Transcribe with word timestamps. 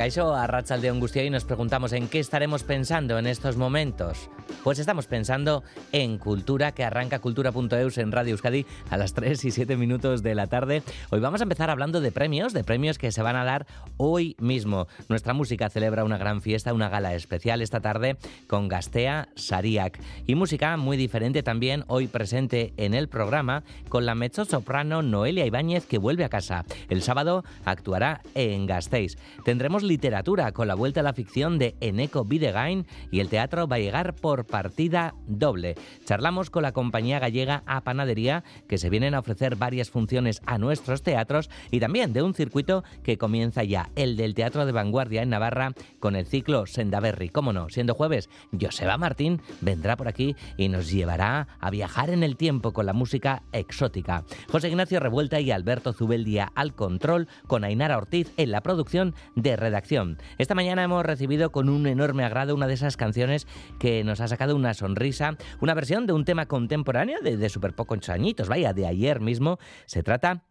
Pacaixo, 0.00 0.34
a 0.34 0.46
de 0.80 0.88
Angustia 0.88 1.22
y 1.24 1.28
nos 1.28 1.44
preguntamos 1.44 1.92
en 1.92 2.08
qué 2.08 2.20
estaremos 2.20 2.62
pensando 2.62 3.18
en 3.18 3.26
estos 3.26 3.58
momentos. 3.58 4.30
Pues 4.62 4.78
estamos 4.78 5.06
pensando 5.06 5.64
en 5.90 6.18
cultura, 6.18 6.72
que 6.72 6.84
arranca 6.84 7.18
cultura.eus 7.18 7.96
en 7.96 8.12
Radio 8.12 8.32
Euskadi 8.32 8.66
a 8.90 8.98
las 8.98 9.14
3 9.14 9.42
y 9.46 9.50
7 9.52 9.78
minutos 9.78 10.22
de 10.22 10.34
la 10.34 10.48
tarde. 10.48 10.82
Hoy 11.08 11.20
vamos 11.20 11.40
a 11.40 11.44
empezar 11.44 11.70
hablando 11.70 12.02
de 12.02 12.12
premios, 12.12 12.52
de 12.52 12.62
premios 12.62 12.98
que 12.98 13.10
se 13.10 13.22
van 13.22 13.36
a 13.36 13.44
dar 13.44 13.66
hoy 13.96 14.36
mismo. 14.38 14.86
Nuestra 15.08 15.32
música 15.32 15.70
celebra 15.70 16.04
una 16.04 16.18
gran 16.18 16.42
fiesta, 16.42 16.74
una 16.74 16.90
gala 16.90 17.14
especial 17.14 17.62
esta 17.62 17.80
tarde 17.80 18.18
con 18.48 18.68
Gastea 18.68 19.30
Sariak. 19.34 19.98
Y 20.26 20.34
música 20.34 20.76
muy 20.76 20.98
diferente 20.98 21.42
también 21.42 21.84
hoy 21.86 22.06
presente 22.06 22.74
en 22.76 22.92
el 22.92 23.08
programa 23.08 23.62
con 23.88 24.04
la 24.04 24.14
mezzo 24.14 24.44
soprano 24.44 25.00
Noelia 25.00 25.46
Ibáñez 25.46 25.86
que 25.86 25.96
vuelve 25.96 26.24
a 26.24 26.28
casa. 26.28 26.66
El 26.90 27.00
sábado 27.00 27.44
actuará 27.64 28.20
en 28.34 28.66
Gasteiz. 28.66 29.16
Tendremos 29.42 29.82
literatura 29.82 30.52
con 30.52 30.68
la 30.68 30.74
vuelta 30.74 31.00
a 31.00 31.04
la 31.04 31.14
ficción 31.14 31.58
de 31.58 31.76
Eneco 31.80 32.26
Videgain 32.26 32.86
y 33.10 33.20
el 33.20 33.30
teatro 33.30 33.66
va 33.66 33.76
a 33.76 33.80
llegar 33.80 34.14
por 34.14 34.49
partida 34.50 35.14
doble. 35.26 35.76
Charlamos 36.04 36.50
con 36.50 36.62
la 36.62 36.72
compañía 36.72 37.18
gallega 37.18 37.62
A 37.66 37.82
Panadería 37.82 38.44
que 38.68 38.78
se 38.78 38.90
vienen 38.90 39.14
a 39.14 39.20
ofrecer 39.20 39.56
varias 39.56 39.90
funciones 39.90 40.42
a 40.46 40.58
nuestros 40.58 41.02
teatros 41.02 41.50
y 41.70 41.80
también 41.80 42.12
de 42.12 42.22
un 42.22 42.34
circuito 42.34 42.84
que 43.02 43.18
comienza 43.18 43.64
ya, 43.64 43.90
el 43.96 44.16
del 44.16 44.34
Teatro 44.34 44.66
de 44.66 44.72
Vanguardia 44.72 45.22
en 45.22 45.30
Navarra 45.30 45.72
con 45.98 46.16
el 46.16 46.26
ciclo 46.26 46.66
Sendaberry. 46.66 47.28
Cómo 47.28 47.52
no, 47.52 47.68
siendo 47.68 47.94
jueves, 47.94 48.28
Joseba 48.60 48.98
Martín 48.98 49.40
vendrá 49.60 49.96
por 49.96 50.08
aquí 50.08 50.36
y 50.56 50.68
nos 50.68 50.90
llevará 50.90 51.48
a 51.60 51.70
viajar 51.70 52.10
en 52.10 52.22
el 52.22 52.36
tiempo 52.36 52.72
con 52.72 52.86
la 52.86 52.92
música 52.92 53.42
exótica. 53.52 54.24
José 54.50 54.68
Ignacio 54.68 55.00
Revuelta 55.00 55.40
y 55.40 55.50
Alberto 55.50 55.92
Zubeldía 55.92 56.50
al 56.54 56.74
control 56.74 57.28
con 57.46 57.64
Ainara 57.64 57.96
Ortiz 57.96 58.32
en 58.36 58.50
la 58.50 58.62
producción 58.62 59.14
de 59.36 59.56
redacción. 59.56 60.18
Esta 60.38 60.54
mañana 60.54 60.82
hemos 60.82 61.04
recibido 61.04 61.52
con 61.52 61.68
un 61.68 61.86
enorme 61.86 62.24
agrado 62.24 62.54
una 62.54 62.66
de 62.66 62.74
esas 62.74 62.96
canciones 62.96 63.46
que 63.78 64.02
nos 64.04 64.20
ha 64.20 64.28
sacado 64.28 64.39
una 64.48 64.74
sonrisa, 64.74 65.36
una 65.60 65.74
versión 65.74 66.06
de 66.06 66.12
un 66.12 66.24
tema 66.24 66.46
contemporáneo 66.46 67.20
de, 67.20 67.36
de 67.36 67.48
súper 67.48 67.74
pocos 67.74 68.08
añitos, 68.08 68.48
vaya, 68.48 68.72
de 68.72 68.86
ayer 68.86 69.20
mismo. 69.20 69.58
Se 69.86 70.02
trata 70.02 70.44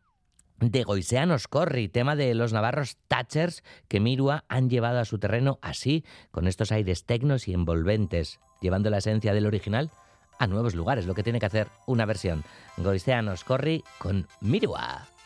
de 0.60 0.84
Goiseanos 0.84 1.48
Corri, 1.48 1.88
tema 1.88 2.16
de 2.16 2.34
los 2.36 2.54
navarros 2.54 2.98
Thatchers 3.08 3.64
que 3.88 4.00
Mirua 4.00 4.44
han 4.50 4.70
llevado 4.70 5.00
a 5.00 5.06
su 5.06 5.18
terreno 5.18 5.60
así, 5.62 6.06
con 6.32 6.48
estos 6.48 6.72
aires 6.72 7.06
tecnos 7.06 7.48
y 7.48 7.54
envolventes, 7.54 8.40
llevando 8.62 8.90
la 8.90 8.98
esencia 8.98 9.34
del 9.34 9.46
original 9.46 9.90
a 10.38 10.48
nuevos 10.48 10.76
lugares, 10.76 11.06
lo 11.06 11.16
que 11.16 11.24
tiene 11.24 11.40
que 11.40 11.46
hacer 11.46 11.68
una 11.86 12.06
versión. 12.06 12.44
Goiseanos 12.78 13.44
Corri 13.44 13.84
con 14.00 14.28
Mirua. 14.42 15.19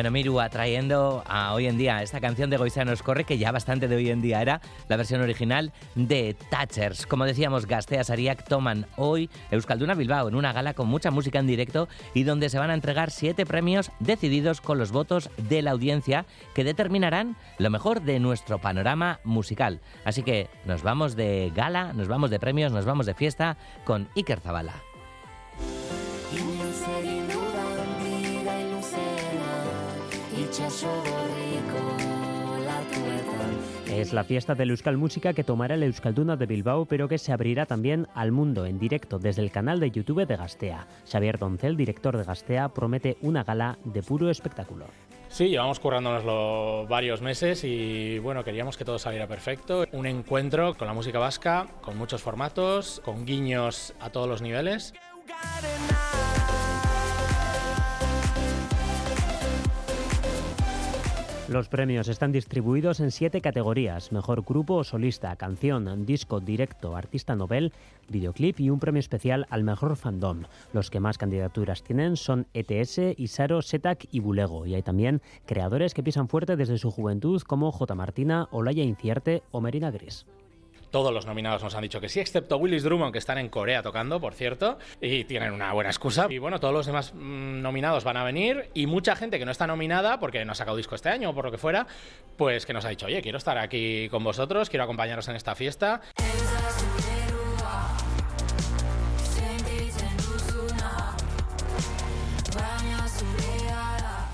Bueno, 0.00 0.12
Miru, 0.12 0.40
atrayendo 0.40 1.22
a 1.26 1.52
hoy 1.52 1.66
en 1.66 1.76
día 1.76 2.02
esta 2.02 2.22
canción 2.22 2.48
de 2.48 2.56
Goizano 2.56 2.90
corre, 3.04 3.24
que 3.24 3.36
ya 3.36 3.52
bastante 3.52 3.86
de 3.86 3.96
hoy 3.96 4.08
en 4.08 4.22
día 4.22 4.40
era 4.40 4.62
la 4.88 4.96
versión 4.96 5.20
original 5.20 5.74
de 5.94 6.34
Thatchers. 6.48 7.04
Como 7.04 7.26
decíamos, 7.26 7.66
Gastea 7.66 8.02
Sariak 8.02 8.48
toman 8.48 8.86
hoy 8.96 9.28
Euskalduna 9.50 9.92
Bilbao 9.92 10.28
en 10.28 10.36
una 10.36 10.54
gala 10.54 10.72
con 10.72 10.88
mucha 10.88 11.10
música 11.10 11.38
en 11.38 11.46
directo 11.46 11.86
y 12.14 12.22
donde 12.22 12.48
se 12.48 12.58
van 12.58 12.70
a 12.70 12.74
entregar 12.74 13.10
siete 13.10 13.44
premios 13.44 13.92
decididos 13.98 14.62
con 14.62 14.78
los 14.78 14.90
votos 14.90 15.28
de 15.36 15.60
la 15.60 15.72
audiencia 15.72 16.24
que 16.54 16.64
determinarán 16.64 17.36
lo 17.58 17.68
mejor 17.68 18.00
de 18.00 18.20
nuestro 18.20 18.58
panorama 18.58 19.20
musical. 19.22 19.82
Así 20.06 20.22
que 20.22 20.48
nos 20.64 20.82
vamos 20.82 21.14
de 21.14 21.52
gala, 21.54 21.92
nos 21.92 22.08
vamos 22.08 22.30
de 22.30 22.40
premios, 22.40 22.72
nos 22.72 22.86
vamos 22.86 23.04
de 23.04 23.12
fiesta 23.12 23.58
con 23.84 24.08
Iker 24.16 24.40
Zabala. 24.40 24.89
Es 33.90 34.12
la 34.12 34.24
fiesta 34.24 34.54
del 34.54 34.70
Euskal 34.70 34.96
Música 34.96 35.32
que 35.32 35.44
tomará 35.44 35.74
el 35.74 35.82
Euskalduna 35.82 36.36
de 36.36 36.46
Bilbao, 36.46 36.86
pero 36.86 37.08
que 37.08 37.18
se 37.18 37.32
abrirá 37.32 37.66
también 37.66 38.06
al 38.14 38.32
mundo 38.32 38.64
en 38.64 38.78
directo 38.78 39.18
desde 39.18 39.42
el 39.42 39.50
canal 39.50 39.80
de 39.80 39.90
YouTube 39.90 40.26
de 40.26 40.36
Gastea. 40.36 40.86
Xavier 41.10 41.38
Doncel, 41.38 41.76
director 41.76 42.16
de 42.16 42.24
Gastea, 42.24 42.68
promete 42.68 43.18
una 43.20 43.44
gala 43.44 43.78
de 43.84 44.02
puro 44.02 44.30
espectáculo. 44.30 44.86
Sí, 45.28 45.48
llevamos 45.48 45.78
currándonoslo 45.78 46.86
varios 46.88 47.20
meses 47.20 47.62
y 47.62 48.18
bueno, 48.18 48.42
queríamos 48.42 48.76
que 48.76 48.84
todo 48.84 48.98
saliera 48.98 49.28
perfecto. 49.28 49.84
Un 49.92 50.06
encuentro 50.06 50.74
con 50.74 50.88
la 50.88 50.94
música 50.94 51.18
vasca, 51.18 51.66
con 51.82 51.98
muchos 51.98 52.22
formatos, 52.22 53.00
con 53.04 53.26
guiños 53.26 53.94
a 54.00 54.10
todos 54.10 54.28
los 54.28 54.42
niveles. 54.42 54.92
Los 61.50 61.68
premios 61.68 62.06
están 62.06 62.30
distribuidos 62.30 63.00
en 63.00 63.10
siete 63.10 63.40
categorías: 63.40 64.12
mejor 64.12 64.42
grupo 64.42 64.74
o 64.74 64.84
solista, 64.84 65.34
canción, 65.34 66.06
disco, 66.06 66.38
directo, 66.38 66.94
artista 66.94 67.34
novel, 67.34 67.72
videoclip 68.08 68.60
y 68.60 68.70
un 68.70 68.78
premio 68.78 69.00
especial 69.00 69.48
al 69.50 69.64
mejor 69.64 69.96
fandom. 69.96 70.44
Los 70.72 70.90
que 70.90 71.00
más 71.00 71.18
candidaturas 71.18 71.82
tienen 71.82 72.16
son 72.16 72.46
ETS, 72.54 73.18
Isaro, 73.18 73.62
Setac 73.62 74.06
y 74.12 74.20
Bulego. 74.20 74.64
Y 74.64 74.76
hay 74.76 74.82
también 74.82 75.22
creadores 75.44 75.92
que 75.92 76.04
pisan 76.04 76.28
fuerte 76.28 76.54
desde 76.54 76.78
su 76.78 76.92
juventud 76.92 77.42
como 77.42 77.72
J. 77.72 77.96
Martina, 77.96 78.46
Olaya 78.52 78.84
Incierte 78.84 79.42
o 79.50 79.60
Merina 79.60 79.90
Gris. 79.90 80.26
Todos 80.90 81.14
los 81.14 81.24
nominados 81.24 81.62
nos 81.62 81.74
han 81.76 81.82
dicho 81.82 82.00
que 82.00 82.08
sí, 82.08 82.18
excepto 82.18 82.56
Willis 82.56 82.82
Drummond, 82.82 83.12
que 83.12 83.18
están 83.18 83.38
en 83.38 83.48
Corea 83.48 83.82
tocando, 83.82 84.20
por 84.20 84.34
cierto, 84.34 84.78
y 85.00 85.24
tienen 85.24 85.52
una 85.52 85.72
buena 85.72 85.90
excusa. 85.90 86.26
Y 86.28 86.38
bueno, 86.38 86.58
todos 86.58 86.74
los 86.74 86.86
demás 86.86 87.14
mm, 87.14 87.62
nominados 87.62 88.02
van 88.02 88.16
a 88.16 88.24
venir 88.24 88.70
y 88.74 88.86
mucha 88.86 89.14
gente 89.14 89.38
que 89.38 89.44
no 89.44 89.52
está 89.52 89.68
nominada, 89.68 90.18
porque 90.18 90.44
no 90.44 90.52
ha 90.52 90.56
sacado 90.56 90.76
disco 90.76 90.96
este 90.96 91.08
año 91.08 91.30
o 91.30 91.34
por 91.34 91.44
lo 91.44 91.52
que 91.52 91.58
fuera, 91.58 91.86
pues 92.36 92.66
que 92.66 92.72
nos 92.72 92.84
ha 92.84 92.88
dicho, 92.88 93.06
oye, 93.06 93.22
quiero 93.22 93.38
estar 93.38 93.56
aquí 93.58 94.08
con 94.10 94.24
vosotros, 94.24 94.68
quiero 94.68 94.84
acompañaros 94.84 95.28
en 95.28 95.36
esta 95.36 95.54
fiesta. 95.54 96.00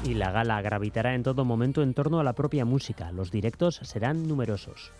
Y 0.05 0.14
la 0.14 0.31
gala 0.31 0.62
gravitará 0.62 1.14
en 1.14 1.25
todo 1.25 1.44
momento 1.44 1.82
en 1.82 1.93
torno 1.93 2.20
a 2.20 2.25
la 2.25 2.32
propia 2.32 2.64
música. 2.64 3.11
Los 3.11 3.32
directos 3.32 3.81
serán 3.82 4.29
numerosos. 4.29 4.93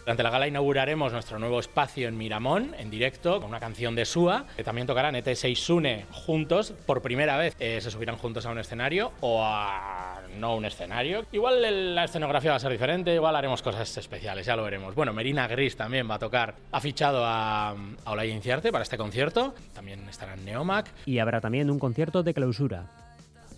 Durante 0.00 0.22
la 0.22 0.30
gala 0.30 0.48
inauguraremos 0.48 1.12
nuestro 1.12 1.38
nuevo 1.38 1.60
espacio 1.60 2.08
en 2.08 2.16
Miramón, 2.16 2.74
en 2.78 2.90
directo, 2.90 3.40
con 3.40 3.50
una 3.50 3.60
canción 3.60 3.94
de 3.94 4.04
Sua, 4.04 4.46
que 4.56 4.64
también 4.64 4.86
tocarán 4.86 5.14
ETS 5.14 5.44
y 5.44 5.54
Sune 5.54 6.06
juntos. 6.10 6.72
Por 6.86 7.02
primera 7.02 7.36
vez 7.36 7.54
eh, 7.60 7.80
se 7.80 7.90
subirán 7.90 8.16
juntos 8.16 8.46
a 8.46 8.50
un 8.50 8.58
escenario 8.58 9.12
o 9.20 9.42
a 9.44 10.22
no 10.38 10.56
un 10.56 10.64
escenario. 10.64 11.26
Igual 11.32 11.94
la 11.94 12.04
escenografía 12.04 12.50
va 12.50 12.56
a 12.56 12.60
ser 12.60 12.72
diferente, 12.72 13.14
igual 13.14 13.36
haremos 13.36 13.62
cosas 13.62 13.96
especiales, 13.96 14.46
ya 14.46 14.56
lo 14.56 14.64
veremos. 14.64 14.94
Bueno, 14.94 15.12
Merina 15.12 15.46
Gris 15.46 15.76
también 15.76 16.08
va 16.10 16.14
a 16.14 16.18
tocar, 16.18 16.54
ha 16.72 16.80
fichado 16.80 17.24
a, 17.24 17.70
a 17.70 18.10
Olaya 18.10 18.32
Inciarte 18.32 18.72
para 18.72 18.82
este 18.82 18.96
concierto. 18.96 19.54
También 19.74 20.08
estará 20.08 20.34
en 20.34 20.44
Neomac. 20.44 20.86
Y 21.06 21.18
habrá 21.18 21.40
también 21.40 21.70
un 21.70 21.78
concierto 21.78 22.22
de 22.22 22.34
clausura 22.34 22.86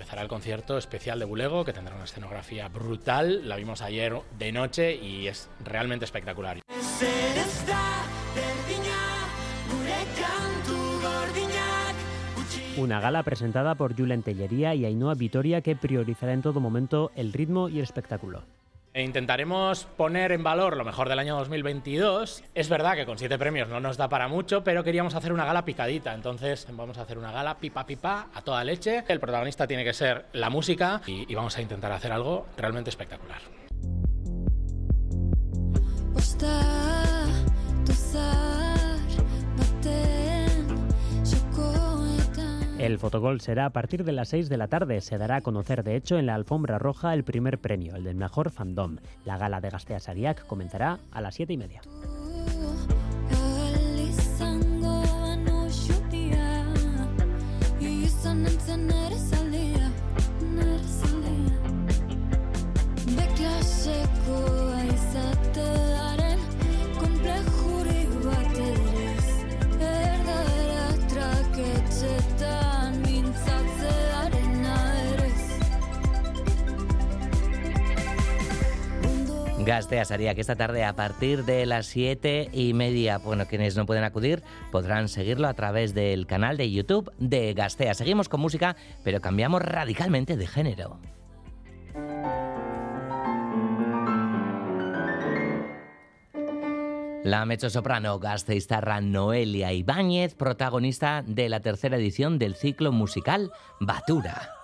empezará 0.03 0.23
el 0.23 0.29
concierto 0.29 0.79
especial 0.79 1.21
de 1.21 1.25
Bulego, 1.25 1.65
que 1.65 1.73
tendrá 1.73 1.95
una 1.95 2.05
escenografía 2.05 2.67
brutal. 2.67 3.49
La 3.49 3.55
vimos 3.55 3.83
ayer 3.83 4.13
de 4.37 4.51
noche 4.51 4.97
y 4.97 5.29
es 5.29 5.49
realmente 5.65 6.05
espectacular. 6.05 6.59
Una 12.77 13.01
gala 13.01 13.23
presentada 13.23 13.77
por 13.77 13.97
Julen 13.97 14.25
Tellería 14.25 14.75
y 14.75 14.87
Ainhoa 14.87 15.15
Vitoria 15.15 15.61
que 15.61 15.77
priorizará 15.77 16.33
en 16.33 16.43
todo 16.43 16.59
momento 16.59 17.13
el 17.15 17.33
ritmo 17.33 17.69
y 17.69 17.79
el 17.79 17.85
espectáculo. 17.85 18.43
E 18.95 19.03
intentaremos 19.03 19.85
poner 19.97 20.33
en 20.33 20.43
valor 20.43 20.77
lo 20.77 20.85
mejor 20.85 21.09
del 21.09 21.19
año 21.19 21.37
2022. 21.37 22.45
Es 22.55 22.69
verdad 22.69 22.95
que 22.95 23.07
con 23.07 23.17
siete 23.17 23.39
premios 23.39 23.69
no 23.69 23.81
nos 23.81 23.97
da 23.97 24.09
para 24.09 24.29
mucho, 24.29 24.63
pero 24.63 24.85
queríamos 24.85 25.15
hacer 25.15 25.33
una 25.33 25.47
gala 25.47 25.65
picadita. 25.65 26.13
Entonces 26.13 26.67
vamos 26.71 26.99
a 26.99 27.03
hacer 27.03 27.17
una 27.17 27.33
gala 27.33 27.57
pipa 27.57 27.87
pipa 27.87 28.29
a 28.35 28.43
toda 28.43 28.63
leche. 28.65 29.05
El 29.09 29.19
protagonista 29.19 29.67
tiene 29.67 29.85
que 29.85 29.95
ser 29.95 30.27
la 30.35 30.51
música 30.51 31.01
y, 31.07 31.35
vamos 31.35 31.57
a 31.57 31.63
intentar 31.63 31.91
hacer 31.91 32.13
algo 32.13 32.47
realmente 32.59 32.91
espectacular. 32.91 33.41
El 42.83 42.99
fotogol 42.99 43.41
será 43.41 43.67
a 43.67 43.71
partir 43.71 44.03
de 44.03 44.11
las 44.11 44.31
6 44.31 44.49
de 44.49 44.57
la 44.57 44.67
tarde. 44.67 45.01
Se 45.03 45.17
dará 45.17 45.37
a 45.37 45.41
conocer, 45.41 45.85
de 45.85 45.95
hecho, 45.95 46.19
en 46.19 46.27
la 46.27 46.35
alfombra 46.35 46.81
roja 46.81 47.15
el 47.15 47.23
primer 47.23 47.61
premio, 47.61 47.95
el 47.95 48.03
del 48.03 48.17
mejor 48.17 48.51
fandom. 48.51 48.97
La 49.25 49.39
gala 49.39 49.61
de 49.61 49.71
Gastea 49.71 50.01
Sariak 50.01 50.45
comenzará 50.49 50.99
a 51.13 51.21
las 51.21 51.37
7 51.37 51.53
y 51.53 51.59
media. 51.59 51.81
Gastea 79.73 80.05
Saría, 80.05 80.35
que 80.35 80.43
esta 80.43 80.55
tarde 80.55 80.85
a 80.85 80.93
partir 80.93 81.47
de 81.47 81.65
las 81.65 81.87
siete 81.87 82.51
y 82.53 82.75
media, 82.75 83.17
bueno, 83.17 83.47
quienes 83.47 83.75
no 83.75 83.87
pueden 83.87 84.05
acudir 84.05 84.43
podrán 84.71 85.09
seguirlo 85.09 85.49
a 85.49 85.55
través 85.55 85.95
del 85.95 86.27
canal 86.27 86.59
de 86.59 86.71
YouTube 86.71 87.11
de 87.17 87.55
Gastea. 87.55 87.95
Seguimos 87.95 88.29
con 88.29 88.43
música, 88.43 88.77
pero 89.03 89.23
cambiamos 89.23 89.63
radicalmente 89.63 90.37
de 90.37 90.47
género. 90.47 90.99
La 97.25 97.47
mezzosoprano 97.47 98.19
gasteiztarra 98.19 99.01
Noelia 99.01 99.73
Ibáñez, 99.73 100.35
protagonista 100.35 101.25
de 101.27 101.49
la 101.49 101.61
tercera 101.61 101.97
edición 101.97 102.39
del 102.39 102.57
ciclo 102.57 102.93
musical 102.93 103.51
Batura. 103.81 104.62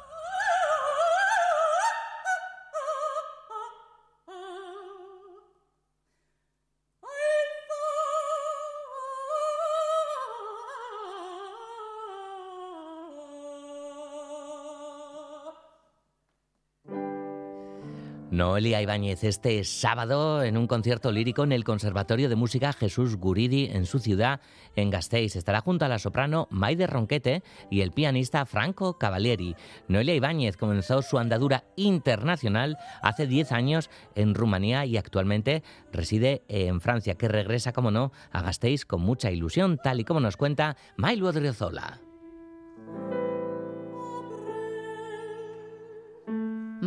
Noelia 18.39 18.81
Ibáñez 18.81 19.25
este 19.25 19.65
sábado 19.65 20.45
en 20.45 20.57
un 20.57 20.69
concierto 20.69 21.11
lírico 21.11 21.43
en 21.43 21.51
el 21.51 21.65
Conservatorio 21.65 22.29
de 22.29 22.37
Música 22.37 22.73
Jesús 22.73 23.17
Guridi 23.17 23.65
en 23.73 23.85
su 23.85 23.99
ciudad, 23.99 24.41
en 24.77 24.91
Gasteiz. 24.91 25.35
Estará 25.35 25.61
junto 25.61 25.85
a 25.85 25.89
la 25.89 25.99
soprano 25.99 26.47
Maide 26.49 26.87
Ronquete 26.87 27.43
y 27.69 27.81
el 27.81 27.91
pianista 27.91 28.47
Franco 28.47 28.97
Cavalieri. 28.97 29.57
Noelia 29.89 30.15
Ibáñez 30.15 30.57
comenzó 30.57 31.03
su 31.03 31.19
andadura 31.19 31.65
internacional 31.75 32.79
hace 33.03 33.27
10 33.27 33.51
años 33.51 33.91
en 34.15 34.37
Rumanía 34.37 34.87
y 34.87 34.99
actualmente 34.99 35.65
reside 35.93 36.45
en 36.47 36.81
Francia, 36.81 37.17
que 37.17 37.27
regresa, 37.27 37.73
como 37.73 37.91
no, 37.91 38.13
a 38.31 38.41
Gasteiz 38.41 38.85
con 38.85 39.01
mucha 39.01 39.33
ilusión, 39.33 39.81
tal 39.83 39.99
y 39.99 40.05
como 40.05 40.21
nos 40.21 40.37
cuenta 40.37 40.77
Mailu 40.97 41.27
Odriozola. 41.27 42.08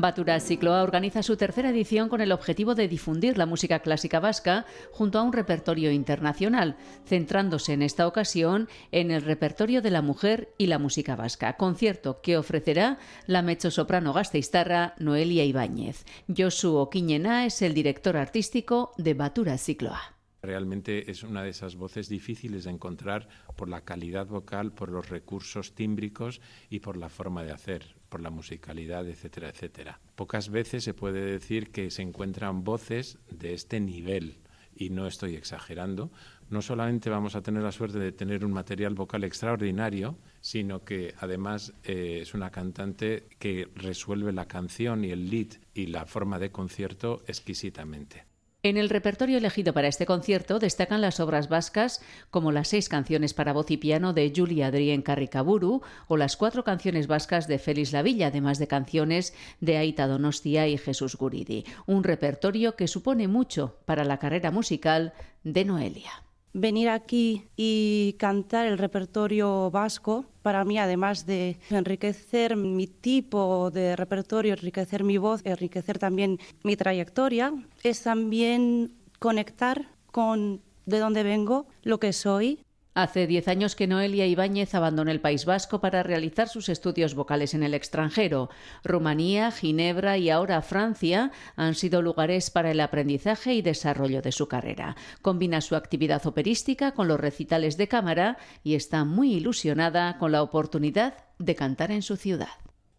Batura 0.02 0.40
Cicloa 0.40 0.82
organiza 0.82 1.24
su 1.24 1.38
tercera 1.38 1.70
edición 1.70 2.10
con 2.10 2.22
el 2.22 2.32
objetivo 2.32 2.76
de 2.76 2.88
difundir 2.88 3.38
la 3.38 3.46
música 3.46 3.80
clásica 3.80 4.20
vasca 4.20 4.66
junto 4.92 5.20
a 5.20 5.22
un 5.22 5.32
repertorio 5.32 5.92
internacional, 5.92 6.76
centrándose 7.06 7.74
en 7.74 7.84
esta 7.84 8.08
ocasión 8.08 8.68
en 8.92 9.12
el 9.12 9.22
repertorio 9.22 9.82
de 9.82 9.92
la 9.92 10.02
mujer 10.02 10.54
y 10.58 10.68
la 10.68 10.80
música 10.80 11.16
vasca, 11.16 11.56
concierto 11.56 12.22
que 12.22 12.38
ofrecerá 12.38 12.98
la 13.28 13.44
mezzosoprano 13.44 14.12
gasteiztarra 14.12 14.96
Noelia 14.98 15.46
Ibáñez. 15.46 16.04
Josu 16.28 16.76
Oquiñena 16.78 17.46
es 17.46 17.62
el 17.62 17.74
director 17.74 18.18
artístico 18.18 18.92
de 18.98 19.14
Batura 19.14 19.58
Cicloa. 19.58 20.21
Realmente 20.42 21.12
es 21.12 21.22
una 21.24 21.44
de 21.44 21.50
esas 21.50 21.76
voces 21.76 22.10
difíciles 22.10 22.64
de 22.64 22.72
encontrar 22.72 23.28
por 23.56 23.70
la 23.70 23.82
calidad 23.82 24.26
vocal, 24.26 24.74
por 24.74 24.90
los 24.90 25.10
recursos 25.10 25.74
tímbricos 25.76 26.42
y 26.70 26.80
por 26.80 26.98
la 26.98 27.10
forma 27.10 27.44
de 27.44 27.52
hacer, 27.52 27.96
por 28.10 28.22
la 28.22 28.32
musicalidad, 28.32 29.08
etcétera, 29.08 29.50
etcétera. 29.50 30.00
Pocas 30.16 30.50
veces 30.50 30.84
se 30.84 30.96
puede 30.96 31.22
decir 31.22 31.72
que 31.72 31.92
se 31.92 32.02
encuentran 32.02 32.64
voces 32.64 33.20
de 33.30 33.54
este 33.54 33.80
nivel 33.80 34.40
y 34.76 34.90
no 34.90 35.06
estoy 35.06 35.36
exagerando, 35.36 36.12
no 36.50 36.62
solamente 36.62 37.10
vamos 37.10 37.36
a 37.36 37.44
tener 37.44 37.62
la 37.62 37.72
suerte 37.72 38.00
de 38.00 38.12
tener 38.12 38.44
un 38.44 38.52
material 38.52 38.96
vocal 38.96 39.24
extraordinario, 39.24 40.18
sino 40.42 40.84
que 40.84 41.14
además 41.20 41.74
eh, 41.84 42.20
es 42.22 42.34
una 42.34 42.50
cantante 42.50 43.28
que 43.38 43.70
resuelve 43.76 44.34
la 44.34 44.48
canción 44.48 45.06
y 45.06 45.12
el 45.12 45.30
lead 45.30 45.60
y 45.76 45.88
la 45.88 46.06
forma 46.06 46.40
de 46.40 46.52
concierto 46.52 47.22
exquisitamente. 47.28 48.31
En 48.64 48.78
el 48.78 48.90
repertorio 48.90 49.40
elegido 49.40 49.74
para 49.74 49.88
este 49.88 50.06
concierto 50.06 50.60
destacan 50.60 51.02
las 51.02 51.20
obras 51.20 51.50
vascas 51.50 52.00
como 52.30 52.52
las 52.52 52.68
seis 52.68 52.90
canciones 52.90 53.34
para 53.34 53.54
voz 53.54 53.72
y 53.72 53.78
piano 53.78 54.14
de 54.14 54.32
Julia 54.36 54.68
Adrien 54.68 55.02
Carricaburu 55.02 55.82
o 56.08 56.16
las 56.16 56.38
cuatro 56.38 56.64
canciones 56.64 57.08
vascas 57.08 57.48
de 57.48 57.58
Félix 57.58 57.92
Lavilla, 57.92 58.28
además 58.28 58.60
de 58.60 58.68
canciones 58.68 59.34
de 59.62 59.78
Aita 59.78 60.06
Donostia 60.06 60.68
y 60.68 60.78
Jesús 60.78 61.16
Guridi. 61.16 61.66
Un 61.88 62.04
repertorio 62.04 62.76
que 62.76 62.88
supone 62.88 63.28
mucho 63.28 63.80
para 63.86 64.04
la 64.04 64.20
carrera 64.20 64.52
musical 64.52 65.14
de 65.44 65.66
Noelia 65.66 66.12
venir 66.54 66.90
aquí 66.90 67.48
y 67.56 68.16
cantar 68.20 68.66
el 68.68 68.78
repertorio 68.78 69.72
vasco, 69.72 70.26
para 70.42 70.66
mí, 70.66 70.78
además 70.78 71.26
de 71.26 71.58
enriquecer 71.70 72.56
mi 72.56 72.88
tipo 72.88 73.70
de 73.72 73.96
repertorio, 73.96 74.54
enriquecer 74.54 75.04
mi 75.04 75.18
voz, 75.18 75.42
enriquecer 75.44 76.00
también 76.00 76.40
mi 76.64 76.76
trayectoria, 76.76 77.54
es 77.84 78.04
también 78.04 78.94
conectar 79.20 79.88
con 80.12 80.62
de 80.86 81.00
dónde 81.00 81.24
vengo, 81.24 81.68
lo 81.84 82.00
que 82.00 82.12
soy, 82.12 82.60
Hace 82.94 83.26
diez 83.26 83.48
años 83.48 83.78
que 83.78 83.88
Noelia 83.88 84.28
Ibáñez 84.28 84.76
abandonó 84.76 85.12
el 85.12 85.22
País 85.22 85.46
Vasco 85.46 85.80
para 85.80 86.04
realizar 86.04 86.50
sus 86.50 86.68
estudios 86.68 87.16
vocales 87.16 87.54
en 87.54 87.64
el 87.64 87.74
extranjero. 87.74 88.50
Rumanía, 88.84 89.50
Ginebra 89.52 90.18
y 90.18 90.30
ahora 90.30 90.62
Francia 90.62 91.32
han 91.56 91.76
sido 91.76 92.02
lugares 92.02 92.50
para 92.50 92.70
el 92.70 92.82
aprendizaje 92.82 93.54
y 93.54 93.62
desarrollo 93.62 94.22
de 94.22 94.34
su 94.34 94.50
carrera. 94.50 94.98
Combina 95.22 95.62
su 95.62 95.78
actividad 95.78 96.28
operística 96.28 96.92
con 96.92 97.08
los 97.08 97.18
recitales 97.18 97.78
de 97.78 97.88
cámara 97.88 98.38
y 98.62 98.76
está 98.76 99.06
muy 99.06 99.36
ilusionada 99.36 100.18
con 100.18 100.34
la 100.34 100.44
oportunidad 100.44 101.14
de 101.40 101.56
cantar 101.56 101.92
en 101.92 102.02
su 102.02 102.18
ciudad. 102.18 102.50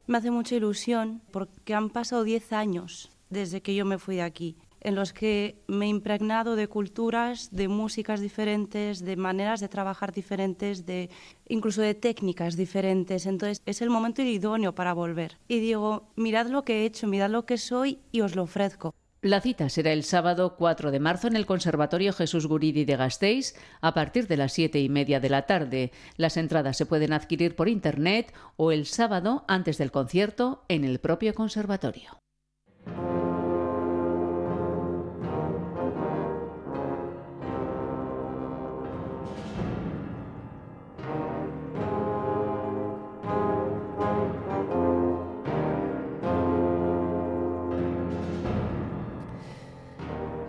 Me 0.07 0.17
hace 0.17 0.31
mucha 0.31 0.55
ilusión 0.55 1.21
porque 1.31 1.75
han 1.75 1.91
pasado 1.91 2.25
diez 2.25 2.55
años 2.55 3.11
desde 3.29 3.61
que 3.61 3.75
yo 3.75 3.85
me 3.85 3.99
fui 3.99 4.17
de 4.17 4.23
aquí 4.23 4.57
en 4.83 4.95
los 4.95 5.13
que 5.13 5.63
me 5.67 5.87
he 5.87 5.89
impregnado 5.89 6.57
de 6.57 6.69
culturas, 6.69 7.51
de 7.51 7.69
músicas 7.69 8.21
diferentes, 8.21 9.05
de 9.05 9.17
maneras 9.17 9.61
de 9.61 9.69
trabajar 9.69 10.13
diferentes, 10.13 10.87
de 10.87 11.11
incluso 11.49 11.83
de 11.83 11.95
técnicas 11.95 12.57
diferentes. 12.57 13.27
Entonces 13.27 13.63
es 13.67 13.83
el 13.83 13.91
momento 13.91 14.23
idóneo 14.23 14.75
para 14.75 14.93
volver. 14.93 15.39
Y 15.49 15.61
digo, 15.61 16.11
mirad 16.17 16.49
lo 16.49 16.65
que 16.65 16.81
he 16.81 16.85
hecho, 16.85 17.07
mirad 17.07 17.31
lo 17.31 17.47
que 17.47 17.59
soy 17.59 18.01
y 18.11 18.21
os 18.21 18.37
lo 18.37 18.43
ofrezco. 18.43 18.95
La 19.23 19.41
cita 19.41 19.69
será 19.69 19.93
el 19.93 20.03
sábado 20.03 20.57
4 20.57 20.91
de 20.91 20.99
marzo 20.99 21.29
en 21.29 21.37
el 21.37 21.47
Conservatorio 21.47 22.13
Jesús 22.13 22.49
Guridi 22.49 22.85
de 22.85 22.97
Gasteiz 22.97 23.55
a 23.81 23.95
partir 23.95 24.27
de 24.27 24.37
las 24.37 24.53
siete 24.53 24.81
y 24.81 24.89
media 24.89 25.21
de 25.21 25.31
la 25.31 25.47
tarde. 25.47 25.93
Las 26.17 26.37
entradas 26.37 26.77
se 26.77 26.87
pueden 26.87 27.13
adquirir 27.13 27.55
por 27.55 27.69
internet 27.69 28.35
o 28.57 28.73
el 28.73 28.85
sábado 28.85 29.45
antes 29.47 29.79
del 29.79 29.93
concierto 29.93 30.65
en 30.67 30.83
el 30.83 30.99
propio 30.99 31.35
conservatorio. 31.35 32.19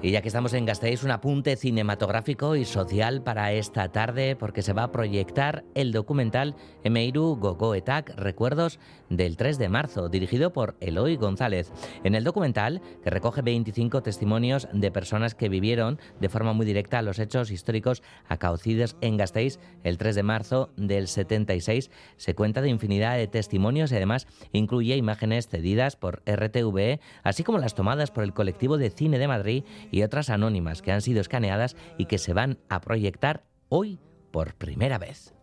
Y 0.04 0.12
ya 0.12 0.22
que 0.22 0.28
estamos 0.28 0.54
en 0.54 0.66
Gasteiz, 0.66 1.06
un 1.06 1.12
apunte 1.12 1.56
cinematográfico 1.56 2.58
y 2.58 2.66
social 2.66 3.24
para 3.24 3.54
esta 3.54 3.90
tarde, 3.90 4.36
porque 4.36 4.62
se 4.62 4.74
va 4.74 4.84
a 4.84 4.92
proyectar 4.92 5.64
el 5.76 5.94
documental 5.94 6.58
Emeiru 6.84 7.38
Gogoetak, 7.38 8.14
Recuerdos 8.18 8.80
del 9.10 9.38
3 9.38 9.58
de 9.58 9.70
marzo, 9.70 10.10
dirigido 10.10 10.52
por 10.52 10.76
Eloy 10.82 11.16
González. 11.16 11.72
En 12.04 12.16
el 12.16 12.26
documental, 12.26 12.82
que 13.02 13.12
recoge 13.12 13.42
25 13.44 14.04
testimonios 14.04 14.68
de 14.74 14.92
personas 14.92 15.36
que 15.36 15.48
vivieron 15.48 15.98
de 16.20 16.28
forma 16.28 16.52
muy 16.52 16.66
directa 16.66 17.02
los 17.02 17.18
hechos 17.18 17.50
históricos 17.50 18.04
acaecidos 18.28 18.98
en 19.00 19.16
Gasteiz 19.16 19.58
el 19.86 19.98
3 19.98 20.16
de 20.16 20.24
marzo 20.24 20.70
del 20.76 21.08
76, 21.08 21.92
se 22.18 22.36
cuenta 22.36 22.62
de 22.62 22.68
infinidad 22.68 23.16
de 23.16 23.28
testimonios 23.28 23.94
y 23.94 23.96
además 23.96 24.28
incluye 24.52 24.98
imágenes 24.98 25.48
cedidas 25.48 25.96
por 25.96 26.24
RTVE, 26.26 27.00
así 27.24 27.46
como 27.46 27.58
las 27.58 27.74
tomadas 27.74 28.12
por 28.12 28.26
el 28.26 28.34
colectivo 28.34 28.78
de 28.78 28.90
cine 28.90 29.18
de 29.18 29.30
Madrid 29.30 29.64
y 29.94 30.02
otras 30.02 30.32
anónimas 30.32 30.82
que 30.82 30.92
han 30.92 31.02
sido 31.02 31.22
escaneadas 31.22 31.78
y 32.00 32.08
que 32.08 32.18
se 32.18 32.34
van 32.34 32.58
a 32.68 32.82
proyectar 32.82 33.44
hoy 33.70 34.00
por 34.32 34.56
primera 34.56 34.98
vez. 34.98 35.36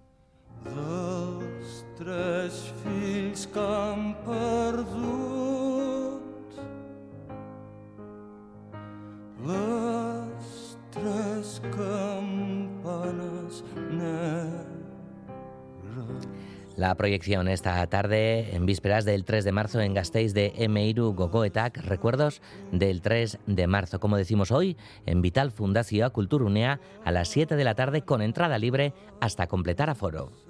La 16.80 16.94
proyección 16.94 17.46
esta 17.48 17.86
tarde, 17.88 18.56
en 18.56 18.64
vísperas 18.64 19.04
del 19.04 19.26
3 19.26 19.44
de 19.44 19.52
marzo 19.52 19.82
en 19.82 19.92
Gasteiz 19.92 20.32
de 20.32 20.54
Emeiru 20.56 21.12
Gogoetak, 21.12 21.76
recuerdos 21.76 22.40
del 22.72 23.02
3 23.02 23.38
de 23.46 23.66
marzo, 23.66 24.00
como 24.00 24.16
decimos 24.16 24.50
hoy, 24.50 24.78
en 25.04 25.20
Vital 25.20 25.50
Fundación 25.50 26.08
Culturunea 26.08 26.80
a 27.04 27.12
las 27.12 27.28
7 27.28 27.56
de 27.56 27.64
la 27.64 27.74
tarde 27.74 28.00
con 28.00 28.22
entrada 28.22 28.56
libre 28.56 28.94
hasta 29.20 29.46
completar 29.46 29.90
aforo. 29.90 30.49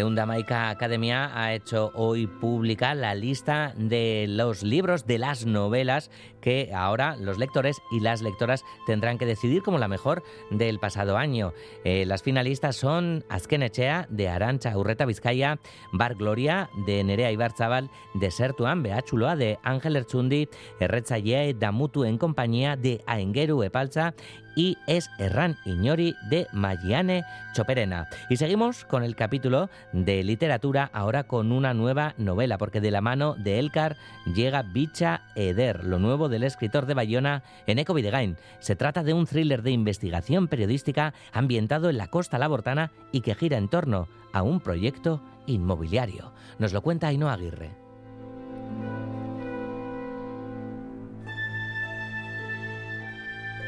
Eundamaica 0.00 0.70
Academia 0.70 1.30
ha 1.34 1.54
hecho 1.54 1.92
hoy 1.94 2.26
pública 2.26 2.94
la 2.94 3.14
lista 3.14 3.72
de 3.76 4.26
los 4.28 4.62
libros, 4.62 5.06
de 5.06 5.18
las 5.18 5.46
novelas 5.46 6.10
que 6.40 6.72
ahora 6.74 7.16
los 7.16 7.38
lectores 7.38 7.80
y 7.90 8.00
las 8.00 8.22
lectoras 8.22 8.64
tendrán 8.86 9.18
que 9.18 9.26
decidir 9.26 9.62
como 9.62 9.78
la 9.78 9.88
mejor 9.88 10.22
del 10.50 10.78
pasado 10.78 11.16
año. 11.16 11.52
Eh, 11.84 12.04
las 12.06 12.22
finalistas 12.22 12.76
son 12.76 13.24
Azkenechea 13.28 14.06
de 14.10 14.28
Arancha 14.28 14.76
Urreta 14.76 15.04
Vizcaya, 15.04 15.58
Bar 15.92 16.14
Gloria 16.14 16.70
de 16.86 17.04
Nerea 17.04 17.30
Ibarzabal, 17.30 17.90
Desertuan 18.14 18.82
Beachuloa 18.82 19.36
de 19.36 19.58
Ángel 19.62 19.96
Erchundi, 19.96 20.48
Erretzaye 20.80 21.54
Damutu 21.54 22.04
en 22.04 22.18
compañía 22.18 22.76
de 22.76 23.02
Aengeru 23.06 23.62
Epalza 23.62 24.14
y 24.56 24.76
es 24.86 25.10
Erran 25.18 25.56
Iñori 25.64 26.14
de 26.28 26.46
Magiane 26.52 27.22
Choperena. 27.54 28.08
Y 28.28 28.36
seguimos 28.36 28.84
con 28.84 29.02
el 29.02 29.16
capítulo 29.16 29.70
de 29.92 30.22
literatura, 30.22 30.90
ahora 30.92 31.24
con 31.24 31.52
una 31.52 31.74
nueva 31.74 32.14
novela, 32.18 32.58
porque 32.58 32.80
de 32.80 32.90
la 32.90 33.00
mano 33.00 33.34
de 33.34 33.58
Elcar 33.58 33.96
llega 34.34 34.62
Bicha 34.62 35.22
Eder, 35.34 35.84
lo 35.84 35.98
nuevo 35.98 36.28
del 36.28 36.44
escritor 36.44 36.86
de 36.86 36.94
Bayona, 36.94 37.42
Eneco 37.66 37.94
Videgain. 37.94 38.36
Se 38.60 38.76
trata 38.76 39.02
de 39.02 39.14
un 39.14 39.26
thriller 39.26 39.62
de 39.62 39.72
investigación 39.72 40.48
periodística 40.48 41.14
ambientado 41.32 41.90
en 41.90 41.98
la 41.98 42.08
costa 42.08 42.38
labortana 42.38 42.92
y 43.12 43.20
que 43.20 43.34
gira 43.34 43.56
en 43.58 43.68
torno 43.68 44.08
a 44.32 44.42
un 44.42 44.60
proyecto 44.60 45.22
inmobiliario. 45.46 46.32
Nos 46.58 46.72
lo 46.72 46.82
cuenta 46.82 47.08
Ainhoa 47.08 47.34
Aguirre. 47.34 47.70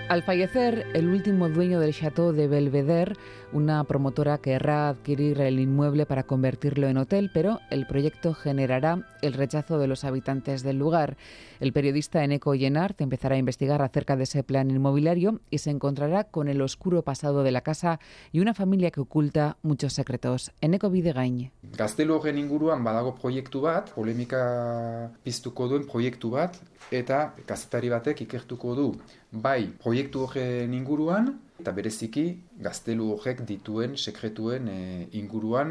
Al 0.09 0.23
fallecer 0.23 0.87
el 0.93 1.09
último 1.09 1.49
dueño 1.49 1.81
del 1.81 1.95
Chateau 1.95 2.33
de 2.33 2.47
Belvedere, 2.47 3.15
una 3.53 3.85
promotora 3.85 4.39
querrá 4.39 4.89
adquirir 4.89 5.41
el 5.41 5.61
inmueble 5.61 6.07
para 6.07 6.25
convertirlo 6.25 6.89
en 6.89 6.97
hotel, 6.97 7.31
pero 7.33 7.61
el 7.71 7.87
proyecto 7.87 8.35
generará 8.35 9.07
el 9.21 9.35
rechazo 9.35 9.79
de 9.79 9.87
los 9.87 10.05
habitantes 10.05 10.63
del 10.63 10.79
lugar. 10.79 11.17
El 11.61 11.73
periodista 11.73 12.25
Eneco 12.25 12.55
Llenart 12.55 13.01
empezará 13.01 13.35
a 13.35 13.39
investigar 13.39 13.83
acerca 13.83 14.17
de 14.17 14.25
ese 14.25 14.43
plan 14.43 14.71
inmobiliario 14.71 15.41
y 15.51 15.59
se 15.59 15.71
encontrará 15.71 16.25
con 16.25 16.49
el 16.49 16.63
oscuro 16.63 17.03
pasado 17.03 17.43
de 17.43 17.53
la 17.53 17.61
casa 17.61 18.01
y 18.33 18.41
una 18.41 18.55
familia 18.55 18.91
que 18.91 19.01
oculta 19.01 19.57
muchos 19.63 19.93
secretos. 19.93 20.53
Eneco 20.61 20.91
Bidegain. 20.91 21.51
Gaztelu 21.77 22.15
horren 22.17 22.39
inguruan 22.39 22.85
badago 22.85 23.15
proiektu 23.15 23.61
bat, 23.61 23.91
polemika 23.95 25.11
piztuko 25.23 25.69
duen 25.69 25.87
proiektu 25.87 26.31
bat, 26.31 26.57
eta 26.91 27.33
kazetari 27.47 27.89
batek 27.93 28.25
ikertuko 28.27 28.75
du 28.77 28.89
bai 29.33 29.71
proiektu 29.83 30.27
horren 30.27 30.75
inguruan, 30.75 31.33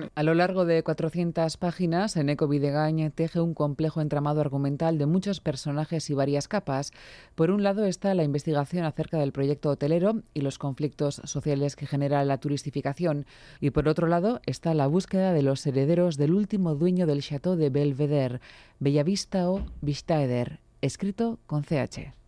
eh. 0.03 0.09
A 0.15 0.23
lo 0.23 0.33
largo 0.33 0.65
de 0.65 0.83
400 0.83 1.57
páginas, 1.57 2.15
Eneco 2.17 2.47
Videgain 2.47 3.11
teje 3.11 3.39
un 3.39 3.53
complejo 3.53 4.01
entramado 4.01 4.41
argumental 4.41 4.97
de 4.97 5.05
muchos 5.05 5.39
personajes 5.39 6.09
y 6.09 6.13
varias 6.13 6.47
capas. 6.47 6.91
Por 7.35 7.51
un 7.51 7.63
lado 7.63 7.85
está 7.85 8.13
la 8.13 8.23
investigación 8.23 8.85
acerca 8.85 9.17
del 9.17 9.31
proyecto 9.31 9.69
hotelero 9.69 10.21
y 10.33 10.41
los 10.41 10.57
conflictos 10.57 11.21
sociales 11.23 11.75
que 11.75 11.87
genera 11.87 12.23
la 12.25 12.39
turistificación, 12.39 13.25
y 13.59 13.71
por 13.71 13.87
otro 13.87 14.07
lado 14.07 14.41
está 14.45 14.73
la 14.73 14.87
búsqueda 14.87 15.33
de 15.33 15.41
los 15.41 15.65
herederos 15.65 16.17
del 16.17 16.33
último 16.33 16.75
dueño 16.75 17.05
del 17.05 17.21
Chateau 17.21 17.55
de 17.55 17.69
Belvedere, 17.69 18.39
Bellavista 18.79 19.49
o 19.49 19.65
Vistaeder, 19.81 20.59
escrito 20.81 21.39
con 21.45 21.63
CH. 21.63 22.20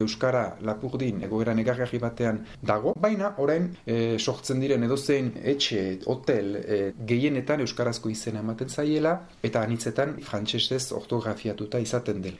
Euskara 0.00 0.56
lapurdin 0.64 1.22
egoera 1.26 1.54
negargarri 1.54 1.98
batean 2.02 2.40
dago, 2.62 2.94
baina 2.96 3.34
orain 3.38 3.68
e, 3.84 4.18
sortzen 4.18 4.60
diren 4.62 4.86
edozein 4.86 5.32
etxe, 5.54 5.82
hotel, 6.06 6.54
e, 6.60 6.78
gehienetan 7.12 7.64
Euskarazko 7.66 8.12
izena 8.12 8.40
ematen 8.44 8.70
zaiela, 8.70 9.16
eta 9.42 9.64
anitzetan 9.66 10.16
frantsesez 10.24 10.86
ortografiatuta 10.96 11.80
izaten 11.82 12.22
del. 12.24 12.38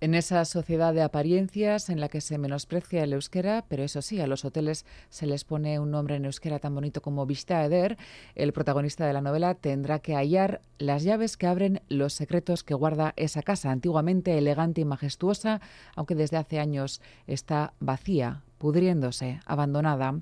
En 0.00 0.14
esa 0.16 0.44
sociedad 0.44 0.92
de 0.92 1.02
apariencias 1.02 1.88
en 1.88 2.00
la 2.00 2.08
que 2.08 2.20
se 2.20 2.36
menosprecia 2.36 3.04
el 3.04 3.12
euskera, 3.12 3.64
pero 3.68 3.84
eso 3.84 4.02
sí, 4.02 4.20
a 4.20 4.26
los 4.26 4.44
hoteles 4.44 4.84
se 5.08 5.26
les 5.26 5.44
pone 5.44 5.78
un 5.78 5.92
nombre 5.92 6.16
en 6.16 6.24
euskera 6.24 6.58
tan 6.58 6.74
bonito 6.74 7.00
como 7.00 7.26
Vista 7.26 7.64
Eder, 7.64 7.96
el 8.34 8.52
protagonista 8.52 9.06
de 9.06 9.12
la 9.12 9.20
novela 9.20 9.54
tendrá 9.54 10.00
que 10.00 10.16
hallar 10.16 10.60
las 10.78 11.04
llaves 11.04 11.36
que 11.36 11.46
abren 11.46 11.82
los 11.88 12.12
secretos 12.12 12.64
que 12.64 12.74
guarda 12.74 13.14
esa 13.16 13.42
casa, 13.42 13.70
antiguamente 13.70 14.36
elegante 14.36 14.80
y 14.80 14.84
majestuosa, 14.84 15.60
aunque 15.94 16.16
desde 16.16 16.38
hace 16.38 16.58
años 16.58 17.00
está 17.28 17.72
vacía, 17.78 18.42
pudriéndose, 18.58 19.38
abandonada. 19.46 20.16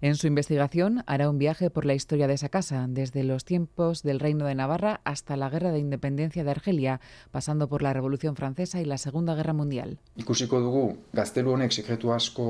En 0.00 0.14
su 0.14 0.28
investigación 0.28 1.02
hará 1.06 1.28
un 1.28 1.38
viaje 1.38 1.70
por 1.70 1.84
la 1.84 1.94
historia 1.94 2.28
de 2.28 2.34
esa 2.34 2.48
casa, 2.48 2.86
desde 2.88 3.24
los 3.24 3.44
tiempos 3.44 4.04
del 4.04 4.20
Reino 4.20 4.46
de 4.46 4.54
Navarra 4.54 5.00
hasta 5.02 5.36
la 5.36 5.50
Guerra 5.50 5.72
de 5.72 5.80
Independencia 5.80 6.44
de 6.44 6.50
Argelia, 6.52 7.00
pasando 7.32 7.68
por 7.68 7.82
la 7.82 7.92
Revolución 7.92 8.36
Francesa 8.36 8.80
y 8.80 8.84
la 8.84 8.96
Segunda 8.96 9.34
Guerra 9.34 9.54
Mundial. 9.54 9.98
Ikusiko 10.14 10.60
dugu 10.62 10.84
gaztelu 11.12 11.50
honek 11.50 11.74
sekretu 11.74 12.12
asko 12.14 12.46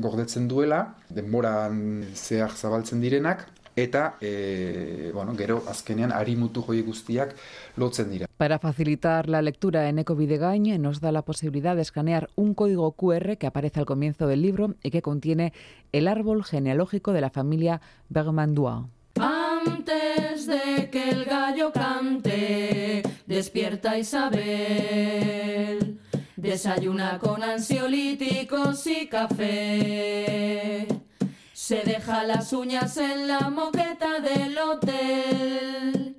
gordetzen 0.00 0.48
duela, 0.48 0.96
denboran 1.12 2.06
zehar 2.14 2.56
zabaltzen 2.56 3.04
direnak, 3.04 3.44
eta 3.82 4.16
e, 4.20 5.10
bueno, 5.14 5.34
gero 5.36 5.62
azkenean 5.68 6.12
arimutu 6.12 6.62
joi 6.62 6.82
guztiak 6.82 7.34
lotzen 7.76 8.10
dira. 8.10 8.26
Para 8.36 8.58
facilitar 8.58 9.28
la 9.28 9.42
lectura 9.42 9.88
en 9.88 9.98
Eco 9.98 10.16
Videgain 10.16 10.80
nos 10.80 11.00
da 11.00 11.12
la 11.12 11.22
posibilidad 11.22 11.76
de 11.76 11.82
escanear 11.82 12.30
un 12.36 12.54
código 12.54 12.92
QR 12.92 13.36
que 13.36 13.46
aparece 13.46 13.80
al 13.80 13.86
comienzo 13.86 14.26
del 14.26 14.42
libro 14.42 14.74
y 14.82 14.90
que 14.90 15.02
contiene 15.02 15.52
el 15.92 16.08
árbol 16.08 16.44
genealógico 16.44 17.12
de 17.12 17.20
la 17.20 17.30
familia 17.30 17.80
Bergmandois. 18.08 18.86
Antes 19.18 20.46
de 20.46 20.88
que 20.90 21.10
el 21.10 21.24
gallo 21.24 21.72
cante, 21.72 23.02
despierta 23.26 23.98
Isabel, 23.98 25.20
desayuna 26.36 27.18
con 27.18 27.42
ansiolíticos 27.42 28.86
y 28.86 29.08
café. 29.08 30.99
Se 31.70 31.84
deja 31.84 32.24
las 32.24 32.52
uñas 32.52 32.96
en 32.96 33.28
la 33.28 33.48
moqueta 33.48 34.18
del 34.18 34.58
hotel. 34.58 36.16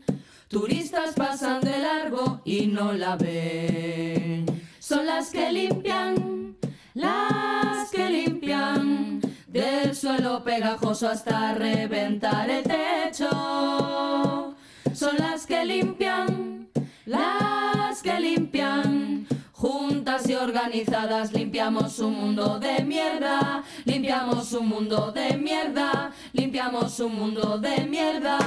Turistas 0.47 1.13
pasan 1.13 1.59
de 1.59 1.77
largo 1.77 2.39
y 2.45 2.67
no 2.67 2.93
la 2.93 3.17
ven. 3.17 4.45
Son 4.79 5.05
las 5.05 5.29
que 5.29 5.51
limpian, 5.51 6.55
las 6.93 7.91
que 7.91 8.09
limpian. 8.09 9.19
Del 9.45 9.93
suelo 9.93 10.41
pegajoso 10.41 11.09
hasta 11.09 11.53
reventar 11.53 12.49
el 12.49 12.63
techo. 12.63 14.55
Son 14.93 15.17
las 15.17 15.45
que 15.45 15.65
limpian, 15.65 16.69
las 17.05 18.01
que 18.01 18.17
limpian 18.21 19.27
Juntas 19.61 20.27
y 20.27 20.33
organizadas 20.33 21.33
limpiamos 21.33 21.99
un 21.99 22.15
mundo 22.15 22.57
de 22.57 22.83
mierda, 22.83 23.63
limpiamos 23.85 24.53
un 24.53 24.67
mundo 24.67 25.11
de 25.11 25.37
mierda, 25.37 26.11
limpiamos 26.33 26.99
un 26.99 27.15
mundo 27.15 27.59
de 27.59 27.85
mierda. 27.85 28.39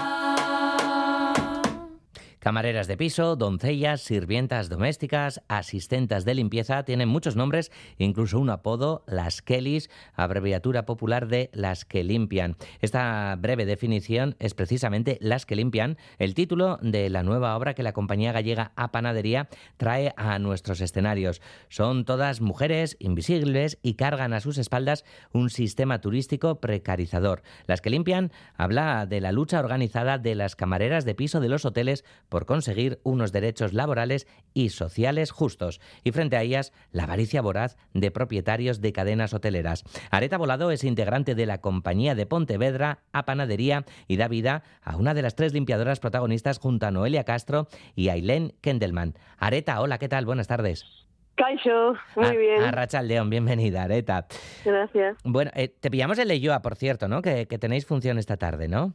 Camareras 2.44 2.88
de 2.88 2.98
piso, 2.98 3.36
doncellas, 3.36 4.02
sirvientas 4.02 4.68
domésticas, 4.68 5.40
asistentes 5.48 6.26
de 6.26 6.34
limpieza, 6.34 6.84
tienen 6.84 7.08
muchos 7.08 7.36
nombres, 7.36 7.72
incluso 7.96 8.38
un 8.38 8.50
apodo, 8.50 9.02
las 9.06 9.40
Kellys, 9.40 9.88
abreviatura 10.12 10.84
popular 10.84 11.26
de 11.26 11.48
las 11.54 11.86
que 11.86 12.04
limpian. 12.04 12.56
Esta 12.82 13.34
breve 13.36 13.64
definición 13.64 14.36
es 14.40 14.52
precisamente 14.52 15.16
Las 15.22 15.46
que 15.46 15.56
limpian, 15.56 15.96
el 16.18 16.34
título 16.34 16.78
de 16.82 17.08
la 17.08 17.22
nueva 17.22 17.56
obra 17.56 17.72
que 17.72 17.82
la 17.82 17.94
compañía 17.94 18.32
gallega 18.32 18.72
A 18.76 18.92
Panadería 18.92 19.48
trae 19.78 20.12
a 20.18 20.38
nuestros 20.38 20.82
escenarios. 20.82 21.40
Son 21.70 22.04
todas 22.04 22.42
mujeres 22.42 22.98
invisibles 23.00 23.78
y 23.80 23.94
cargan 23.94 24.34
a 24.34 24.40
sus 24.40 24.58
espaldas 24.58 25.06
un 25.32 25.48
sistema 25.48 26.02
turístico 26.02 26.60
precarizador. 26.60 27.42
Las 27.64 27.80
que 27.80 27.88
limpian 27.88 28.32
habla 28.54 29.06
de 29.06 29.22
la 29.22 29.32
lucha 29.32 29.60
organizada 29.60 30.18
de 30.18 30.34
las 30.34 30.56
camareras 30.56 31.06
de 31.06 31.14
piso 31.14 31.40
de 31.40 31.48
los 31.48 31.64
hoteles 31.64 32.04
por 32.34 32.46
conseguir 32.46 32.98
unos 33.04 33.30
derechos 33.30 33.74
laborales 33.74 34.26
y 34.54 34.70
sociales 34.70 35.30
justos, 35.30 35.80
y 36.02 36.10
frente 36.10 36.36
a 36.36 36.42
ellas 36.42 36.72
la 36.90 37.04
avaricia 37.04 37.40
voraz 37.40 37.76
de 37.92 38.10
propietarios 38.10 38.80
de 38.80 38.92
cadenas 38.92 39.34
hoteleras. 39.34 39.84
Areta 40.10 40.36
Volado 40.36 40.72
es 40.72 40.82
integrante 40.82 41.36
de 41.36 41.46
la 41.46 41.60
compañía 41.60 42.16
de 42.16 42.26
Pontevedra 42.26 43.04
a 43.12 43.24
Panadería 43.24 43.84
y 44.08 44.16
da 44.16 44.26
vida 44.26 44.64
a 44.82 44.96
una 44.96 45.14
de 45.14 45.22
las 45.22 45.36
tres 45.36 45.52
limpiadoras 45.52 46.00
protagonistas 46.00 46.58
junto 46.58 46.86
a 46.86 46.90
Noelia 46.90 47.22
Castro 47.22 47.68
y 47.94 48.08
Ailén 48.08 48.54
Kendelman. 48.62 49.14
Areta, 49.38 49.80
hola, 49.80 49.98
¿qué 49.98 50.08
tal? 50.08 50.26
Buenas 50.26 50.48
tardes. 50.48 51.06
Caixo, 51.36 51.94
muy 52.16 52.36
bien. 52.36 52.62
A 52.64 53.02
León, 53.02 53.30
bienvenida, 53.30 53.84
Areta. 53.84 54.26
Gracias. 54.64 55.18
Bueno, 55.22 55.52
eh, 55.54 55.68
te 55.68 55.88
pillamos 55.88 56.18
en 56.18 56.26
Leyoa, 56.26 56.62
por 56.62 56.74
cierto, 56.74 57.06
¿no? 57.06 57.22
Que, 57.22 57.46
que 57.46 57.58
tenéis 57.60 57.86
función 57.86 58.18
esta 58.18 58.36
tarde, 58.36 58.66
¿no? 58.66 58.92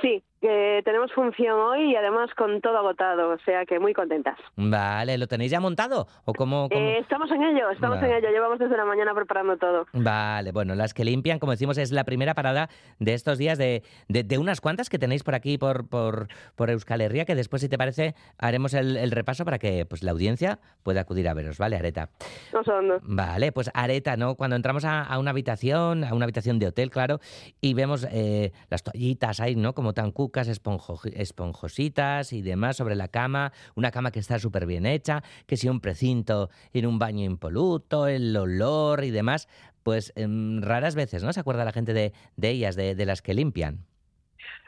Sí, 0.00 0.22
que 0.46 0.80
tenemos 0.84 1.12
función 1.12 1.58
hoy 1.58 1.90
y 1.90 1.96
además 1.96 2.30
con 2.36 2.60
todo 2.60 2.78
agotado, 2.78 3.30
o 3.30 3.38
sea 3.40 3.66
que 3.66 3.80
muy 3.80 3.92
contentas. 3.92 4.38
Vale, 4.54 5.18
¿lo 5.18 5.26
tenéis 5.26 5.50
ya 5.50 5.58
montado? 5.58 6.06
¿O 6.24 6.32
cómo, 6.32 6.68
cómo? 6.68 6.80
Eh, 6.80 6.98
estamos 6.98 7.28
en 7.32 7.42
ello, 7.42 7.68
estamos 7.70 8.00
en 8.00 8.12
ello, 8.12 8.30
llevamos 8.30 8.60
desde 8.60 8.76
la 8.76 8.84
mañana 8.84 9.12
preparando 9.12 9.56
todo. 9.56 9.86
Vale, 9.92 10.52
bueno, 10.52 10.76
las 10.76 10.94
que 10.94 11.04
limpian, 11.04 11.40
como 11.40 11.50
decimos, 11.50 11.78
es 11.78 11.90
la 11.90 12.04
primera 12.04 12.34
parada 12.34 12.68
de 13.00 13.14
estos 13.14 13.38
días 13.38 13.58
de, 13.58 13.82
de, 14.08 14.22
de 14.22 14.38
unas 14.38 14.60
cuantas 14.60 14.88
que 14.88 15.00
tenéis 15.00 15.24
por 15.24 15.34
aquí, 15.34 15.58
por, 15.58 15.88
por, 15.88 16.28
por 16.54 16.70
Euskal 16.70 17.00
Herria, 17.00 17.24
que 17.24 17.34
después, 17.34 17.60
si 17.60 17.68
te 17.68 17.76
parece, 17.76 18.14
haremos 18.38 18.72
el, 18.74 18.96
el 18.96 19.10
repaso 19.10 19.44
para 19.44 19.58
que 19.58 19.84
pues, 19.84 20.04
la 20.04 20.12
audiencia 20.12 20.60
pueda 20.84 21.00
acudir 21.00 21.28
a 21.28 21.34
veros, 21.34 21.58
¿vale, 21.58 21.74
Areta? 21.74 22.10
No 22.52 22.62
son, 22.62 22.86
no. 22.86 22.94
Vale, 23.02 23.50
pues 23.50 23.68
Areta, 23.74 24.16
¿no? 24.16 24.36
Cuando 24.36 24.54
entramos 24.54 24.84
a, 24.84 25.02
a, 25.02 25.18
una 25.18 25.32
habitación, 25.32 26.04
a 26.04 26.14
una 26.14 26.24
habitación 26.24 26.60
de 26.60 26.68
hotel, 26.68 26.90
claro, 26.90 27.18
y 27.60 27.74
vemos 27.74 28.06
eh, 28.12 28.52
las 28.70 28.84
toallitas 28.84 29.40
ahí, 29.40 29.56
¿no? 29.56 29.72
Como 29.72 29.92
tan 29.92 30.12
esponjositas 30.42 32.32
y 32.32 32.42
demás 32.42 32.76
sobre 32.76 32.94
la 32.94 33.08
cama, 33.08 33.52
una 33.74 33.90
cama 33.90 34.10
que 34.10 34.20
está 34.20 34.38
súper 34.38 34.66
bien 34.66 34.86
hecha, 34.86 35.22
que 35.46 35.56
si 35.56 35.68
un 35.68 35.80
precinto 35.80 36.50
en 36.72 36.86
un 36.86 36.98
baño 36.98 37.24
impoluto, 37.24 38.06
el 38.06 38.36
olor 38.36 39.04
y 39.04 39.10
demás, 39.10 39.48
pues 39.86 40.12
eh, 40.16 40.26
raras 40.60 40.96
veces, 40.96 41.22
¿no? 41.22 41.32
Se 41.32 41.38
acuerda 41.38 41.64
la 41.64 41.70
gente 41.70 41.92
de, 41.92 42.12
ellas, 42.42 42.74
de, 42.74 43.06
las 43.06 43.22
que 43.22 43.34
limpian. 43.34 43.78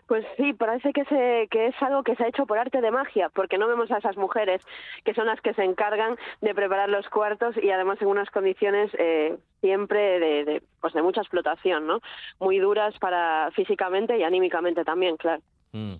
Pues 0.07 0.24
sí, 0.37 0.52
parece 0.52 0.92
que, 0.92 1.04
se, 1.04 1.48
es 1.50 1.83
algo 1.83 2.04
que 2.04 2.14
se 2.14 2.22
ha 2.22 2.28
hecho 2.28 2.46
por 2.46 2.57
arte 2.57 2.81
de 2.81 2.92
magia, 2.92 3.28
porque 3.28 3.59
no 3.59 3.66
vemos 3.66 3.90
a 3.90 3.98
esas 3.98 4.16
mujeres 4.16 4.62
que 5.04 5.14
son 5.14 5.26
las 5.26 5.40
que 5.40 5.54
se 5.54 5.64
encargan 5.64 6.16
de 6.40 6.54
preparar 6.54 6.88
los 6.88 7.09
cuartos 7.09 7.57
y 7.61 7.68
además 7.70 8.00
en 8.00 8.07
unas 8.07 8.31
condiciones 8.31 8.90
eh, 8.96 9.37
siempre 9.61 10.20
de, 10.20 10.44
de, 10.44 10.62
pues 10.81 10.94
de 10.94 11.02
mucha 11.02 11.20
explotación, 11.20 11.88
¿no? 11.88 12.00
Muy 12.38 12.61
duras 12.61 12.96
para 13.00 13.50
físicamente 13.57 14.16
y 14.16 14.22
anímicamente 14.22 14.85
también, 14.85 15.16
claro. 15.16 15.42
Mm. 15.78 15.94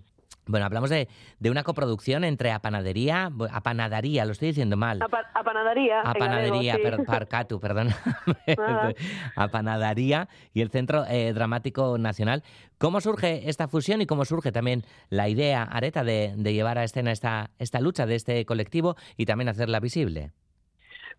Bueno, 0.47 0.65
hablamos 0.65 0.89
de, 0.89 1.07
de 1.37 1.51
una 1.51 1.61
coproducción 1.63 2.23
entre 2.23 2.51
Apanadería, 2.51 3.29
Apanadaría, 3.51 4.25
lo 4.25 4.31
estoy 4.31 4.47
diciendo 4.47 4.77
mal. 4.77 4.99
A, 4.99 5.07
pa- 5.07 5.29
a 5.35 5.43
panadería. 5.43 6.01
en 6.01 6.07
Apanadería, 6.07 6.73
galego, 6.77 6.89
sí. 6.97 6.97
per- 6.97 7.05
Parcatu, 7.05 7.59
perdón. 7.59 7.89
Nada. 8.57 8.93
Apanadaría 9.35 10.27
y 10.53 10.61
el 10.61 10.71
Centro 10.71 11.05
eh, 11.05 11.33
Dramático 11.33 11.97
Nacional. 11.99 12.43
¿Cómo 12.79 12.99
surge 12.99 13.47
esta 13.47 13.67
fusión 13.67 14.01
y 14.01 14.07
cómo 14.07 14.25
surge 14.25 14.51
también 14.51 14.85
la 15.09 15.29
idea, 15.29 15.61
Areta, 15.63 16.03
de, 16.03 16.33
de 16.35 16.53
llevar 16.53 16.79
a 16.79 16.83
escena 16.83 17.11
esta, 17.11 17.51
esta 17.59 17.79
lucha 17.79 18.07
de 18.07 18.15
este 18.15 18.43
colectivo 18.45 18.95
y 19.17 19.25
también 19.27 19.49
hacerla 19.49 19.79
visible? 19.79 20.31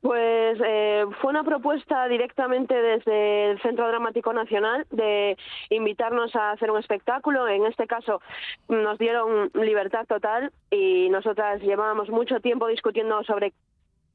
Pues 0.00 0.58
eh, 0.64 1.04
fue 1.20 1.30
una 1.30 1.44
propuesta 1.44 2.08
directamente 2.08 2.74
desde 2.74 3.50
el 3.50 3.60
Centro 3.60 3.86
Dramático 3.86 4.32
Nacional 4.32 4.86
de 4.90 5.36
invitarnos 5.68 6.34
a 6.34 6.52
hacer 6.52 6.70
un 6.70 6.78
espectáculo. 6.78 7.46
En 7.48 7.66
este 7.66 7.86
caso 7.86 8.22
nos 8.68 8.98
dieron 8.98 9.50
libertad 9.54 10.06
total 10.06 10.52
y 10.70 11.10
nosotras 11.10 11.60
llevábamos 11.60 12.08
mucho 12.08 12.40
tiempo 12.40 12.66
discutiendo 12.66 13.22
sobre 13.24 13.52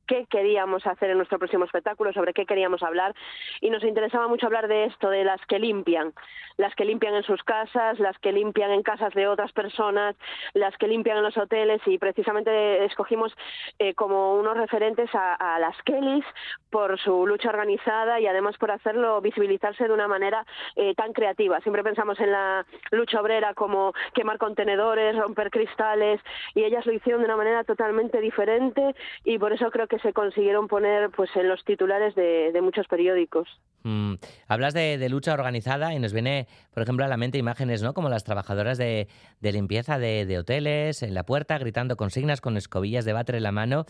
qué 0.05 0.25
queríamos 0.29 0.85
hacer 0.87 1.09
en 1.09 1.17
nuestro 1.17 1.39
próximo 1.39 1.65
espectáculo, 1.65 2.13
sobre 2.13 2.33
qué 2.33 2.45
queríamos 2.45 2.83
hablar. 2.83 3.13
Y 3.61 3.69
nos 3.69 3.83
interesaba 3.83 4.27
mucho 4.27 4.45
hablar 4.45 4.67
de 4.67 4.85
esto, 4.85 5.09
de 5.09 5.23
las 5.23 5.39
que 5.47 5.59
limpian, 5.59 6.13
las 6.57 6.73
que 6.75 6.85
limpian 6.85 7.15
en 7.15 7.23
sus 7.23 7.43
casas, 7.43 7.99
las 7.99 8.17
que 8.19 8.31
limpian 8.31 8.71
en 8.71 8.83
casas 8.83 9.13
de 9.13 9.27
otras 9.27 9.51
personas, 9.51 10.15
las 10.53 10.75
que 10.77 10.87
limpian 10.87 11.17
en 11.17 11.23
los 11.23 11.37
hoteles. 11.37 11.81
Y 11.85 11.97
precisamente 11.97 12.85
escogimos 12.85 13.33
eh, 13.79 13.93
como 13.93 14.35
unos 14.35 14.57
referentes 14.57 15.09
a, 15.13 15.35
las 15.59 15.75
Kellys 15.83 16.25
por 16.69 16.99
su 16.99 17.25
lucha 17.25 17.49
organizada 17.49 18.19
y 18.19 18.27
además 18.27 18.57
por 18.57 18.71
hacerlo 18.71 19.21
visibilizarse 19.21 19.87
de 19.87 19.93
una 19.93 20.07
manera 20.07 20.45
eh, 20.75 20.93
tan 20.95 21.13
creativa. 21.13 21.59
Siempre 21.61 21.83
pensamos 21.83 22.19
en 22.19 22.31
la 22.31 22.65
lucha 22.91 23.21
obrera 23.21 23.53
como 23.53 23.93
quemar 24.13 24.37
contenedores, 24.37 25.15
romper 25.15 25.49
cristales 25.49 26.19
y 26.53 26.63
ellas 26.63 26.85
lo 26.85 26.93
hicieron 26.93 27.21
de 27.21 27.25
una 27.25 27.37
manera 27.37 27.63
totalmente 27.63 28.19
diferente 28.19 28.95
y 29.23 29.37
por 29.37 29.53
eso 29.53 29.71
creo 29.71 29.87
que 29.87 29.94
se 30.01 30.13
consiguieron 30.13 30.67
poner 30.67 31.09
pues 31.11 31.29
en 31.35 31.47
los 31.47 31.63
titulares 31.63 32.15
de, 32.15 32.59
muchos 32.61 32.87
periódicos. 32.87 33.47
Mm, 33.83 34.15
hablas 34.47 34.73
de, 34.73 35.07
lucha 35.09 35.33
organizada 35.33 35.93
y 35.93 35.99
nos 35.99 36.13
viene, 36.13 36.47
por 36.73 36.83
ejemplo, 36.83 37.05
a 37.05 37.07
la 37.07 37.17
mente 37.17 37.37
imágenes, 37.37 37.83
¿no? 37.83 37.93
Como 37.93 38.09
las 38.09 38.23
trabajadoras 38.23 38.77
de, 38.77 39.07
limpieza 39.41 39.99
de, 39.99 40.37
hoteles 40.39 41.03
en 41.03 41.13
la 41.13 41.23
puerta, 41.23 41.57
gritando 41.57 41.95
consignas 41.97 42.41
con 42.41 42.57
escobillas 42.57 43.05
de 43.05 43.13
váter 43.13 43.35
en 43.35 43.43
la 43.43 43.51
mano 43.51 43.85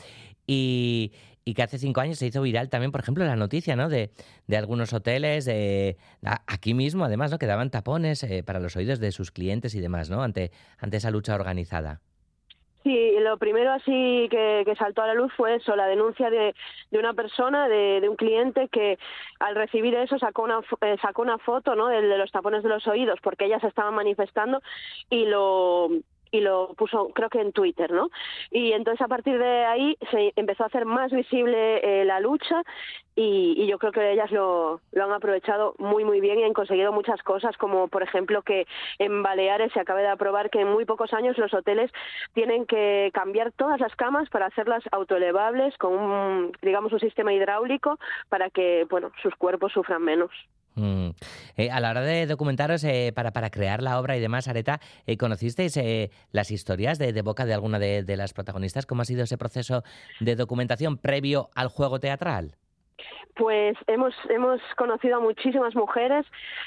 y, 0.46 1.14
que 1.56 1.64
hace 1.64 1.78
cinco 1.78 2.02
años 2.02 2.18
se 2.18 2.26
hizo 2.26 2.42
viral 2.42 2.70
también, 2.70 2.92
por 2.92 3.02
ejemplo, 3.02 3.24
la 3.24 3.36
noticia, 3.36 3.76
¿no? 3.76 3.88
De, 3.88 4.12
algunos 4.56 4.94
hoteles, 4.94 5.46
de, 5.46 5.98
aquí 6.48 6.74
mismo, 6.74 7.06
además, 7.06 7.32
¿no? 7.32 7.38
Que 7.38 7.46
daban 7.46 7.70
tapones 7.70 8.24
eh, 8.24 8.44
para 8.44 8.60
los 8.60 8.76
oídos 8.76 9.00
de 9.00 9.12
sus 9.12 9.32
clientes 9.32 9.76
y 9.76 9.80
demás, 9.80 10.10
¿no? 10.10 10.24
Ante, 10.24 10.52
ante 10.78 10.98
esa 10.98 11.12
lucha 11.12 11.36
organizada. 11.36 12.02
Sí, 12.86 13.16
lo 13.20 13.40
primero 13.40 13.72
así 13.72 14.28
que, 14.30 14.76
saltó 14.78 15.02
a 15.02 15.08
la 15.08 15.16
luz 15.16 15.34
fue 15.36 15.56
eso, 15.56 15.76
la 15.76 15.88
denuncia 15.88 16.30
de, 16.30 16.54
de 16.92 17.00
una 17.00 17.16
persona, 17.16 17.68
de, 17.68 18.08
un 18.08 18.16
cliente 18.16 18.68
que 18.68 19.00
al 19.40 19.56
recibir 19.56 19.96
eso 19.96 20.20
sacó 20.20 20.44
una, 20.44 20.60
eh, 20.82 20.96
sacó 21.02 21.24
una 21.24 21.40
foto 21.40 21.74
¿no? 21.74 21.88
de, 21.88 22.04
de 22.04 22.18
los 22.20 22.32
tapones 22.32 22.62
de 22.62 22.70
los 22.70 22.86
oídos 22.86 23.18
porque 23.24 23.46
ellas 23.46 23.64
estaban 23.64 23.96
manifestando 23.96 24.62
y 25.10 25.26
lo 25.26 25.90
y 26.32 26.42
lo 26.42 26.74
puso 26.76 27.10
creo 27.10 27.30
que 27.30 27.42
en 27.42 27.52
Twitter, 27.52 27.92
¿no? 27.92 28.10
Y 28.52 28.74
entonces 28.74 29.02
a 29.02 29.08
partir 29.08 29.38
de 29.38 29.66
ahí 29.66 29.98
se 30.12 30.34
empezó 30.36 30.64
a 30.64 30.68
hacer 30.68 30.86
más 30.86 31.12
visible 31.12 32.02
eh, 32.02 32.06
la 32.06 32.20
lucha 32.20 32.64
y, 33.16 33.56
y 33.58 33.68
yo 33.68 33.80
creo 33.80 33.92
que 33.92 34.12
ellas 34.12 34.32
lo, 34.32 34.82
lo 34.92 35.04
han 35.04 35.12
aprovechado 35.12 35.74
muy 35.78 36.04
muy 36.04 36.20
bien 36.20 36.40
y 36.40 36.44
han 36.44 36.54
conseguido 36.54 36.92
muchas 36.92 37.22
cosas 37.24 37.56
como 37.58 37.88
por 37.88 38.04
ejemplo 38.04 38.42
que 38.42 38.68
en 39.00 39.24
Baleares 39.24 39.72
se 39.74 39.80
acaba 39.80 40.02
de 40.02 40.10
aprobar 40.10 40.50
que 40.50 40.62
en 40.62 40.72
muy 40.72 40.86
pocos 40.86 41.14
años 41.14 41.38
los 41.38 41.54
hoteles 41.54 41.92
tienen 42.34 42.66
que 42.66 43.12
cambiar 43.14 43.52
todas 43.54 43.80
las 43.80 43.96
camas 43.96 44.30
para 44.30 44.48
hacerlas 44.48 44.84
autoelevables 44.92 45.78
con 45.78 45.94
un 45.94 46.52
digamos 46.62 46.92
un 46.92 47.00
sistema 47.00 47.34
hidráulico 47.34 47.98
para 48.30 48.50
que 48.50 48.86
bueno 48.90 49.12
sus 49.22 49.36
cuerpos 49.36 49.72
sufran 49.74 50.04
menos. 50.04 50.32
Mm. 50.76 51.10
Eh, 51.56 51.72
a 51.72 51.80
la 51.80 51.90
hora 51.90 52.02
de 52.02 52.28
documentaros 52.28 52.84
eh, 52.84 53.12
para, 53.16 53.32
para 53.32 53.50
crear 53.50 53.82
la 53.82 54.00
obra 54.00 54.18
y 54.18 54.20
demás, 54.20 54.48
Areta, 54.48 54.82
eh, 55.08 55.18
¿conocisteis 55.18 55.76
eh, 55.78 56.12
las 56.32 56.52
historias 56.52 57.00
de, 57.00 57.14
de 57.14 57.22
boca 57.22 57.46
de 57.46 57.54
alguna 57.54 57.80
de, 57.80 58.04
de 58.04 58.18
las 58.18 58.34
protagonistas? 58.34 58.86
¿Cómo 58.86 59.02
ha 59.02 59.06
sido 59.06 59.24
ese 59.24 59.38
proceso 59.38 59.84
de 60.20 60.36
documentación 60.36 60.98
previo 60.98 61.50
al 61.56 61.70
juego 61.70 62.00
teatral? 62.00 62.56
Pues 63.36 63.76
hemos 63.88 64.14
hemos 64.30 64.62
conocido 64.78 65.18
a 65.18 65.20
muchísimas 65.20 65.76
mujeres, 65.76 66.26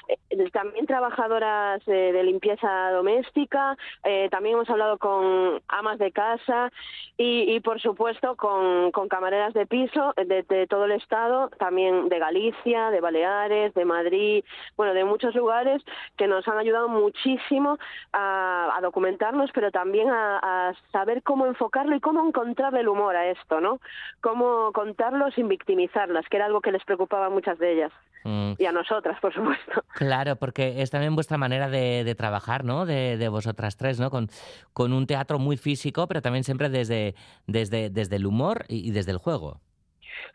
eh, 0.09 0.51
también 0.51 0.87
trabajadoras 0.87 1.83
de, 1.87 2.23
limpieza 2.23 2.91
doméstica, 2.91 3.77
eh, 4.05 4.29
también 4.31 4.57
hemos 4.57 4.69
hablado 4.69 4.99
con 4.99 5.63
amas 5.69 5.99
de 5.99 6.13
casa 6.13 6.71
y, 7.17 7.59
por 7.61 7.81
supuesto 7.81 8.37
con, 8.37 8.91
camareras 9.09 9.55
de 9.55 9.67
piso 9.67 10.13
de, 10.17 10.43
de 10.43 10.67
todo 10.67 10.85
el 10.85 10.93
estado, 10.93 11.49
también 11.59 12.09
de 12.09 12.19
Galicia, 12.19 12.91
de 12.91 13.01
Baleares, 13.01 13.73
de 13.75 13.85
Madrid, 13.85 14.45
bueno, 14.77 14.93
de 14.93 15.05
muchos 15.05 15.35
lugares 15.35 15.83
que 16.17 16.29
nos 16.29 16.47
han 16.47 16.59
ayudado 16.59 16.89
muchísimo 16.89 17.79
a, 18.13 18.79
documentarnos, 18.83 19.51
pero 19.53 19.71
también 19.71 20.09
a, 20.11 20.69
a 20.69 20.75
saber 20.93 21.23
cómo 21.23 21.47
enfocarlo 21.47 21.97
y 21.97 22.01
cómo 22.01 22.27
encontrarle 22.27 22.81
el 22.81 22.89
humor 22.89 23.17
a 23.17 23.27
esto, 23.29 23.61
¿no? 23.61 23.81
Cómo 24.21 24.71
contarlo 24.73 25.31
sin 25.33 25.49
que 26.29 26.37
era 26.37 26.47
algo 26.47 26.61
que 26.61 26.73
les 26.73 26.85
preocupaba 26.85 27.27
a 27.27 27.31
muchas 27.31 27.59
de 27.59 27.73
ellas. 27.75 27.93
Mm, 28.25 28.53
Y 28.59 28.67
a 28.67 28.73
nosotras, 28.73 29.19
por 29.21 29.33
supuesto. 29.33 29.85
Claro, 29.95 30.37
porque 30.37 30.81
es 30.83 30.91
también 30.91 31.15
vuestra 31.15 31.39
manera 31.39 31.69
de, 31.69 32.05
de 32.05 32.15
trabajar, 32.15 32.65
¿no? 32.65 32.87
De, 32.87 33.17
de 33.17 33.29
vosotras 33.29 33.77
tres, 33.77 33.99
¿no? 33.99 34.11
Con, 34.11 34.29
con 34.73 34.93
un 34.93 35.07
teatro 35.07 35.39
muy 35.39 35.57
físico, 35.57 36.07
pero 36.07 36.23
también 36.23 36.45
siempre 36.45 36.69
desde, 36.69 37.15
desde, 37.47 37.91
desde 37.91 38.17
el 38.17 38.27
humor 38.27 38.65
y, 38.69 38.87
y 38.89 38.91
desde 38.93 39.11
el 39.13 39.19
juego. 39.19 39.61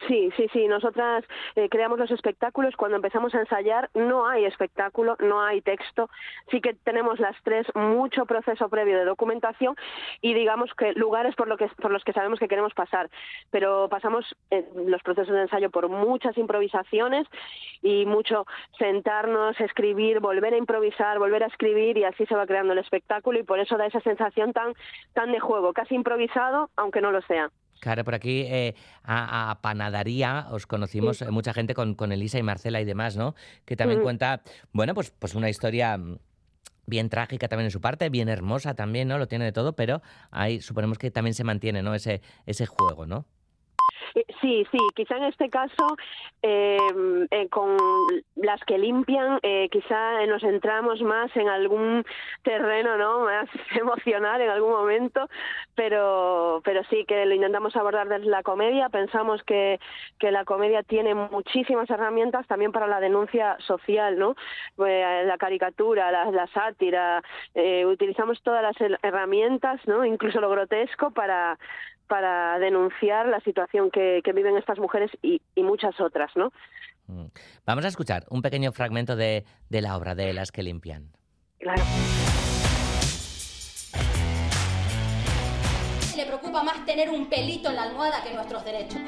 Sí, 0.08 0.30
sí, 0.36 0.48
sí. 0.52 0.68
Nosotras 0.68 1.24
eh, 1.56 1.70
creamos 1.70 2.00
los 2.00 2.12
espectáculos. 2.12 2.76
Cuando 2.76 2.98
empezamos 2.98 3.34
a 3.36 3.40
ensayar 3.40 3.90
no 3.94 4.28
hay 4.28 4.46
espectáculo, 4.46 5.16
no 5.20 5.42
hay 5.42 5.62
texto. 5.62 6.10
Sí 6.52 6.62
que 6.62 6.74
tenemos 6.74 7.20
las 7.20 7.36
tres 7.44 7.66
mucho 7.76 8.26
proceso 8.26 8.70
previo 8.70 8.98
de 8.98 9.06
documentación 9.06 9.76
y 10.22 10.34
digamos 10.34 10.74
que 10.76 10.94
lugares 10.94 11.36
por, 11.36 11.48
lo 11.48 11.58
que, 11.58 11.68
por 11.82 11.92
los 11.92 12.04
que 12.04 12.14
sabemos 12.14 12.40
que 12.40 12.48
queremos 12.48 12.74
pasar. 12.74 13.10
Pero 13.52 13.88
pasamos 13.90 14.26
eh, 14.52 14.68
los 14.86 15.02
procesos 15.04 15.34
de 15.34 15.42
ensayo 15.42 15.70
por 15.70 15.90
muchas 15.90 16.38
improvisaciones 16.38 17.28
y 17.82 18.06
mucho 18.06 18.46
sentarnos, 18.78 19.60
escribir, 19.60 20.20
volver 20.20 20.54
a 20.54 20.58
improvisar, 20.58 21.20
volver 21.20 21.44
a 21.44 21.48
escribir 21.48 21.98
y 21.98 22.04
así 22.04 22.26
se 22.26 22.36
va 22.36 22.46
creando 22.46 22.74
el 22.74 22.80
espectáculo 22.80 23.40
y 23.40 23.44
por 23.44 23.60
eso 23.60 23.78
da 23.78 23.86
esa 23.86 24.02
sensación 24.02 24.54
tan, 24.54 24.74
tan 25.14 25.32
de 25.32 25.40
juego, 25.40 25.74
casi 25.74 25.96
improvisado, 25.96 26.70
aunque 26.76 27.02
no 27.02 27.12
lo 27.12 27.22
sea. 27.24 27.50
Claro, 27.84 28.06
por 28.06 28.16
aquí 28.16 28.46
eh, 28.48 28.76
a, 29.04 29.52
a 29.52 29.62
Panadaría 29.62 30.48
os 30.52 30.66
conocimos 30.66 31.18
Sí. 31.18 31.26
mucha 31.32 31.54
gente 31.54 31.74
con, 31.74 31.96
con 31.96 32.14
Elisa 32.14 32.40
y 32.40 32.44
Marcela 32.44 32.80
y 32.80 32.86
demás, 32.86 33.18
¿no? 33.18 33.36
Que 33.66 33.76
también 33.76 34.00
cuenta, 34.02 34.42
bueno, 34.72 34.94
pues, 34.94 35.12
pues 35.20 35.36
una 35.36 35.50
historia 35.50 35.98
mm, 35.98 36.18
bien 36.86 37.10
trágica 37.10 37.50
también 37.50 37.66
en 37.66 37.72
su 37.72 37.82
parte, 37.82 38.08
bien 38.10 38.30
hermosa 38.30 38.74
también, 38.74 39.10
¿no? 39.10 39.18
Lo 39.18 39.28
tiene 39.28 39.44
de 39.44 39.52
todo, 39.52 39.74
pero 39.74 40.02
ahí 40.32 40.62
suponemos 40.62 40.98
que 40.98 41.12
también 41.12 41.34
se 41.34 41.44
mantiene, 41.44 41.84
¿no? 41.84 41.94
Ese, 41.94 42.22
ese 42.46 42.66
juego, 42.66 43.06
¿no? 43.06 43.26
Sí, 44.44 44.68
sí, 44.72 44.78
quizá 44.94 45.16
en 45.18 45.24
este 45.24 45.50
caso 45.50 45.96
eh, 46.42 46.78
eh, 47.32 47.48
con 47.48 47.78
las 48.36 48.60
que 48.66 48.78
limpian, 48.78 49.40
eh, 49.42 49.70
quizá 49.72 50.26
nos 50.26 50.42
centramos 50.42 51.02
más 51.02 51.36
en 51.38 51.48
algún 51.48 52.04
terreno, 52.44 52.98
¿no? 52.98 53.22
Más 53.26 53.48
emocional 53.80 54.42
en 54.42 54.50
algún 54.50 54.72
momento, 54.72 55.30
pero, 55.76 56.62
pero 56.66 56.84
sí 56.90 57.06
que 57.08 57.26
lo 57.26 57.34
intentamos 57.36 57.74
abordar 57.78 58.10
desde 58.10 58.26
la 58.26 58.44
comedia. 58.44 58.90
Pensamos 58.90 59.42
que, 59.44 59.80
que 60.20 60.30
la 60.32 60.44
comedia 60.44 60.84
tiene 60.84 61.16
muchísimas 61.16 61.90
herramientas 61.90 62.46
también 62.48 62.74
para 62.74 62.88
la 62.88 63.00
denuncia 63.00 63.56
social, 63.62 64.20
¿no? 64.20 64.36
Eh, 64.86 65.24
la 65.26 65.38
caricatura, 65.38 66.12
la, 66.12 66.30
la 66.32 66.48
sátira, 66.48 67.24
eh, 67.56 67.86
utilizamos 67.86 68.42
todas 68.44 68.62
las 68.62 68.76
her- 68.76 69.00
herramientas, 69.04 69.80
¿no? 69.88 70.04
Incluso 70.06 70.42
lo 70.42 70.50
grotesco 70.50 71.12
para 71.12 71.58
para 72.08 72.60
denunciar 72.60 73.28
la 73.28 73.40
situación 73.42 73.92
que, 73.92 74.22
que 74.24 74.34
viven 74.34 74.58
estas 74.58 74.80
mujeres 74.80 75.12
y, 75.22 75.42
y 75.56 75.64
muchas 75.64 76.00
otras, 76.00 76.32
¿no? 76.36 76.52
Mm. 77.08 77.26
Vamos 77.66 77.86
a 77.86 77.88
escuchar 77.88 78.26
un 78.30 78.42
pequeño 78.42 78.72
fragmento 78.72 79.16
de, 79.16 79.46
de 79.70 79.82
la 79.82 79.98
obra 79.98 80.16
de 80.16 80.34
Las 80.34 80.52
que 80.52 80.64
limpian. 80.64 81.12
Claro. 81.60 81.84
Le 86.16 86.26
preocupa 86.26 86.64
más 86.64 86.86
tener 86.86 87.10
un 87.10 87.28
pelito 87.28 87.70
en 87.70 87.76
la 87.76 87.84
almohada 87.84 88.24
que 88.24 88.34
nuestros 88.34 88.64
derechos. 88.64 89.02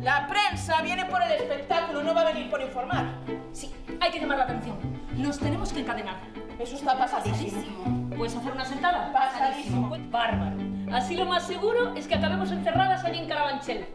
La 0.00 0.28
prensa 0.28 0.80
viene 0.82 1.04
por 1.06 1.20
el 1.20 1.32
espectáculo, 1.32 2.02
no 2.02 2.14
va 2.14 2.20
a 2.22 2.32
venir 2.32 2.48
por 2.48 2.60
informar. 2.60 3.04
Sí, 3.52 3.74
hay 4.00 4.10
que 4.10 4.20
llamar 4.20 4.38
la 4.38 4.44
atención. 4.44 4.78
Nos 5.16 5.38
tenemos 5.38 5.72
que 5.72 5.80
encadenar. 5.80 6.16
Eso 6.58 6.76
está 6.76 6.96
pasadísimo. 6.96 8.07
¿Puedes 8.18 8.34
hacer 8.34 8.50
una 8.50 8.64
sentada? 8.64 9.12
Pasadísimo. 9.12 9.96
Bárbaro. 10.10 10.56
Así 10.90 11.16
lo 11.16 11.24
más 11.24 11.46
seguro 11.46 11.94
es 11.94 12.08
que 12.08 12.16
acabemos 12.16 12.50
encerradas 12.50 13.04
allí 13.04 13.18
en 13.18 13.28
Carabanchel. 13.28 13.86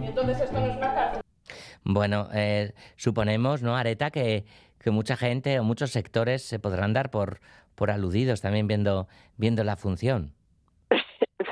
Y 0.00 0.06
entonces 0.06 0.40
esto 0.40 0.58
no 0.58 0.66
es 0.66 0.76
una 0.78 0.94
cárcel. 0.94 1.22
Bueno, 1.84 2.28
eh, 2.32 2.72
suponemos, 2.96 3.60
¿no, 3.60 3.76
Areta, 3.76 4.10
que, 4.10 4.46
que 4.78 4.90
mucha 4.90 5.18
gente 5.18 5.60
o 5.60 5.64
muchos 5.64 5.90
sectores 5.90 6.42
se 6.42 6.58
podrán 6.58 6.94
dar 6.94 7.10
por, 7.10 7.42
por 7.74 7.90
aludidos 7.90 8.40
también 8.40 8.66
viendo, 8.68 9.06
viendo 9.36 9.64
la 9.64 9.76
función. 9.76 10.32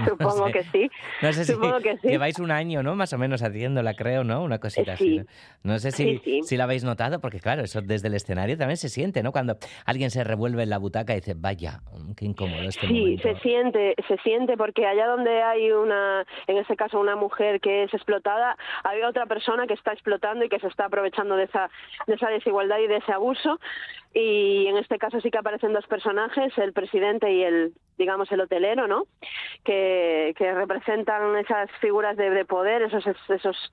Supongo 0.08 0.46
que 0.52 0.62
sí. 0.64 0.90
No 1.22 1.32
sé 1.32 1.44
Supongo 1.44 1.78
si 1.78 1.82
que 1.84 1.96
sí. 1.98 2.08
lleváis 2.08 2.38
un 2.38 2.50
año, 2.50 2.82
¿no? 2.82 2.94
Más 2.94 3.12
o 3.12 3.18
menos 3.18 3.42
haciéndola, 3.42 3.94
creo, 3.94 4.24
¿no? 4.24 4.42
Una 4.42 4.58
cosita 4.58 4.92
así. 4.92 5.18
Sí. 5.20 5.26
¿no? 5.62 5.72
No 5.72 5.78
sé 5.78 5.90
si, 5.92 6.04
Sí, 6.04 6.20
sí. 6.24 6.40
si 6.42 6.56
la 6.56 6.64
habéis 6.64 6.84
notado, 6.84 7.20
porque 7.20 7.40
claro, 7.40 7.62
eso 7.62 7.80
desde 7.82 8.08
el 8.08 8.14
escenario 8.14 8.56
también 8.58 8.76
se 8.76 8.88
siente, 8.88 9.22
¿no? 9.22 9.32
Cuando 9.32 9.56
alguien 9.86 10.10
se 10.10 10.24
revuelve 10.24 10.62
en 10.62 10.70
la 10.70 10.78
butaca 10.78 11.12
y 11.12 11.16
dice, 11.16 11.34
vaya, 11.36 11.80
qué 12.16 12.24
incómodo 12.24 12.62
este 12.62 12.86
Sí, 12.86 12.92
momento. 13.00 13.22
se 13.22 13.38
siente, 13.40 13.94
se 14.08 14.16
siente 14.18 14.56
porque 14.56 14.86
allá 14.86 15.06
donde 15.06 15.42
hay 15.42 15.70
una, 15.70 16.24
en 16.46 16.56
este 16.58 16.76
caso 16.76 16.98
una 16.98 17.16
mujer 17.16 17.60
que 17.60 17.84
es 17.84 17.94
explotada, 17.94 18.56
hay 18.84 19.02
otra 19.02 19.26
persona 19.26 19.66
que 19.66 19.74
está 19.74 19.92
explotando 19.92 20.44
y 20.44 20.48
que 20.48 20.58
se 20.58 20.66
está 20.66 20.86
aprovechando 20.86 21.36
de 21.36 21.44
esa, 21.44 21.70
de 22.06 22.14
esa 22.14 22.28
desigualdad 22.28 22.78
y 22.78 22.86
de 22.88 22.96
ese 22.96 23.12
abuso. 23.12 23.60
Y 24.12 24.66
en 24.66 24.76
este 24.76 24.98
caso 24.98 25.20
sí 25.20 25.30
que 25.30 25.38
aparecen 25.38 25.72
dos 25.72 25.86
personajes, 25.86 26.56
el 26.58 26.72
presidente 26.72 27.32
y 27.32 27.44
el, 27.44 27.72
digamos, 27.96 28.30
el 28.32 28.40
hotelero, 28.40 28.88
¿no? 28.88 29.04
Que, 29.62 30.34
que 30.36 30.52
representan 30.52 31.36
esas 31.36 31.70
figuras 31.80 32.16
de, 32.16 32.30
de 32.30 32.44
poder, 32.44 32.82
esos, 32.82 33.04
esos 33.28 33.72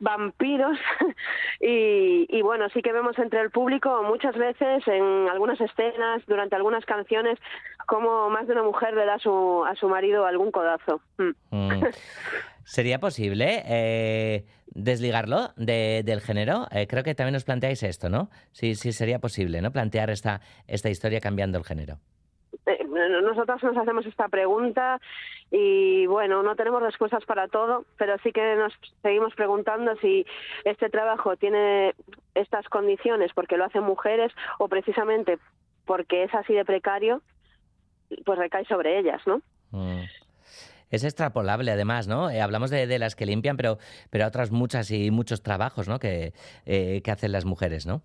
vampiros. 0.00 0.76
y, 1.60 2.26
y 2.28 2.42
bueno, 2.42 2.68
sí 2.70 2.82
que 2.82 2.92
vemos 2.92 3.16
entre 3.18 3.40
el 3.40 3.50
público 3.50 4.02
muchas 4.02 4.36
veces 4.36 4.86
en 4.88 5.28
algunas 5.28 5.60
escenas, 5.60 6.24
durante 6.26 6.56
algunas 6.56 6.84
canciones, 6.84 7.38
como 7.86 8.28
más 8.28 8.48
de 8.48 8.54
una 8.54 8.64
mujer 8.64 8.94
le 8.94 9.04
da 9.04 9.14
a 9.14 9.18
su, 9.20 9.64
a 9.64 9.76
su 9.76 9.88
marido 9.88 10.26
algún 10.26 10.50
codazo. 10.50 11.00
Mm. 11.18 11.30
¿Sería 12.66 12.98
posible 12.98 13.62
eh, 13.64 14.44
desligarlo 14.66 15.50
de- 15.56 16.02
del 16.04 16.20
género? 16.20 16.66
Eh, 16.72 16.86
creo 16.88 17.04
que 17.04 17.14
también 17.14 17.36
os 17.36 17.44
planteáis 17.44 17.82
esto, 17.84 18.08
¿no? 18.10 18.28
Sí, 18.52 18.74
sí, 18.74 18.92
sería 18.92 19.20
posible, 19.20 19.62
¿no? 19.62 19.70
Plantear 19.70 20.10
esta, 20.10 20.40
esta 20.66 20.90
historia 20.90 21.20
cambiando 21.20 21.58
el 21.58 21.64
género. 21.64 21.98
Eh, 22.66 22.84
Nosotros 23.22 23.62
nos 23.62 23.76
hacemos 23.76 24.04
esta 24.06 24.28
pregunta 24.28 25.00
y 25.52 26.06
bueno, 26.06 26.42
no 26.42 26.56
tenemos 26.56 26.82
respuestas 26.82 27.24
para 27.24 27.46
todo, 27.46 27.84
pero 27.98 28.16
sí 28.24 28.32
que 28.32 28.56
nos 28.56 28.72
seguimos 29.00 29.32
preguntando 29.34 29.94
si 30.00 30.26
este 30.64 30.88
trabajo 30.90 31.36
tiene 31.36 31.94
estas 32.34 32.66
condiciones 32.68 33.30
porque 33.34 33.56
lo 33.56 33.64
hacen 33.66 33.84
mujeres 33.84 34.32
o 34.58 34.66
precisamente 34.68 35.38
porque 35.84 36.24
es 36.24 36.34
así 36.34 36.52
de 36.52 36.64
precario, 36.64 37.22
pues 38.24 38.38
recae 38.38 38.64
sobre 38.64 38.98
ellas, 38.98 39.22
¿no? 39.26 39.40
Mm. 39.70 40.02
Es 40.90 41.04
extrapolable, 41.04 41.70
además, 41.70 42.06
¿no? 42.06 42.30
Eh, 42.30 42.40
hablamos 42.40 42.70
de, 42.70 42.86
de 42.86 42.98
las 42.98 43.16
que 43.16 43.26
limpian, 43.26 43.56
pero, 43.56 43.78
pero 44.10 44.26
otras 44.26 44.50
muchas 44.50 44.90
y 44.90 45.10
muchos 45.10 45.42
trabajos, 45.42 45.88
¿no? 45.88 45.98
Que, 45.98 46.32
eh, 46.64 47.02
que 47.02 47.10
hacen 47.10 47.32
las 47.32 47.44
mujeres, 47.44 47.86
¿no? 47.86 48.02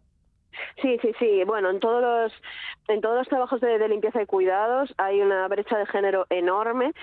Sí, 0.81 0.97
sí, 1.01 1.13
sí. 1.19 1.43
Bueno, 1.45 1.69
en 1.69 1.79
todos 1.79 2.01
los, 2.01 2.41
en 2.87 3.01
todos 3.01 3.15
los 3.15 3.27
trabajos 3.27 3.61
de, 3.61 3.77
de 3.77 3.87
limpieza 3.87 4.21
y 4.21 4.25
cuidados 4.25 4.93
hay 4.97 5.21
una 5.21 5.47
brecha 5.47 5.77
de 5.77 5.85
género 5.85 6.25
enorme. 6.29 6.93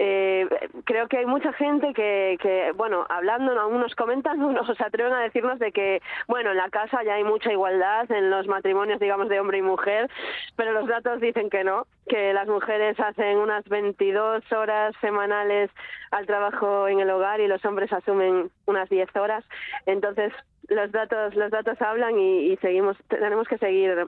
Eh, 0.00 0.46
creo 0.84 1.08
que 1.08 1.18
hay 1.18 1.26
mucha 1.26 1.52
gente 1.54 1.92
que, 1.92 2.38
que, 2.40 2.72
bueno, 2.76 3.04
hablando, 3.08 3.58
aún 3.58 3.80
nos 3.80 3.96
comentan, 3.96 4.42
unos 4.44 4.68
se 4.76 4.84
atreven 4.84 5.12
a 5.12 5.22
decirnos 5.22 5.58
de 5.58 5.72
que, 5.72 6.00
bueno, 6.28 6.52
en 6.52 6.56
la 6.56 6.70
casa 6.70 7.02
ya 7.02 7.14
hay 7.14 7.24
mucha 7.24 7.50
igualdad, 7.50 8.10
en 8.12 8.30
los 8.30 8.46
matrimonios, 8.46 9.00
digamos, 9.00 9.28
de 9.28 9.40
hombre 9.40 9.58
y 9.58 9.62
mujer, 9.62 10.08
pero 10.56 10.72
los 10.72 10.86
datos 10.86 11.20
dicen 11.20 11.50
que 11.50 11.64
no, 11.64 11.86
que 12.08 12.32
las 12.32 12.46
mujeres 12.46 12.98
hacen 13.00 13.38
unas 13.38 13.64
22 13.64 14.52
horas 14.52 14.94
semanales 15.00 15.70
al 16.12 16.26
trabajo 16.26 16.86
en 16.86 17.00
el 17.00 17.10
hogar 17.10 17.40
y 17.40 17.48
los 17.48 17.64
hombres 17.64 17.92
asumen 17.92 18.50
unas 18.66 18.88
10 18.88 19.14
horas. 19.16 19.44
Entonces, 19.86 20.32
los 20.68 20.92
datos 20.92 21.34
los 21.34 21.50
datos 21.50 21.80
hablan 21.80 22.18
y, 22.18 22.52
y 22.52 22.56
seguimos 22.58 22.96
tenemos 23.08 23.46
que 23.48 23.58
seguir 23.58 24.06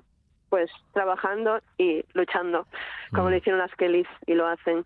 pues 0.49 0.70
trabajando 0.92 1.61
y 1.79 2.05
luchando 2.14 2.66
como 3.11 3.29
Mm. 3.29 3.31
lo 3.31 3.37
hicieron 3.37 3.61
las 3.61 3.75
Kellys 3.77 4.09
y 4.27 4.35
lo 4.35 4.46
hacen 4.46 4.85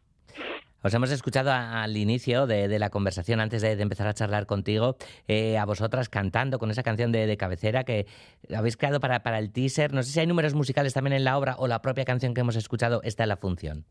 Os 0.82 0.92
hemos 0.92 1.10
escuchado 1.10 1.50
a- 1.50 1.82
al 1.82 1.96
inicio 1.96 2.46
de, 2.46 2.68
de 2.68 2.78
la 2.78 2.90
conversación, 2.90 3.40
antes 3.40 3.62
de, 3.62 3.74
de 3.74 3.82
empezar 3.82 4.06
a 4.06 4.12
charlar 4.12 4.44
contigo, 4.44 4.96
eh, 5.28 5.56
a 5.56 5.64
vosotras 5.64 6.10
cantando 6.10 6.58
con 6.58 6.70
esa 6.70 6.82
canción 6.82 7.10
de, 7.10 7.26
de 7.26 7.36
cabecera 7.38 7.84
que 7.84 8.06
habéis 8.54 8.76
creado 8.76 9.00
para, 9.00 9.22
para 9.22 9.38
el 9.38 9.50
teaser. 9.50 9.94
No 9.94 10.02
sé 10.02 10.10
si 10.12 10.20
hay 10.20 10.26
números 10.26 10.52
musicales 10.54 10.92
también 10.92 11.14
en 11.14 11.24
la 11.24 11.38
obra 11.38 11.54
o 11.56 11.66
la 11.68 11.80
propia 11.80 12.04
canción 12.04 12.34
que 12.34 12.42
hemos 12.42 12.56
escuchado 12.56 13.00
está 13.02 13.22
en 13.22 13.30
la 13.30 13.38
función. 13.38 13.86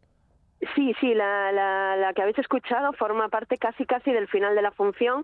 Sí, 0.76 0.94
sí, 1.00 1.14
la, 1.14 1.52
la, 1.52 1.96
la 1.96 2.14
que 2.14 2.22
habéis 2.22 2.40
escuchado 2.40 2.94
forma 2.94 3.30
parte 3.30 3.58
casi 3.58 3.86
casi 3.86 4.12
del 4.12 4.28
final 4.28 4.56
de 4.56 4.62
la 4.62 4.72
función. 4.72 5.24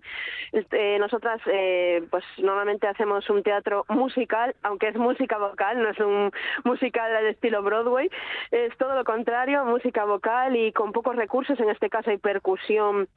Eh, 0.52 0.98
nosotras, 0.98 1.40
eh, 1.46 2.02
pues 2.10 2.24
normalmente 2.38 2.86
hacemos 2.86 3.28
un 3.30 3.42
teatro 3.42 3.84
musical, 3.88 4.54
aunque 4.62 4.88
es 4.88 4.96
música 4.96 5.38
vocal, 5.38 5.82
no 5.82 5.90
es 5.90 5.98
un 5.98 6.30
musical 6.64 7.14
al 7.14 7.26
estilo 7.26 7.62
Broadway, 7.62 8.10
es 8.50 8.76
todo 8.76 8.94
lo 8.94 9.04
contrario, 9.04 9.64
música 9.64 10.04
vocal 10.04 10.56
y 10.56 10.72
con 10.72 10.92
pocos 10.92 11.16
recursos, 11.16 11.58
en 11.60 11.70
este 11.70 11.88
caso 11.88 12.10
hay 12.10 12.18
percusión 12.18 13.08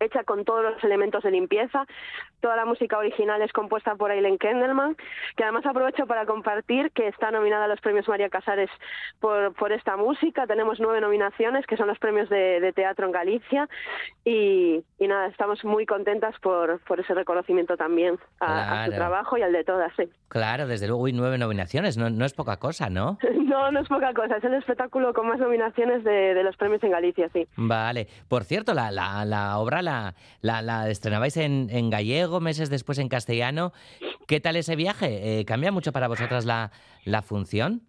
hecha 0.00 0.24
con 0.24 0.44
todos 0.44 0.62
los 0.62 0.84
elementos 0.84 1.22
de 1.22 1.30
limpieza. 1.30 1.86
Toda 2.40 2.56
la 2.56 2.64
música 2.64 2.98
original 2.98 3.42
es 3.42 3.52
compuesta 3.52 3.94
por 3.96 4.10
Aileen 4.10 4.38
Kendelman, 4.38 4.96
que 5.36 5.42
además 5.42 5.66
aprovecho 5.66 6.06
para 6.06 6.24
compartir 6.26 6.92
que 6.92 7.08
está 7.08 7.30
nominada 7.30 7.64
a 7.64 7.68
los 7.68 7.80
premios 7.80 8.08
María 8.08 8.28
Casares 8.28 8.70
por, 9.20 9.54
por 9.54 9.72
esta 9.72 9.96
música. 9.96 10.46
Tenemos 10.46 10.78
nueve 10.80 11.00
nominaciones, 11.00 11.66
que 11.66 11.76
son 11.76 11.88
los 11.88 11.98
premios 11.98 12.28
de, 12.28 12.60
de 12.60 12.72
teatro 12.72 13.06
en 13.06 13.12
Galicia. 13.12 13.68
Y, 14.24 14.84
y 14.98 15.08
nada, 15.08 15.26
estamos 15.26 15.64
muy 15.64 15.86
contentas 15.86 16.34
por, 16.40 16.80
por 16.80 17.00
ese 17.00 17.14
reconocimiento 17.14 17.76
también 17.76 18.18
a, 18.40 18.82
a 18.82 18.86
su 18.86 18.92
trabajo 18.92 19.36
y 19.36 19.42
al 19.42 19.52
de 19.52 19.64
todas. 19.64 19.92
sí. 19.96 20.08
Claro, 20.28 20.66
desde 20.66 20.86
luego, 20.86 21.08
y 21.08 21.12
nueve 21.14 21.38
nominaciones, 21.38 21.96
no, 21.96 22.10
no 22.10 22.26
es 22.26 22.34
poca 22.34 22.58
cosa, 22.58 22.88
¿no? 22.90 23.18
No, 23.48 23.72
no 23.72 23.80
es 23.80 23.88
poca 23.88 24.12
cosa, 24.12 24.36
es 24.36 24.44
el 24.44 24.54
espectáculo 24.54 25.14
con 25.14 25.26
más 25.26 25.40
nominaciones 25.40 26.04
de, 26.04 26.34
de 26.34 26.44
los 26.44 26.54
premios 26.58 26.82
en 26.84 26.90
Galicia, 26.90 27.30
sí. 27.32 27.48
Vale. 27.56 28.06
Por 28.28 28.44
cierto, 28.44 28.74
la, 28.74 28.90
la, 28.92 29.24
la 29.24 29.58
obra 29.58 29.80
la, 30.40 30.62
la, 30.62 30.90
estrenabais 30.90 31.36
en, 31.36 31.90
gallego, 31.90 32.40
meses 32.40 32.70
después 32.70 32.98
en 32.98 33.08
castellano. 33.08 33.72
¿Qué 34.26 34.40
tal 34.40 34.56
ese 34.56 34.76
viaje? 34.76 35.40
Eh, 35.40 35.44
¿Cambia 35.44 35.72
mucho 35.72 35.92
para 35.92 36.08
vosotras 36.08 36.44
la 36.44 37.22
función? 37.22 37.82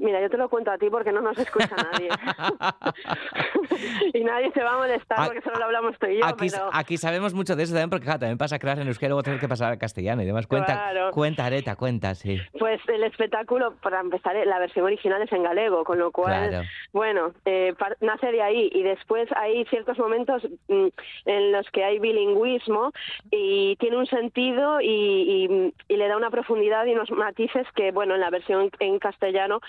Mira, 0.00 0.20
yo 0.20 0.30
te 0.30 0.36
lo 0.38 0.48
cuento 0.48 0.70
a 0.70 0.78
ti 0.78 0.88
porque 0.90 1.12
no 1.12 1.20
nos 1.20 1.36
escucha 1.38 1.76
nadie. 1.76 2.08
y 4.14 4.24
nadie 4.24 4.50
se 4.52 4.62
va 4.62 4.74
a 4.74 4.78
molestar 4.78 5.20
A- 5.20 5.26
porque 5.26 5.40
solo 5.42 5.58
lo 5.58 5.64
hablamos 5.66 5.98
tú 5.98 6.06
y 6.06 6.18
yo, 6.18 6.24
Aquí, 6.26 6.48
pero... 6.50 6.70
aquí 6.72 6.96
sabemos 6.96 7.34
mucho 7.34 7.56
de 7.56 7.64
eso 7.64 7.72
también, 7.74 7.90
porque 7.90 8.04
claro, 8.04 8.20
también 8.20 8.38
pasa 8.38 8.58
claro 8.58 8.80
en 8.80 8.88
euskera, 8.88 9.10
luego 9.10 9.22
tener 9.22 9.40
que 9.40 9.48
pasar 9.48 9.72
al 9.72 9.78
castellano 9.78 10.22
y 10.22 10.26
demás. 10.26 10.46
Cuenta, 10.46 10.72
Claro. 10.72 11.10
cuenta 11.12 11.44
Areta, 11.46 11.76
cuenta, 11.76 12.14
sí. 12.14 12.38
Pues 12.58 12.80
el 12.88 13.04
espectáculo, 13.04 13.74
para 13.82 14.00
empezar, 14.00 14.36
eh, 14.36 14.46
la 14.46 14.58
versión 14.58 14.84
original 14.86 15.20
es 15.22 15.32
en 15.32 15.42
galego, 15.42 15.84
con 15.84 15.98
lo 15.98 16.10
cual, 16.10 16.48
Claro. 16.48 16.66
bueno, 16.92 17.32
eh, 17.44 17.74
nace 18.00 18.32
de 18.32 18.42
ahí 18.42 18.70
y 18.72 18.82
después 18.82 19.28
hay 19.36 19.64
ciertos 19.66 19.98
momentos 19.98 20.42
mm, 20.68 20.86
en 21.26 21.52
los 21.52 21.68
que 21.70 21.84
hay 21.84 21.98
bilingüismo 21.98 22.92
y 23.30 23.76
tiene 23.76 23.96
un 23.96 24.06
sentido 24.06 24.80
y, 24.80 24.86
y- 24.88 25.74
y 25.88 25.96
le 25.96 26.08
da 26.08 26.16
una 26.16 26.30
profundidad 26.30 26.86
y 26.86 26.92
unos 26.92 27.10
matices 27.10 27.66
que, 27.74 27.90
bueno, 27.92 28.14
en 28.14 28.20
la 28.20 28.30
versión 28.30 28.70
en 28.78 28.98
castellano, 28.98 29.60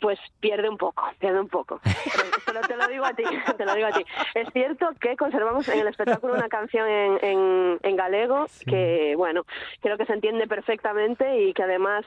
pues 0.00 0.18
pierde 0.40 0.68
un 0.68 0.76
poco, 0.76 1.02
pierde 1.18 1.40
un 1.40 1.48
poco. 1.48 1.80
Pero 2.46 2.60
te 2.62 2.76
lo 2.76 2.88
digo 2.88 3.04
a 3.04 3.14
ti, 3.14 3.24
te 3.56 3.64
lo 3.64 3.74
digo 3.74 3.88
a 3.88 3.92
ti. 3.92 4.04
Es 4.34 4.48
cierto 4.52 4.88
que 5.00 5.16
conservamos 5.16 5.68
en 5.68 5.80
el 5.80 5.88
espectáculo 5.88 6.34
una 6.34 6.48
canción 6.48 6.88
en, 6.88 7.18
en, 7.24 7.78
en 7.82 7.96
galego 7.96 8.46
que, 8.66 9.14
bueno, 9.16 9.44
creo 9.80 9.96
que 9.96 10.06
se 10.06 10.12
entiende 10.12 10.46
perfectamente 10.46 11.40
y 11.40 11.52
que 11.52 11.62
además 11.62 12.04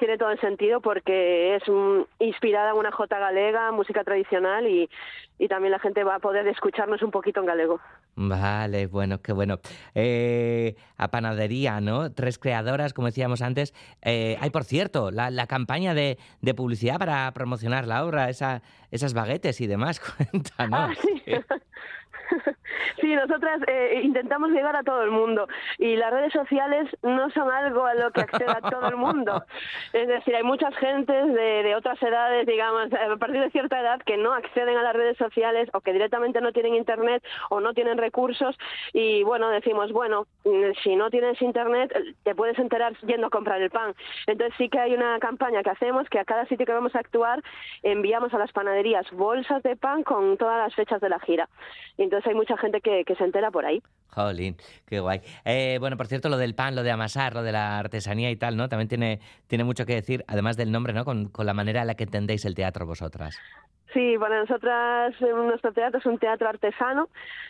tiene 0.00 0.18
todo 0.18 0.30
el 0.30 0.40
sentido 0.40 0.80
porque 0.80 1.54
es 1.54 1.62
inspirada 2.18 2.70
en 2.70 2.76
una 2.76 2.90
jota 2.90 3.18
galega, 3.20 3.70
música 3.70 4.02
tradicional 4.02 4.66
y, 4.66 4.90
y 5.38 5.46
también 5.46 5.70
la 5.70 5.78
gente 5.78 6.02
va 6.02 6.16
a 6.16 6.18
poder 6.18 6.48
escucharnos 6.48 7.02
un 7.02 7.10
poquito 7.12 7.38
en 7.38 7.46
galego. 7.46 7.80
Vale, 8.16 8.86
bueno, 8.88 9.22
qué 9.22 9.32
bueno. 9.32 9.60
Eh, 9.94 10.74
a 10.96 11.08
panadería, 11.08 11.80
¿no? 11.80 12.12
Tres 12.12 12.38
creadoras, 12.38 12.92
como 12.92 13.06
decíamos 13.06 13.42
antes. 13.42 13.72
Eh, 14.02 14.36
hay, 14.40 14.50
por 14.50 14.64
cierto, 14.64 15.10
la, 15.10 15.30
la 15.30 15.46
campaña 15.46 15.94
de, 15.94 16.18
de 16.40 16.54
publicidad 16.54 16.98
para 16.98 17.30
promocionar 17.32 17.86
la 17.86 18.04
obra, 18.04 18.28
esa, 18.28 18.62
esas 18.90 19.14
baguetes 19.14 19.60
y 19.60 19.66
demás. 19.66 20.00
Cuéntanos. 20.30 20.90
Ah, 20.90 20.94
sí. 21.00 21.22
Sí, 23.00 23.14
nosotras 23.14 23.60
eh, 23.66 24.00
intentamos 24.02 24.50
llegar 24.50 24.76
a 24.76 24.82
todo 24.82 25.02
el 25.02 25.10
mundo 25.10 25.48
y 25.78 25.96
las 25.96 26.10
redes 26.10 26.32
sociales 26.32 26.88
no 27.02 27.30
son 27.30 27.50
algo 27.50 27.84
a 27.84 27.94
lo 27.94 28.10
que 28.10 28.20
acceda 28.20 28.60
todo 28.60 28.88
el 28.88 28.96
mundo. 28.96 29.44
Es 29.92 30.06
decir, 30.06 30.34
hay 30.36 30.42
muchas 30.42 30.74
gentes 30.76 31.26
de, 31.26 31.62
de 31.62 31.74
otras 31.74 32.00
edades, 32.02 32.46
digamos, 32.46 32.92
a 32.92 33.16
partir 33.16 33.40
de 33.40 33.50
cierta 33.50 33.80
edad 33.80 34.00
que 34.02 34.16
no 34.16 34.32
acceden 34.32 34.76
a 34.76 34.82
las 34.82 34.94
redes 34.94 35.16
sociales 35.16 35.68
o 35.72 35.80
que 35.80 35.92
directamente 35.92 36.40
no 36.40 36.52
tienen 36.52 36.74
internet 36.74 37.22
o 37.48 37.60
no 37.60 37.74
tienen 37.74 37.98
recursos 37.98 38.56
y 38.92 39.22
bueno, 39.22 39.48
decimos, 39.50 39.92
bueno, 39.92 40.26
mm, 40.44 40.72
si 40.82 40.96
no 40.96 41.10
tienes 41.10 41.40
internet 41.42 41.92
te 42.22 42.34
puedes 42.34 42.58
enterar 42.58 42.96
yendo 43.00 43.28
a 43.28 43.30
comprar 43.30 43.60
el 43.60 43.70
pan. 43.70 43.94
Entonces 44.26 44.54
sí 44.58 44.68
que 44.68 44.78
hay 44.78 44.94
una 44.94 45.18
campaña 45.18 45.62
que 45.62 45.70
hacemos 45.70 46.08
que 46.08 46.18
a 46.18 46.24
cada 46.24 46.46
sitio 46.46 46.66
que 46.66 46.72
vamos 46.72 46.94
a 46.94 47.00
actuar 47.00 47.42
enviamos 47.82 48.32
a 48.34 48.38
las 48.38 48.52
panaderías 48.52 49.10
bolsas 49.12 49.62
de 49.62 49.76
pan 49.76 50.02
con 50.02 50.36
todas 50.36 50.58
las 50.58 50.74
fechas 50.74 51.00
de 51.00 51.08
la 51.08 51.20
gira. 51.20 51.48
Y 51.96 52.02
entonces 52.20 52.30
hay 52.30 52.34
mucha 52.34 52.56
gente 52.60 52.80
que, 52.80 52.90
que, 52.90 53.04
que 53.04 53.14
se 53.14 53.24
entera 53.24 53.50
por 53.50 53.64
ahí. 53.64 53.82
Jolín, 54.08 54.56
qué 54.86 55.00
guay. 55.00 55.20
Eh, 55.44 55.78
bueno, 55.78 55.96
por 55.96 56.06
cierto, 56.06 56.28
lo 56.28 56.36
del 56.36 56.54
pan, 56.54 56.74
lo 56.74 56.82
de 56.82 56.90
amasar, 56.90 57.34
lo 57.34 57.42
de 57.42 57.52
la 57.52 57.78
artesanía 57.78 58.30
y 58.30 58.36
tal, 58.36 58.56
¿no? 58.56 58.68
También 58.68 58.88
tiene, 58.88 59.20
tiene 59.46 59.64
mucho 59.64 59.86
que 59.86 59.94
decir, 59.94 60.24
además 60.26 60.56
del 60.56 60.72
nombre, 60.72 60.92
¿no? 60.92 61.04
Con, 61.04 61.28
con 61.28 61.46
la 61.46 61.54
manera 61.54 61.82
en 61.82 61.86
la 61.86 61.94
que 61.94 62.04
entendéis 62.04 62.44
el 62.44 62.54
teatro 62.54 62.86
vosotras. 62.86 63.38
Sí, 63.92 64.16
para 64.18 64.40
nosotras 64.40 65.14
eh, 65.20 65.32
nuestro 65.32 65.72
teatro 65.72 65.98
es 65.98 66.06
un 66.06 66.18
teatro 66.18 66.48
artesano 66.48 67.08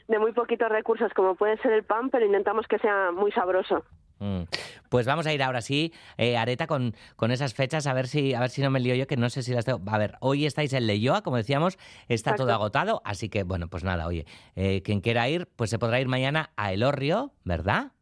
de 0.09 0.19
muy 0.19 0.33
poquitos 0.33 0.69
recursos, 0.69 1.13
como 1.15 1.35
puede 1.35 1.57
ser 1.59 1.73
el 1.73 1.85
pan, 1.85 2.11
pero 2.11 2.27
intentamos 2.27 2.67
que 2.67 2.79
sea 2.79 3.11
muy 3.13 3.33
sabroso. 3.33 3.85
Mm. 4.21 4.43
Pues 4.91 5.07
vamos 5.07 5.27
a 5.27 5.33
ir 5.33 5.43
ahora 5.43 5.63
sí, 5.63 5.93
eh, 6.19 6.37
Areta, 6.37 6.67
con, 6.67 6.95
con 7.17 7.31
esas 7.31 7.55
fechas, 7.55 7.87
a 7.87 7.95
ver 7.95 8.07
si 8.07 8.35
a 8.35 8.41
ver 8.41 8.51
si 8.51 8.61
no 8.63 8.71
me 8.71 8.79
lío 8.79 8.95
yo, 8.95 9.07
que 9.07 9.17
no 9.17 9.31
sé 9.31 9.43
si 9.43 9.53
las 9.53 9.65
tengo. 9.65 9.81
A 9.91 9.99
ver, 9.99 10.15
hoy 10.21 10.47
estáis 10.47 10.73
en 10.75 10.87
Leyoa, 10.87 11.23
como 11.23 11.37
decíamos, 11.39 11.79
está 12.09 12.35
todo 12.35 12.53
agotado, 12.53 13.01
así 13.05 13.29
que 13.29 13.43
bueno, 13.45 13.69
pues 13.69 13.83
nada, 13.83 14.07
oye, 14.07 14.27
eh, 14.57 14.83
quien 14.83 15.01
quiera 15.01 15.29
ir, 15.29 15.49
pues 15.57 15.71
se 15.71 15.79
podrá 15.79 16.01
ir 16.01 16.07
mañana 16.09 16.51
a 16.57 16.73
Elorrio, 16.73 17.33
¿verdad? 17.45 17.93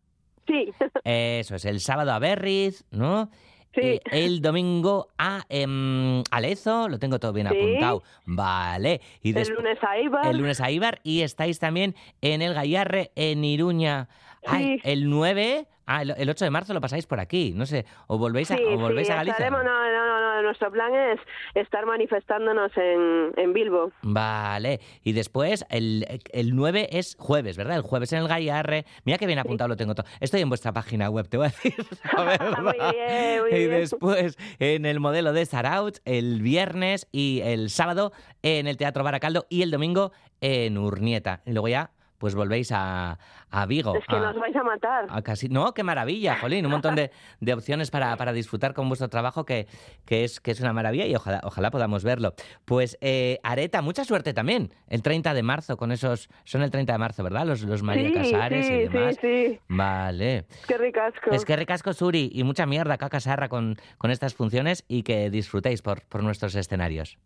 Sí. 0.47 0.73
Eso 1.05 1.55
es, 1.55 1.65
el 1.65 1.81
sábado 1.81 2.13
a 2.13 2.19
Berriz, 2.19 2.85
¿no? 2.91 3.31
Sí. 3.75 3.81
Eh, 3.83 4.01
el 4.11 4.41
domingo 4.41 5.09
a 5.19 5.45
em, 5.51 6.25
Alezo, 6.33 6.89
lo 6.89 6.99
tengo 6.99 7.21
todo 7.21 7.33
bien 7.33 7.49
Sí. 7.49 7.55
apuntado. 7.57 8.03
Vale. 8.25 9.01
Y 9.23 9.39
El 9.39 9.49
lunes 9.51 9.79
a 9.87 9.99
Ibar. 10.01 10.27
el 10.27 10.39
lunes 10.39 10.61
a 10.61 10.71
Ibar 10.71 11.01
y 11.05 11.21
estáis 11.21 11.59
también 11.61 11.95
en 12.23 12.43
el 12.43 12.55
Gallarre, 12.55 13.13
en 13.15 13.45
Iruña. 13.45 14.09
Ay, 14.47 14.81
el 14.85 15.11
9, 15.11 15.67
ah, 15.89 16.03
el, 16.03 16.15
el 16.17 16.31
8 16.31 16.45
de 16.45 16.51
marzo 16.51 16.73
lo 16.75 16.81
pasáis 16.81 17.07
por 17.07 17.19
aquí, 17.19 17.53
no 17.57 17.67
sé, 17.67 17.85
o 18.07 18.17
volvéis 18.19 18.51
a, 18.53 18.57
Sí, 18.57 18.63
o 18.65 18.79
volvéis 18.79 19.09
sí, 19.09 19.13
a 19.13 19.17
Galicia. 19.17 19.33
estaremos- 19.47 19.65
no, 19.65 19.91
no, 19.93 20.07
no, 20.07 20.21
no, 20.21 20.43
nuestro 20.43 20.71
plan 20.71 20.95
es 20.95 21.19
estar 21.55 21.85
manifestándonos 21.87 22.71
en, 22.77 23.33
en 23.37 23.53
Bilbo. 23.53 23.91
Vale, 24.03 24.81
y 25.03 25.13
después 25.13 25.65
el, 25.71 26.07
el 26.33 26.55
9 26.55 26.89
es 26.93 27.17
jueves, 27.19 27.57
¿verdad? 27.57 27.77
El 27.77 27.83
jueves 27.83 28.13
en 28.13 28.21
el 28.21 28.29
Gallarre. 28.29 28.85
Mira 29.05 29.19
que 29.19 29.27
bien 29.27 29.39
apuntado 29.39 29.69
lo 29.69 29.77
tengo 29.77 29.95
todo. 29.95 30.07
Estoy 30.21 30.41
en 30.43 30.49
vuestra 30.49 30.73
página 30.73 31.11
web, 31.11 31.29
te 31.29 31.37
voy 31.39 31.47
a 31.47 31.49
decir. 31.51 31.75
la. 32.17 32.57
Muy 32.63 32.73
bien, 32.95 33.41
muy 33.43 33.51
y 33.51 33.67
bien. 33.67 33.71
después 33.81 34.37
en 34.59 34.85
el 34.87 35.01
modelo 35.01 35.33
de 35.33 35.45
Saraut, 35.47 35.99
el 36.05 36.41
viernes 36.43 37.09
y 37.13 37.41
el 37.45 37.71
sábado 37.71 38.13
en 38.43 38.67
el 38.67 38.77
Teatro 38.77 39.03
Baracaldo 39.05 39.47
y 39.49 39.63
el 39.63 39.71
domingo 39.71 40.13
en 40.41 40.79
Urnieta. 40.79 41.41
Y 41.47 41.53
luego 41.53 41.69
ya, 41.69 41.91
pues 42.19 42.35
volvéis 42.35 42.71
a, 42.73 43.19
a 43.51 43.67
Vigo. 43.67 43.95
Es 43.97 44.05
que 44.07 44.17
a- 44.17 44.21
nos 44.21 44.37
vais 44.37 44.55
a 44.55 44.63
matar. 44.65 45.07
a 45.09 45.23
casi... 45.23 45.49
No, 45.49 45.73
qué 45.73 45.85
maravilla, 45.85 46.37
Jolín, 46.41 46.67
un 46.67 46.73
montón 46.73 46.95
de, 46.97 47.11
de 47.41 47.53
opciones 47.55 47.91
para, 47.91 48.17
para 48.17 48.33
disfrutar 48.33 48.75
con 48.75 48.89
vuestro 48.89 49.09
trabajo 49.09 49.45
que, 49.47 49.67
que, 50.05 50.25
es, 50.25 50.41
que 50.41 50.51
es 50.51 50.61
una 50.61 50.73
maravilla 50.73 51.07
y 51.07 51.15
ojalá, 51.15 51.41
ojalá 51.45 51.71
podamos 51.71 52.03
verlo. 52.05 52.35
Pues 52.65 52.99
eh, 53.01 53.39
Areta, 53.45 53.81
mucha 53.83 54.05
suerte 54.05 54.35
también 54.35 54.73
el 54.89 55.03
30 55.03 55.33
de 55.33 55.43
marzo 55.43 55.77
con 55.77 55.93
esos... 55.93 56.29
Son 56.45 56.63
el 56.63 56.71
30 56.71 56.93
de 56.93 56.99
marzo, 56.99 57.23
¿verdad? 57.23 57.47
Los, 57.47 57.63
los 57.63 57.83
María 57.83 58.09
sí, 58.09 58.15
Casares 58.33 58.67
sí, 58.67 58.73
y 58.73 58.89
demás. 58.89 59.17
sí, 59.21 59.47
sí. 59.55 59.61
Vale. 59.69 60.45
Qué 60.67 60.77
ricasco. 60.77 61.31
Es 61.31 61.45
que 61.45 61.57
ricasco 61.57 61.93
Suri 61.93 62.31
y 62.35 62.43
mucha 62.45 62.67
mierda 62.67 62.99
caca 62.99 63.21
sarra 63.21 63.49
con, 63.49 63.77
con 63.97 64.11
estas 64.11 64.35
funciones 64.35 64.85
y 64.89 65.05
que 65.05 65.31
disfrutéis 65.31 65.83
por, 65.83 66.03
por 66.09 66.23
nuestros 66.25 66.55
escenarios. 66.57 67.17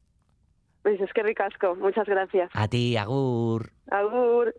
Pues 0.83 1.01
es 1.01 1.13
que 1.13 1.23
ricasco. 1.23 1.77
Muchas 1.77 2.07
gracias. 2.07 2.51
A 2.55 2.67
ti, 2.69 2.97
Agur. 2.97 3.71
Agur. 3.91 4.53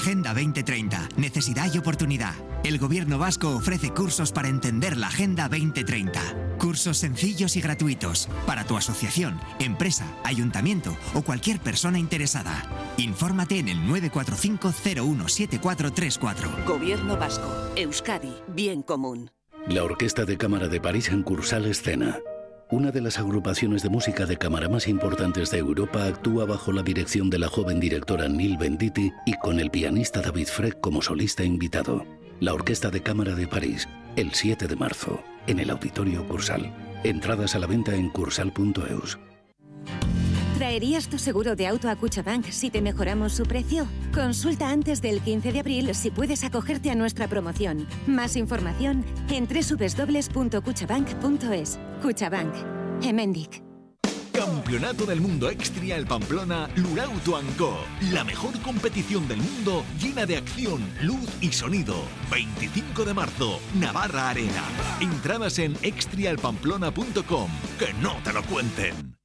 Agenda 0.00 0.32
2030. 0.32 1.10
Necesidad 1.18 1.70
y 1.74 1.78
oportunidad. 1.78 2.32
El 2.64 2.78
gobierno 2.78 3.18
vasco 3.18 3.50
ofrece 3.50 3.90
cursos 3.90 4.32
para 4.32 4.48
entender 4.48 4.96
la 4.96 5.08
Agenda 5.08 5.46
2030. 5.48 6.56
Cursos 6.58 6.96
sencillos 6.96 7.54
y 7.56 7.60
gratuitos 7.60 8.26
para 8.46 8.64
tu 8.64 8.78
asociación, 8.78 9.38
empresa, 9.58 10.06
ayuntamiento 10.24 10.96
o 11.12 11.20
cualquier 11.20 11.60
persona 11.60 11.98
interesada. 11.98 12.62
Infórmate 12.96 13.58
en 13.58 13.68
el 13.68 13.76
945-017434. 13.80 16.64
Gobierno 16.64 17.18
Vasco. 17.18 17.50
Euskadi. 17.76 18.34
Bien 18.48 18.80
común. 18.82 19.30
La 19.68 19.84
Orquesta 19.84 20.24
de 20.24 20.38
Cámara 20.38 20.68
de 20.68 20.80
París 20.80 21.10
en 21.10 21.22
Cursal 21.22 21.66
Escena. 21.66 22.18
Una 22.72 22.92
de 22.92 23.00
las 23.00 23.18
agrupaciones 23.18 23.82
de 23.82 23.88
música 23.88 24.26
de 24.26 24.36
cámara 24.36 24.68
más 24.68 24.86
importantes 24.86 25.50
de 25.50 25.58
Europa 25.58 26.04
actúa 26.04 26.44
bajo 26.44 26.70
la 26.70 26.84
dirección 26.84 27.28
de 27.28 27.40
la 27.40 27.48
joven 27.48 27.80
directora 27.80 28.28
Neil 28.28 28.56
Venditti 28.58 29.12
y 29.26 29.32
con 29.38 29.58
el 29.58 29.72
pianista 29.72 30.20
David 30.20 30.46
Freck 30.46 30.78
como 30.80 31.02
solista 31.02 31.42
invitado. 31.42 32.06
La 32.38 32.54
Orquesta 32.54 32.88
de 32.88 33.02
Cámara 33.02 33.34
de 33.34 33.48
París, 33.48 33.88
el 34.14 34.32
7 34.34 34.68
de 34.68 34.76
marzo, 34.76 35.20
en 35.48 35.58
el 35.58 35.68
Auditorio 35.70 36.24
Cursal. 36.28 36.72
Entradas 37.02 37.56
a 37.56 37.58
la 37.58 37.66
venta 37.66 37.96
en 37.96 38.08
cursal.eus. 38.08 39.18
¿Traerías 40.80 41.10
tu 41.10 41.18
seguro 41.18 41.56
de 41.56 41.66
auto 41.66 41.90
a 41.90 41.96
Cuchabank 41.96 42.46
si 42.46 42.70
te 42.70 42.80
mejoramos 42.80 43.34
su 43.34 43.42
precio? 43.42 43.86
Consulta 44.14 44.70
antes 44.70 45.02
del 45.02 45.20
15 45.20 45.52
de 45.52 45.60
abril 45.60 45.94
si 45.94 46.10
puedes 46.10 46.42
acogerte 46.42 46.90
a 46.90 46.94
nuestra 46.94 47.28
promoción. 47.28 47.86
Más 48.06 48.34
información 48.34 49.04
en 49.28 49.46
www.cuchabank.es. 49.46 51.78
Cuchabank. 52.00 52.54
Emendic. 53.02 53.62
Campeonato 54.32 55.04
del 55.04 55.20
Mundo 55.20 55.50
Extrial 55.50 56.06
Pamplona 56.06 56.70
Lurauto 56.76 57.38
Co. 57.58 57.76
La 58.10 58.24
mejor 58.24 58.58
competición 58.62 59.28
del 59.28 59.36
mundo 59.36 59.84
llena 60.00 60.24
de 60.24 60.38
acción, 60.38 60.80
luz 61.02 61.28
y 61.42 61.52
sonido. 61.52 61.96
25 62.30 63.04
de 63.04 63.12
marzo, 63.12 63.60
Navarra 63.74 64.30
Arena. 64.30 64.64
Entradas 65.02 65.58
en 65.58 65.76
extrialpamplona.com. 65.82 67.50
Que 67.78 67.92
no 68.00 68.16
te 68.24 68.32
lo 68.32 68.42
cuenten. 68.44 69.19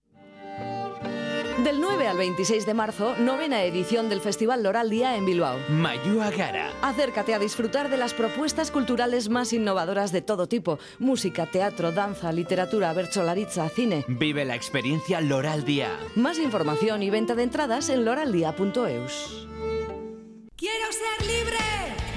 Del 1.63 1.79
9 1.79 2.07
al 2.09 2.17
26 2.17 2.65
de 2.65 2.73
marzo, 2.73 3.15
novena 3.17 3.63
edición 3.63 4.09
del 4.09 4.19
Festival 4.19 4.61
Loral 4.61 4.89
Día 4.89 5.15
en 5.15 5.25
Bilbao. 5.25 5.57
Mayua 5.69 6.29
Gara. 6.29 6.69
Acércate 6.81 7.33
a 7.33 7.39
disfrutar 7.39 7.89
de 7.89 7.95
las 7.95 8.13
propuestas 8.13 8.71
culturales 8.71 9.29
más 9.29 9.53
innovadoras 9.53 10.11
de 10.11 10.21
todo 10.21 10.47
tipo: 10.47 10.79
música, 10.99 11.49
teatro, 11.49 11.93
danza, 11.93 12.33
literatura, 12.33 12.91
bercholaritza, 12.91 13.69
cine. 13.69 14.03
Vive 14.09 14.43
la 14.43 14.55
experiencia 14.55 15.21
Loral 15.21 15.63
Día. 15.63 15.97
Más 16.15 16.39
información 16.39 17.01
y 17.01 17.09
venta 17.09 17.35
de 17.35 17.43
entradas 17.43 17.87
en 17.87 18.03
loraldía.eus. 18.03 19.47
¡Quiero 20.57 20.85
ser 20.91 21.25
libre! 21.25 21.57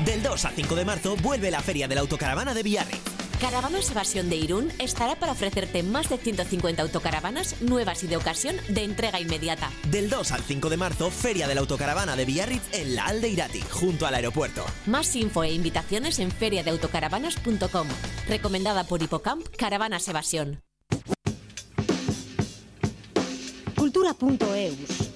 Del 0.04 0.20
2 0.20 0.44
al 0.46 0.54
5 0.54 0.74
de 0.74 0.84
marzo 0.84 1.16
vuelve 1.22 1.52
la 1.52 1.60
Feria 1.60 1.86
de 1.86 1.94
la 1.94 2.00
Autocaravana 2.00 2.54
de 2.54 2.64
Biarritz. 2.64 3.27
Caravanas 3.40 3.90
Evasión 3.90 4.28
de 4.28 4.36
Irún 4.36 4.72
estará 4.80 5.14
para 5.14 5.32
ofrecerte 5.32 5.84
más 5.84 6.08
de 6.08 6.18
150 6.18 6.82
autocaravanas 6.82 7.62
nuevas 7.62 8.02
y 8.02 8.08
de 8.08 8.16
ocasión 8.16 8.56
de 8.68 8.82
entrega 8.82 9.20
inmediata. 9.20 9.70
Del 9.90 10.10
2 10.10 10.32
al 10.32 10.42
5 10.42 10.68
de 10.68 10.76
marzo, 10.76 11.10
Feria 11.10 11.46
de 11.46 11.54
la 11.54 11.60
Autocaravana 11.60 12.16
de 12.16 12.24
Biarritz 12.24 12.68
en 12.72 12.96
la 12.96 13.06
Alde 13.06 13.28
Irati, 13.28 13.60
junto 13.70 14.06
al 14.06 14.14
aeropuerto. 14.14 14.64
Más 14.86 15.14
info 15.14 15.44
e 15.44 15.52
invitaciones 15.52 16.18
en 16.18 16.32
feriadeautocaravanas.com. 16.32 17.86
Recomendada 18.28 18.84
por 18.84 19.02
Hipocamp 19.02 19.46
Caravanas 19.56 20.08
Evasión. 20.08 20.60
Cultura.eus. 23.76 25.07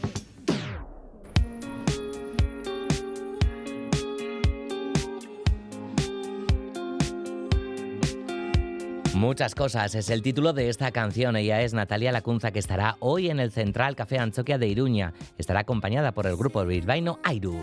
Muchas 9.15 9.55
cosas 9.55 9.95
es 9.95 10.09
el 10.09 10.23
título 10.23 10.55
de 10.55 10.71
esta 10.71 10.91
canción. 10.91 11.37
Ella 11.37 11.61
es 11.61 11.75
Natalia 11.75 12.13
Lacunza, 12.13 12.51
que 12.51 12.59
estará 12.59 12.97
hoy 12.99 13.29
en 13.29 13.41
el 13.41 13.53
Central 13.53 13.95
Café 13.95 14.19
Anchoquia 14.19 14.57
de 14.57 14.69
Iruña. 14.69 15.13
Estará 15.37 15.61
acompañada 15.61 16.13
por 16.13 16.27
el 16.27 16.37
grupo 16.37 16.65
bilbaíno 16.65 17.19
Airu. 17.23 17.59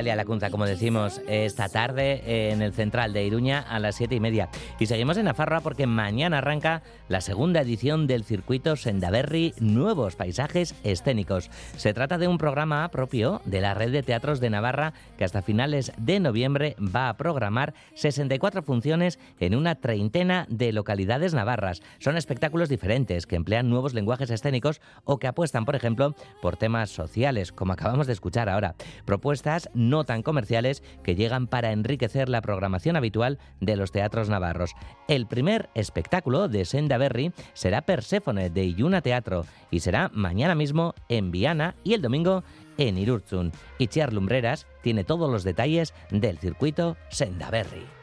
Natalia 0.00 0.16
Lacunza, 0.16 0.48
como 0.48 0.64
decimos, 0.64 1.20
esta 1.28 1.68
tarde 1.68 2.52
en 2.52 2.62
el 2.62 2.72
central 2.72 3.12
de 3.12 3.22
Iruña 3.22 3.60
a 3.60 3.78
las 3.78 3.96
siete 3.96 4.14
y 4.14 4.20
media. 4.20 4.48
Y 4.78 4.86
seguimos 4.86 5.18
en 5.18 5.26
Nafarroa 5.26 5.60
porque 5.60 5.86
mañana 5.86 6.38
arranca 6.38 6.82
la 7.08 7.20
segunda 7.20 7.60
edición 7.60 8.06
del 8.06 8.24
circuito 8.24 8.76
Sendaberri 8.76 9.52
Nuevos 9.60 10.16
Paisajes 10.16 10.74
Escénicos. 10.84 11.50
Se 11.76 11.92
trata 11.92 12.16
de 12.16 12.28
un 12.28 12.38
programa 12.38 12.88
propio 12.88 13.42
de 13.44 13.60
la 13.60 13.74
red 13.74 13.92
de 13.92 14.02
teatros 14.02 14.40
de 14.40 14.48
Navarra 14.48 14.94
que 15.18 15.24
hasta 15.24 15.42
finales 15.42 15.92
de 15.98 16.18
noviembre 16.18 16.76
va 16.78 17.10
a 17.10 17.18
programar 17.18 17.74
64 17.92 18.62
funciones 18.62 19.18
en 19.38 19.54
una 19.54 19.74
treintena 19.74 20.46
de 20.48 20.72
localidades 20.72 21.34
navarras. 21.34 21.82
Son 21.98 22.16
espectáculos 22.16 22.70
diferentes 22.70 23.26
que 23.26 23.36
emplean 23.36 23.68
nuevos 23.68 23.92
lenguajes 23.92 24.30
escénicos 24.30 24.80
o 25.04 25.18
que 25.18 25.26
apuestan, 25.26 25.66
por 25.66 25.76
ejemplo, 25.76 26.14
por 26.40 26.56
temas 26.56 26.88
sociales, 26.88 27.52
como 27.52 27.74
acabamos 27.74 28.06
de 28.06 28.14
escuchar 28.14 28.48
ahora. 28.48 28.76
Propuestas 29.04 29.68
no 29.74 29.89
tan 30.04 30.22
comerciales 30.22 30.82
que 31.02 31.14
llegan 31.14 31.46
para 31.46 31.72
enriquecer 31.72 32.28
la 32.28 32.40
programación 32.40 32.96
habitual 32.96 33.38
de 33.60 33.76
los 33.76 33.92
teatros 33.92 34.28
navarros. 34.28 34.74
El 35.08 35.26
primer 35.26 35.68
espectáculo 35.74 36.48
de 36.48 36.64
Senda 36.64 36.98
Berry 36.98 37.32
será 37.52 37.82
Perséfone 37.82 38.50
de 38.50 38.64
Iyuna 38.64 39.02
Teatro 39.02 39.44
y 39.70 39.80
será 39.80 40.10
mañana 40.14 40.54
mismo 40.54 40.94
en 41.08 41.30
Viana 41.30 41.74
y 41.84 41.94
el 41.94 42.02
domingo 42.02 42.44
en 42.78 42.98
Irurzun. 42.98 43.52
Y 43.78 43.88
Chiar 43.88 44.12
Lumbreras 44.12 44.66
tiene 44.82 45.04
todos 45.04 45.30
los 45.30 45.44
detalles 45.44 45.94
del 46.10 46.38
circuito 46.38 46.96
Senda 47.10 47.50
Berry. 47.50 47.99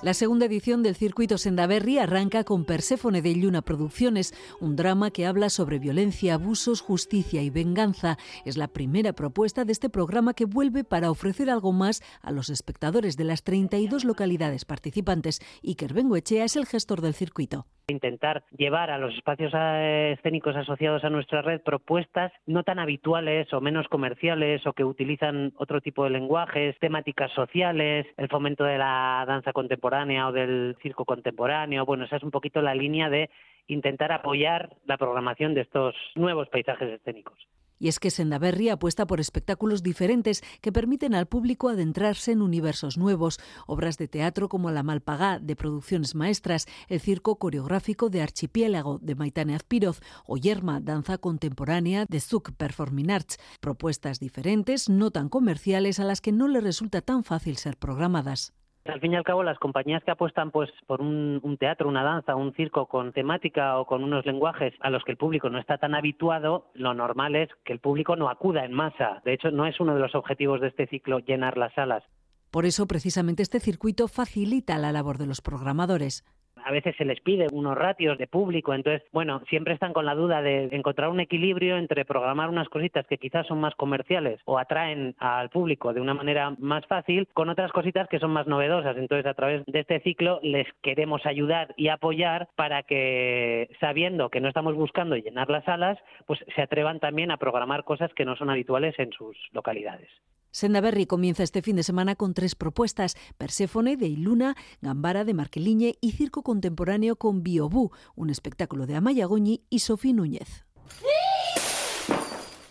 La 0.00 0.14
segunda 0.14 0.46
edición 0.46 0.84
del 0.84 0.94
circuito 0.94 1.38
Sendaberri 1.38 1.98
arranca 1.98 2.44
con 2.44 2.64
Perséfone 2.64 3.20
de 3.20 3.34
Lluna 3.34 3.62
Producciones, 3.62 4.32
un 4.60 4.76
drama 4.76 5.10
que 5.10 5.26
habla 5.26 5.50
sobre 5.50 5.80
violencia, 5.80 6.34
abusos, 6.34 6.82
justicia 6.82 7.42
y 7.42 7.50
venganza. 7.50 8.16
Es 8.44 8.56
la 8.56 8.68
primera 8.68 9.12
propuesta 9.12 9.64
de 9.64 9.72
este 9.72 9.90
programa 9.90 10.34
que 10.34 10.44
vuelve 10.44 10.84
para 10.84 11.10
ofrecer 11.10 11.50
algo 11.50 11.72
más 11.72 12.00
a 12.22 12.30
los 12.30 12.48
espectadores 12.48 13.16
de 13.16 13.24
las 13.24 13.42
32 13.42 14.04
localidades 14.04 14.64
participantes. 14.64 15.40
Iker 15.64 15.92
Bengoechea 15.92 16.44
es 16.44 16.54
el 16.54 16.66
gestor 16.66 17.00
del 17.00 17.14
circuito 17.14 17.66
intentar 17.92 18.44
llevar 18.56 18.90
a 18.90 18.98
los 18.98 19.14
espacios 19.14 19.52
eh, 19.54 20.14
escénicos 20.16 20.54
asociados 20.56 21.04
a 21.04 21.10
nuestra 21.10 21.42
red 21.42 21.60
propuestas 21.62 22.32
no 22.46 22.62
tan 22.62 22.78
habituales 22.78 23.52
o 23.52 23.60
menos 23.60 23.88
comerciales 23.88 24.66
o 24.66 24.72
que 24.72 24.84
utilizan 24.84 25.52
otro 25.56 25.80
tipo 25.80 26.04
de 26.04 26.10
lenguajes, 26.10 26.78
temáticas 26.78 27.32
sociales, 27.32 28.06
el 28.16 28.28
fomento 28.28 28.64
de 28.64 28.78
la 28.78 29.24
danza 29.26 29.52
contemporánea 29.52 30.28
o 30.28 30.32
del 30.32 30.76
circo 30.82 31.04
contemporáneo. 31.04 31.86
Bueno, 31.86 32.04
esa 32.04 32.16
es 32.16 32.22
un 32.22 32.30
poquito 32.30 32.60
la 32.60 32.74
línea 32.74 33.08
de 33.08 33.30
intentar 33.68 34.12
apoyar 34.12 34.70
la 34.86 34.98
programación 34.98 35.54
de 35.54 35.62
estos 35.62 35.94
nuevos 36.14 36.48
paisajes 36.48 36.90
escénicos. 36.90 37.38
Y 37.78 37.88
es 37.88 37.98
que 37.98 38.10
Sendaberri 38.10 38.68
apuesta 38.68 39.06
por 39.06 39.20
espectáculos 39.20 39.82
diferentes 39.82 40.42
que 40.60 40.72
permiten 40.72 41.14
al 41.14 41.26
público 41.26 41.68
adentrarse 41.68 42.32
en 42.32 42.42
universos 42.42 42.98
nuevos, 42.98 43.38
obras 43.66 43.98
de 43.98 44.08
teatro 44.08 44.48
como 44.48 44.70
La 44.70 44.82
Malpagá 44.82 45.38
de 45.38 45.56
Producciones 45.56 46.14
Maestras, 46.14 46.66
el 46.88 47.00
circo 47.00 47.38
coreográfico 47.38 48.10
de 48.10 48.22
Archipiélago 48.22 48.98
de 49.00 49.14
Maitane 49.14 49.54
Azpiroz 49.54 50.00
o 50.26 50.36
Yerma, 50.36 50.80
danza 50.80 51.18
contemporánea 51.18 52.06
de 52.08 52.20
Zuc 52.20 52.52
Performing 52.52 53.10
Arts, 53.10 53.38
propuestas 53.60 54.20
diferentes, 54.20 54.88
no 54.88 55.10
tan 55.10 55.28
comerciales, 55.28 56.00
a 56.00 56.04
las 56.04 56.20
que 56.20 56.32
no 56.32 56.48
le 56.48 56.60
resulta 56.60 57.00
tan 57.00 57.24
fácil 57.24 57.56
ser 57.56 57.76
programadas. 57.76 58.57
Al 58.88 59.00
fin 59.00 59.12
y 59.12 59.16
al 59.16 59.24
cabo, 59.24 59.42
las 59.42 59.58
compañías 59.58 60.02
que 60.02 60.10
apuestan 60.10 60.50
pues 60.50 60.70
por 60.86 61.02
un, 61.02 61.40
un, 61.42 61.58
teatro, 61.58 61.88
una 61.88 62.02
danza, 62.02 62.34
un 62.34 62.54
circo 62.54 62.86
con 62.86 63.12
temática 63.12 63.78
o 63.78 63.84
con 63.84 64.02
unos 64.02 64.24
lenguajes 64.24 64.72
a 64.80 64.88
los 64.88 65.04
que 65.04 65.12
el 65.12 65.18
público 65.18 65.50
no 65.50 65.58
está 65.58 65.76
tan 65.76 65.94
habituado, 65.94 66.70
lo 66.72 66.94
normal 66.94 67.36
es 67.36 67.50
que 67.64 67.74
el 67.74 67.80
público 67.80 68.16
no 68.16 68.30
acuda 68.30 68.64
en 68.64 68.72
masa. 68.72 69.20
De 69.24 69.34
hecho, 69.34 69.50
no 69.50 69.66
es 69.66 69.78
uno 69.78 69.94
de 69.94 70.00
los 70.00 70.14
objetivos 70.14 70.60
de 70.60 70.68
este 70.68 70.86
ciclo 70.86 71.18
llenar 71.18 71.58
las 71.58 71.74
salas. 71.74 72.02
Por 72.50 72.64
eso, 72.64 72.86
precisamente, 72.86 73.42
este 73.42 73.60
circuito 73.60 74.08
facilita 74.08 74.78
la 74.78 74.90
labor 74.90 75.18
de 75.18 75.26
los 75.26 75.42
programadores 75.42 76.24
a 76.68 76.70
veces 76.70 76.94
se 76.96 77.06
les 77.06 77.18
pide 77.20 77.46
unos 77.50 77.78
ratios 77.78 78.18
de 78.18 78.26
público, 78.26 78.74
entonces, 78.74 79.02
bueno, 79.10 79.40
siempre 79.48 79.72
están 79.72 79.94
con 79.94 80.04
la 80.04 80.14
duda 80.14 80.42
de 80.42 80.68
encontrar 80.72 81.08
un 81.08 81.18
equilibrio 81.18 81.78
entre 81.78 82.04
programar 82.04 82.50
unas 82.50 82.68
cositas 82.68 83.06
que 83.06 83.16
quizás 83.16 83.46
son 83.46 83.58
más 83.58 83.74
comerciales 83.74 84.38
o 84.44 84.58
atraen 84.58 85.14
al 85.18 85.48
público 85.48 85.94
de 85.94 86.02
una 86.02 86.12
manera 86.12 86.54
más 86.58 86.84
fácil 86.84 87.26
con 87.32 87.48
otras 87.48 87.72
cositas 87.72 88.06
que 88.08 88.18
son 88.18 88.32
más 88.32 88.46
novedosas. 88.46 88.98
Entonces, 88.98 89.24
a 89.24 89.32
través 89.32 89.64
de 89.64 89.80
este 89.80 90.00
ciclo 90.00 90.40
les 90.42 90.66
queremos 90.82 91.24
ayudar 91.24 91.72
y 91.78 91.88
apoyar 91.88 92.50
para 92.54 92.82
que, 92.82 93.70
sabiendo 93.80 94.28
que 94.28 94.42
no 94.42 94.48
estamos 94.48 94.74
buscando 94.74 95.16
llenar 95.16 95.48
las 95.48 95.64
salas, 95.64 95.96
pues 96.26 96.38
se 96.54 96.60
atrevan 96.60 97.00
también 97.00 97.30
a 97.30 97.38
programar 97.38 97.84
cosas 97.84 98.12
que 98.12 98.26
no 98.26 98.36
son 98.36 98.50
habituales 98.50 98.94
en 98.98 99.10
sus 99.12 99.38
localidades. 99.52 100.10
Sendaberri 100.50 101.06
comienza 101.06 101.42
este 101.42 101.62
fin 101.62 101.76
de 101.76 101.82
semana 101.82 102.14
con 102.14 102.34
tres 102.34 102.54
propuestas: 102.54 103.16
Perséfone 103.36 103.96
de 103.96 104.06
Iluna, 104.06 104.56
Gambara 104.80 105.24
de 105.24 105.34
Marqueliñe 105.34 105.98
y 106.00 106.12
Circo 106.12 106.42
Contemporáneo 106.42 107.16
con 107.16 107.42
Biobú, 107.42 107.90
un 108.14 108.30
espectáculo 108.30 108.86
de 108.86 108.96
Amaya 108.96 109.26
Goñi 109.26 109.62
y 109.70 109.80
Sofía 109.80 110.12
Núñez. 110.12 110.64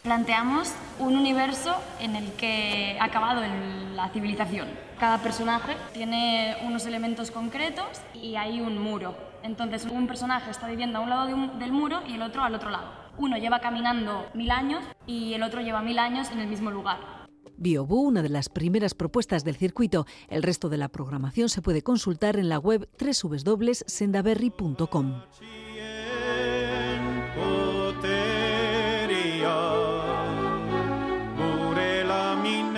Planteamos 0.03 0.71
un 0.99 1.17
universo 1.17 1.75
en 1.99 2.15
el 2.15 2.31
que 2.33 2.97
ha 2.97 3.03
acabado 3.03 3.41
la 3.93 4.09
civilización. 4.09 4.69
Cada 4.99 5.21
personaje 5.21 5.75
tiene 5.93 6.55
unos 6.65 6.85
elementos 6.85 7.29
concretos 7.29 7.85
y 8.13 8.35
hay 8.35 8.61
un 8.61 8.81
muro. 8.81 9.17
Entonces, 9.43 9.85
un 9.85 10.07
personaje 10.07 10.49
está 10.49 10.67
viviendo 10.67 10.99
a 10.99 11.01
un 11.01 11.09
lado 11.09 11.27
de 11.27 11.33
un, 11.33 11.59
del 11.59 11.73
muro 11.73 12.01
y 12.07 12.13
el 12.13 12.21
otro 12.21 12.41
al 12.41 12.55
otro 12.55 12.69
lado. 12.69 12.89
Uno 13.17 13.37
lleva 13.37 13.59
caminando 13.59 14.25
mil 14.33 14.49
años 14.49 14.81
y 15.05 15.33
el 15.33 15.43
otro 15.43 15.59
lleva 15.59 15.81
mil 15.81 15.99
años 15.99 16.31
en 16.31 16.39
el 16.39 16.47
mismo 16.47 16.71
lugar. 16.71 17.16
Biobú, 17.57 18.01
una 18.01 18.23
de 18.23 18.29
las 18.29 18.49
primeras 18.49 18.93
propuestas 18.93 19.43
del 19.43 19.55
circuito. 19.55 20.05
El 20.29 20.43
resto 20.43 20.69
de 20.69 20.77
la 20.77 20.89
programación 20.89 21.49
se 21.49 21.61
puede 21.61 21.81
consultar 21.81 22.37
en 22.37 22.49
la 22.49 22.59
web 22.59 22.87
www.sendaberry.com. 22.99 25.21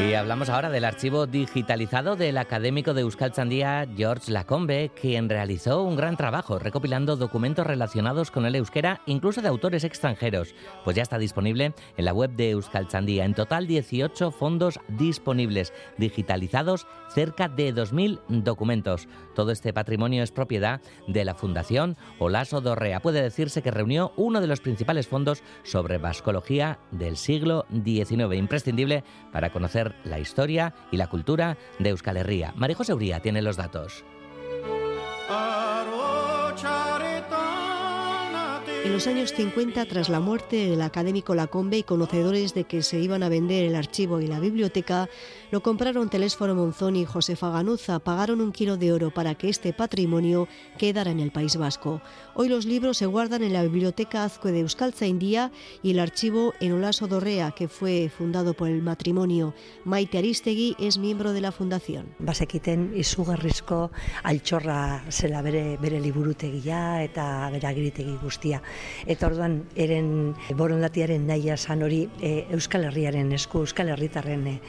Y 0.10 0.16
hablamos 0.16 0.50
ahora 0.50 0.72
del 0.72 0.86
archivo 0.86 1.28
digitalizado 1.28 2.16
del 2.16 2.40
académico 2.40 2.96
de 2.96 3.02
Euskal 3.02 3.32
Chandía, 3.32 3.88
George 3.96 4.32
Lacombe, 4.32 4.90
quien 5.00 5.30
realizó 5.30 5.84
un 5.84 5.96
gran 5.96 6.18
trabajo 6.18 6.58
recopilando 6.58 7.16
documentos 7.16 7.68
relacionados 7.68 8.32
con 8.32 8.48
el 8.48 8.56
euskera, 8.56 9.02
incluso 9.06 9.44
de 9.44 9.50
autores 9.50 9.84
extranjeros. 9.84 10.56
Pues 10.84 10.96
ya 10.96 11.04
está 11.04 11.20
disponible 11.20 11.76
en 11.96 12.06
la 12.06 12.14
web 12.14 12.32
de 12.32 12.50
Euskal 12.50 12.88
Chandía. 12.88 13.24
En 13.24 13.36
total, 13.36 13.68
18 13.68 14.32
fondos 14.32 14.80
disponibles, 14.88 15.74
digitalizados, 16.00 16.88
cerca 17.14 17.48
de 17.48 17.74
2.000 17.74 18.20
documentos. 18.28 19.08
Todo 19.36 19.52
este 19.52 19.74
patrimonio 19.74 20.24
es 20.24 20.32
propiedad 20.32 20.82
de 21.08 21.26
la 21.26 21.36
Fundación 21.36 21.98
Olaso 22.20 22.62
Dorrea. 22.62 23.02
Puede 23.02 23.22
decirse 23.22 23.62
que 23.62 23.72
reunió 23.72 24.14
uno 24.16 24.42
de 24.42 24.48
los 24.48 24.62
principales 24.62 25.08
fondos 25.08 25.44
sobre 25.64 25.98
vascología 25.98 26.80
del 26.92 27.18
siglo 27.18 27.66
XIX, 27.84 28.36
imprescindible 28.36 29.04
para 29.32 29.52
conocer 29.52 29.96
la 30.04 30.20
historia 30.20 30.74
y 30.92 30.98
la 30.98 31.08
cultura 31.08 31.58
de 31.80 31.90
Euskal 31.90 32.18
Herria. 32.18 32.54
María 32.56 32.76
José 32.76 32.94
tiene 33.22 33.42
los 33.42 33.58
datos. 33.58 34.04
En 38.90 38.94
los 38.94 39.06
años 39.06 39.34
50, 39.34 39.86
tras 39.86 40.10
la 40.10 40.20
muerte 40.20 40.68
del 40.68 40.82
académico 40.82 41.36
Lacombe 41.36 41.78
y 41.78 41.84
conocedores 41.84 42.56
de 42.56 42.64
que 42.64 42.82
se 42.82 43.00
iban 43.00 43.22
a 43.22 43.30
vender 43.30 43.64
el 43.66 43.76
archivo 43.76 44.20
y 44.20 44.26
la 44.26 44.40
biblioteca, 44.40 45.08
lo 45.52 45.62
compraron 45.62 46.10
Telésforo 46.10 46.56
Monzón 46.56 46.96
y 46.96 47.06
Josefa 47.06 47.52
Ganuza. 47.52 48.00
Pagaron 48.00 48.42
un 48.42 48.52
kilo 48.52 48.78
de 48.78 48.92
oro 48.92 49.12
para 49.12 49.36
que 49.36 49.48
este 49.48 49.74
patrimonio 49.74 50.48
quedara 50.80 51.12
en 51.12 51.20
el 51.20 51.32
País 51.32 51.56
Vasco. 51.56 52.02
Hoy 52.34 52.50
los 52.50 52.66
libros 52.66 52.98
se 52.98 53.06
guardan 53.06 53.44
en 53.44 53.54
la 53.54 53.62
biblioteca 53.62 54.24
Azcue 54.24 54.52
de 54.52 54.62
Euskaltza 54.62 55.06
India 55.06 55.52
y 55.84 55.92
el 55.92 56.00
archivo 56.00 56.56
en 56.60 56.72
Olaso 56.72 57.06
Dorrea, 57.06 57.52
que 57.52 57.68
fue 57.68 58.10
fundado 58.10 58.56
por 58.56 58.70
el 58.70 58.82
matrimonio. 58.82 59.54
Maite 59.86 60.18
Aristegui 60.18 60.76
es 60.80 60.98
miembro 60.98 61.32
de 61.32 61.42
la 61.42 61.52
fundación. 61.52 62.08
Basekiten 62.18 62.94
izugarrizko 62.96 63.92
altxorra 64.24 65.06
zela 65.12 65.44
bere, 65.44 65.78
bere 65.78 66.02
liburutegia 66.02 67.04
eta 67.04 67.52
bere 67.52 67.68
agiritegi 67.68 68.18
guztia. 68.18 68.64
Eta 69.08 69.28
orduan, 69.28 69.64
eren 69.76 70.36
borondatiaren 70.56 71.26
nahi 71.28 71.50
san 71.58 71.82
hori 71.84 72.08
e, 72.22 72.46
Euskal 72.52 72.84
Herriaren 72.86 73.32
esku, 73.34 73.64
Euskal 73.66 73.90
Herritarren 73.90 74.46
e, 74.48 74.60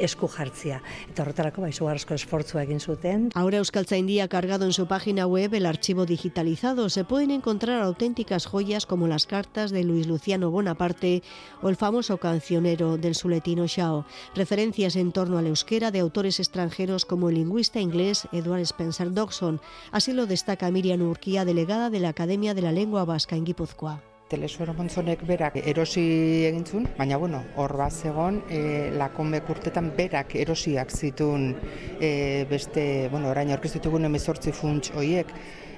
esku 0.00 0.28
jartzia. 0.28 0.80
Eta 1.10 1.22
horretarako, 1.22 1.62
bai, 1.62 1.72
esfortzua 1.72 2.62
egin 2.62 2.80
zuten. 2.80 3.30
Ahora 3.34 3.58
Euskaltzaindia 3.58 4.24
ha 4.24 4.28
cargado 4.28 4.64
en 4.64 4.72
su 4.72 4.86
página 4.86 5.26
web 5.26 5.54
el 5.54 5.66
archivo 5.66 6.06
digitalizado. 6.06 6.88
Se 6.88 7.04
pueden 7.04 7.30
encontrar 7.30 7.82
auténticas 7.82 8.46
joyas 8.46 8.86
como 8.86 9.08
las 9.08 9.26
cartas 9.26 9.70
de 9.70 9.84
Luis 9.84 10.06
Luciano 10.06 10.50
Bonaparte 10.50 11.22
o 11.60 11.68
el 11.68 11.76
famoso 11.76 12.18
cancionero 12.18 12.96
del 12.96 13.14
suletino 13.14 13.66
Shao. 13.66 14.04
Referencias 14.34 14.96
en 14.96 15.12
torno 15.12 15.38
al 15.38 15.46
euskera 15.46 15.90
de 15.90 16.00
autores 16.00 16.40
extranjeros 16.40 17.04
como 17.04 17.28
el 17.28 17.36
lingüista 17.36 17.80
inglés 17.80 18.28
Edward 18.32 18.60
Spencer 18.62 19.12
Dodson. 19.12 19.60
Así 19.90 20.12
lo 20.12 20.26
destaca 20.26 20.70
Miriam 20.70 21.02
Urquía, 21.02 21.44
delegada 21.44 21.90
de 21.90 22.00
la 22.00 22.10
Academia 22.10 22.54
de 22.54 22.62
la 22.62 22.72
Lengua 22.72 23.04
Vasca 23.12 23.36
en 23.36 23.44
Guipúzcoa. 23.44 24.00
Telesuero 24.32 24.72
Montzonek 24.72 25.26
berak 25.28 25.58
erosi 25.60 26.02
egin 26.48 26.62
zuen, 26.64 26.86
baina 26.96 27.18
bueno, 27.20 27.42
hor 27.60 27.74
bat 27.76 27.92
zegoen, 27.92 28.38
e, 28.48 28.60
lakonbek 28.96 29.50
urtetan 29.52 29.90
berak 29.98 30.32
erosiak 30.40 30.94
zituen 30.96 31.50
e, 32.00 32.46
beste, 32.48 33.10
bueno, 33.12 33.28
orain 33.28 33.52
orkestu 33.52 33.82
ditugun 33.82 34.08
emezortzi 34.08 34.54
funts 34.56 34.94
hoiek, 34.96 35.34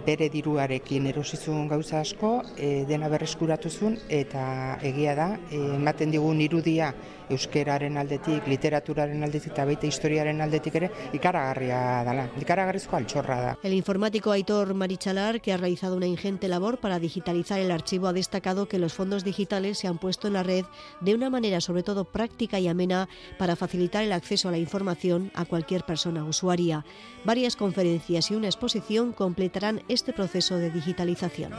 bere 0.06 0.28
diruarekin 0.30 1.08
erosizun 1.10 1.66
gauza 1.66 1.98
asko, 2.04 2.30
e, 2.54 2.84
dena 2.86 3.10
berreskuratu 3.10 3.72
zuen, 3.72 3.98
eta 4.06 4.44
egia 4.86 5.16
da, 5.18 5.28
ematen 5.50 6.14
digun 6.14 6.44
irudia 6.44 6.92
euskeraren 7.30 7.96
aldetik, 7.96 8.46
literaturaren 8.48 9.22
aldetik 9.22 9.52
eta 9.52 9.64
baita 9.64 9.86
historiaren 9.86 10.40
aldetik 10.44 10.74
ere, 10.80 10.90
ikaragarria 11.16 11.78
dela, 12.06 12.28
ikaragarrizko 12.40 12.96
altxorra 12.96 13.40
da. 13.40 13.52
El 13.62 13.74
informático 13.74 14.30
Aitor 14.30 14.74
Marichalar, 14.74 15.40
que 15.40 15.52
ha 15.52 15.56
realizado 15.56 15.96
una 15.96 16.06
ingente 16.06 16.48
labor 16.48 16.78
para 16.78 16.98
digitalizar 16.98 17.60
el 17.60 17.70
archivo, 17.70 18.08
ha 18.08 18.12
destacado 18.12 18.66
que 18.66 18.78
los 18.78 18.92
fondos 18.92 19.24
digitales 19.24 19.78
se 19.78 19.88
han 19.88 19.98
puesto 19.98 20.26
en 20.28 20.34
la 20.34 20.42
red 20.42 20.64
de 21.00 21.14
una 21.14 21.30
manera 21.30 21.60
sobre 21.60 21.82
todo 21.82 22.04
práctica 22.04 22.58
y 22.60 22.68
amena 22.68 23.08
para 23.38 23.56
facilitar 23.56 24.04
el 24.04 24.12
acceso 24.12 24.48
a 24.48 24.52
la 24.52 24.58
información 24.58 25.30
a 25.34 25.44
cualquier 25.44 25.84
persona 25.84 26.24
usuaria. 26.24 26.84
Varias 27.24 27.56
conferencias 27.56 28.30
y 28.30 28.34
una 28.34 28.48
exposición 28.48 29.12
completarán 29.12 29.82
este 29.88 30.12
proceso 30.12 30.56
de 30.56 30.70
digitalización. 30.70 31.52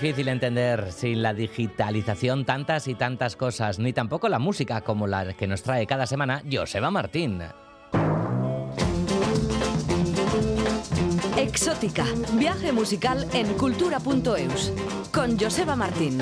Difícil 0.00 0.28
entender 0.28 0.92
sin 0.92 1.22
la 1.22 1.34
digitalización 1.34 2.44
tantas 2.44 2.86
y 2.86 2.94
tantas 2.94 3.34
cosas, 3.34 3.80
ni 3.80 3.92
tampoco 3.92 4.28
la 4.28 4.38
música 4.38 4.82
como 4.82 5.08
la 5.08 5.34
que 5.34 5.48
nos 5.48 5.64
trae 5.64 5.88
cada 5.88 6.06
semana 6.06 6.40
Joseba 6.48 6.88
Martín. 6.92 7.42
Exótica, 11.36 12.04
viaje 12.34 12.70
musical 12.70 13.26
en 13.32 13.52
cultura.eus, 13.54 14.72
con 15.12 15.36
Joseba 15.36 15.74
Martín. 15.74 16.20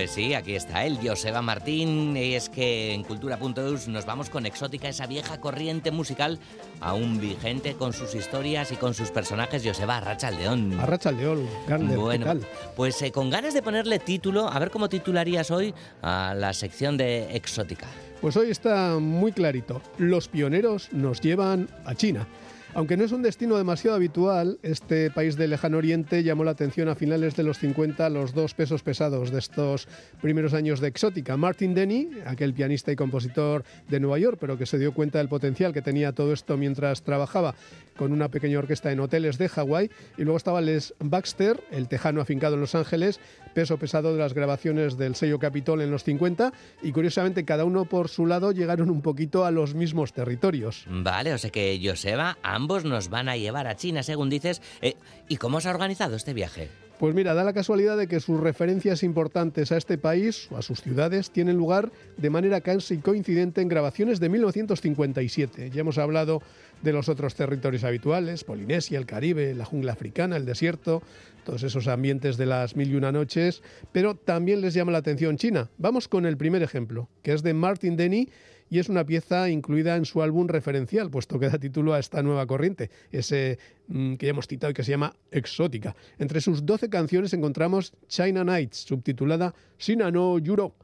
Pues 0.00 0.12
sí, 0.12 0.32
aquí 0.32 0.54
está 0.54 0.86
él, 0.86 0.98
Joseba 1.04 1.42
Martín. 1.42 2.16
Y 2.16 2.32
es 2.34 2.48
que 2.48 2.94
en 2.94 3.02
cultura.eus 3.04 3.86
nos 3.88 4.06
vamos 4.06 4.30
con 4.30 4.46
Exótica, 4.46 4.88
esa 4.88 5.06
vieja 5.06 5.38
corriente 5.42 5.90
musical 5.90 6.38
aún 6.80 7.20
vigente 7.20 7.74
con 7.74 7.92
sus 7.92 8.14
historias 8.14 8.72
y 8.72 8.76
con 8.76 8.94
sus 8.94 9.10
personajes. 9.10 9.62
Joseba 9.62 9.98
Arrachaldeón. 9.98 10.80
Arrachaldeón, 10.80 11.46
Garner, 11.68 11.98
Bueno, 11.98 12.24
¿qué 12.24 12.28
tal? 12.30 12.46
pues 12.76 13.02
eh, 13.02 13.12
con 13.12 13.28
ganas 13.28 13.52
de 13.52 13.60
ponerle 13.60 13.98
título, 13.98 14.48
a 14.48 14.58
ver 14.58 14.70
cómo 14.70 14.88
titularías 14.88 15.50
hoy 15.50 15.74
a 16.00 16.32
la 16.34 16.54
sección 16.54 16.96
de 16.96 17.36
Exótica. 17.36 17.86
Pues 18.22 18.38
hoy 18.38 18.50
está 18.50 18.98
muy 18.98 19.32
clarito. 19.32 19.82
Los 19.98 20.28
pioneros 20.28 20.90
nos 20.92 21.20
llevan 21.20 21.68
a 21.84 21.94
China. 21.94 22.26
Aunque 22.72 22.96
no 22.96 23.04
es 23.04 23.10
un 23.10 23.22
destino 23.22 23.56
demasiado 23.56 23.96
habitual, 23.96 24.60
este 24.62 25.10
país 25.10 25.36
del 25.36 25.50
lejano 25.50 25.78
oriente 25.78 26.22
llamó 26.22 26.44
la 26.44 26.52
atención 26.52 26.88
a 26.88 26.94
finales 26.94 27.34
de 27.34 27.42
los 27.42 27.58
50 27.58 28.08
los 28.10 28.32
dos 28.32 28.54
pesos 28.54 28.84
pesados 28.84 29.32
de 29.32 29.40
estos 29.40 29.88
primeros 30.22 30.54
años 30.54 30.78
de 30.78 30.86
exótica. 30.86 31.36
Martin 31.36 31.74
Denny, 31.74 32.08
aquel 32.26 32.54
pianista 32.54 32.92
y 32.92 32.96
compositor 32.96 33.64
de 33.88 33.98
Nueva 33.98 34.20
York, 34.20 34.38
pero 34.40 34.56
que 34.56 34.66
se 34.66 34.78
dio 34.78 34.94
cuenta 34.94 35.18
del 35.18 35.28
potencial 35.28 35.72
que 35.72 35.82
tenía 35.82 36.12
todo 36.12 36.32
esto 36.32 36.56
mientras 36.56 37.02
trabajaba 37.02 37.56
con 38.00 38.12
una 38.12 38.30
pequeña 38.30 38.58
orquesta 38.58 38.90
en 38.90 38.98
hoteles 38.98 39.36
de 39.36 39.50
Hawái. 39.50 39.90
Y 40.16 40.22
luego 40.22 40.38
estaba 40.38 40.62
Les 40.62 40.94
Baxter, 41.00 41.62
el 41.70 41.86
tejano 41.86 42.22
afincado 42.22 42.54
en 42.54 42.62
Los 42.62 42.74
Ángeles, 42.74 43.20
peso 43.52 43.76
pesado 43.76 44.14
de 44.14 44.18
las 44.18 44.32
grabaciones 44.32 44.96
del 44.96 45.14
sello 45.16 45.38
Capitol 45.38 45.82
en 45.82 45.90
los 45.90 46.04
50. 46.04 46.50
Y 46.82 46.92
curiosamente, 46.92 47.44
cada 47.44 47.66
uno 47.66 47.84
por 47.84 48.08
su 48.08 48.24
lado 48.24 48.52
llegaron 48.52 48.88
un 48.88 49.02
poquito 49.02 49.44
a 49.44 49.50
los 49.50 49.74
mismos 49.74 50.14
territorios. 50.14 50.86
Vale, 50.88 51.34
o 51.34 51.38
sea 51.38 51.50
que 51.50 51.78
Joseba, 51.84 52.38
ambos 52.42 52.86
nos 52.86 53.10
van 53.10 53.28
a 53.28 53.36
llevar 53.36 53.66
a 53.66 53.76
China, 53.76 54.02
según 54.02 54.30
dices. 54.30 54.62
Eh, 54.80 54.94
¿Y 55.28 55.36
cómo 55.36 55.60
se 55.60 55.68
ha 55.68 55.72
organizado 55.72 56.16
este 56.16 56.32
viaje? 56.32 56.70
Pues 57.00 57.14
mira, 57.14 57.32
da 57.32 57.44
la 57.44 57.54
casualidad 57.54 57.96
de 57.96 58.08
que 58.08 58.20
sus 58.20 58.38
referencias 58.38 59.02
importantes 59.02 59.72
a 59.72 59.78
este 59.78 59.96
país 59.96 60.48
o 60.50 60.58
a 60.58 60.62
sus 60.62 60.82
ciudades 60.82 61.30
tienen 61.30 61.56
lugar 61.56 61.90
de 62.18 62.28
manera 62.28 62.60
casi 62.60 62.98
coincidente 62.98 63.62
en 63.62 63.68
grabaciones 63.68 64.20
de 64.20 64.28
1957. 64.28 65.70
Ya 65.70 65.80
hemos 65.80 65.96
hablado 65.96 66.42
de 66.82 66.92
los 66.92 67.08
otros 67.08 67.34
territorios 67.34 67.84
habituales, 67.84 68.44
Polinesia, 68.44 68.98
el 68.98 69.06
Caribe, 69.06 69.54
la 69.54 69.64
jungla 69.64 69.92
africana, 69.92 70.36
el 70.36 70.46
desierto, 70.46 71.02
todos 71.44 71.62
esos 71.62 71.88
ambientes 71.88 72.36
de 72.36 72.46
las 72.46 72.76
mil 72.76 72.90
y 72.90 72.96
una 72.96 73.12
noches, 73.12 73.62
pero 73.92 74.14
también 74.14 74.60
les 74.60 74.74
llama 74.74 74.92
la 74.92 74.98
atención 74.98 75.36
China. 75.36 75.70
Vamos 75.78 76.08
con 76.08 76.26
el 76.26 76.36
primer 76.36 76.62
ejemplo, 76.62 77.08
que 77.22 77.32
es 77.32 77.42
de 77.42 77.54
Martin 77.54 77.96
Denny 77.96 78.28
y 78.70 78.78
es 78.78 78.88
una 78.88 79.04
pieza 79.04 79.50
incluida 79.50 79.96
en 79.96 80.04
su 80.04 80.22
álbum 80.22 80.46
referencial, 80.46 81.10
puesto 81.10 81.38
que 81.38 81.48
da 81.48 81.58
título 81.58 81.92
a 81.92 81.98
esta 81.98 82.22
nueva 82.22 82.46
corriente, 82.46 82.90
ese 83.10 83.58
mm, 83.88 84.14
que 84.14 84.26
ya 84.26 84.30
hemos 84.30 84.46
citado 84.46 84.70
y 84.70 84.74
que 84.74 84.84
se 84.84 84.92
llama 84.92 85.14
Exótica. 85.30 85.96
Entre 86.18 86.40
sus 86.40 86.64
12 86.64 86.88
canciones 86.88 87.32
encontramos 87.32 87.92
China 88.06 88.44
Nights, 88.44 88.84
subtitulada 88.86 89.54
Sina 89.76 90.10
no 90.10 90.38
Yuro 90.38 90.74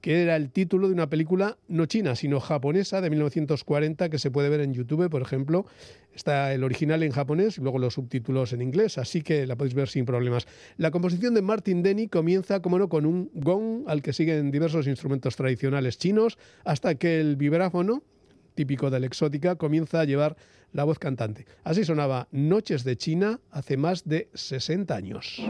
que 0.00 0.22
era 0.22 0.36
el 0.36 0.50
título 0.50 0.88
de 0.88 0.94
una 0.94 1.08
película 1.08 1.58
no 1.68 1.86
china, 1.86 2.14
sino 2.14 2.40
japonesa 2.40 3.00
de 3.00 3.10
1940 3.10 4.08
que 4.08 4.18
se 4.18 4.30
puede 4.30 4.48
ver 4.48 4.60
en 4.60 4.74
YouTube, 4.74 5.08
por 5.10 5.22
ejemplo. 5.22 5.66
Está 6.14 6.52
el 6.54 6.64
original 6.64 7.02
en 7.02 7.12
japonés 7.12 7.58
y 7.58 7.60
luego 7.60 7.78
los 7.78 7.94
subtítulos 7.94 8.52
en 8.52 8.62
inglés, 8.62 8.98
así 8.98 9.22
que 9.22 9.46
la 9.46 9.56
podéis 9.56 9.74
ver 9.74 9.88
sin 9.88 10.06
problemas. 10.06 10.46
La 10.78 10.90
composición 10.90 11.34
de 11.34 11.42
Martin 11.42 11.82
Denny 11.82 12.08
comienza, 12.08 12.60
como 12.60 12.78
no, 12.78 12.88
con 12.88 13.04
un 13.04 13.30
gong 13.34 13.84
al 13.86 14.00
que 14.00 14.12
siguen 14.12 14.50
diversos 14.50 14.86
instrumentos 14.86 15.36
tradicionales 15.36 15.98
chinos, 15.98 16.38
hasta 16.64 16.94
que 16.94 17.20
el 17.20 17.36
vibráfono, 17.36 18.02
típico 18.54 18.90
de 18.90 19.00
la 19.00 19.06
exótica, 19.06 19.56
comienza 19.56 20.00
a 20.00 20.04
llevar 20.04 20.36
la 20.72 20.84
voz 20.84 20.98
cantante. 20.98 21.46
Así 21.64 21.84
sonaba 21.84 22.28
Noches 22.30 22.84
de 22.84 22.96
China 22.96 23.40
hace 23.50 23.76
más 23.76 24.04
de 24.04 24.28
60 24.34 24.94
años. 24.94 25.42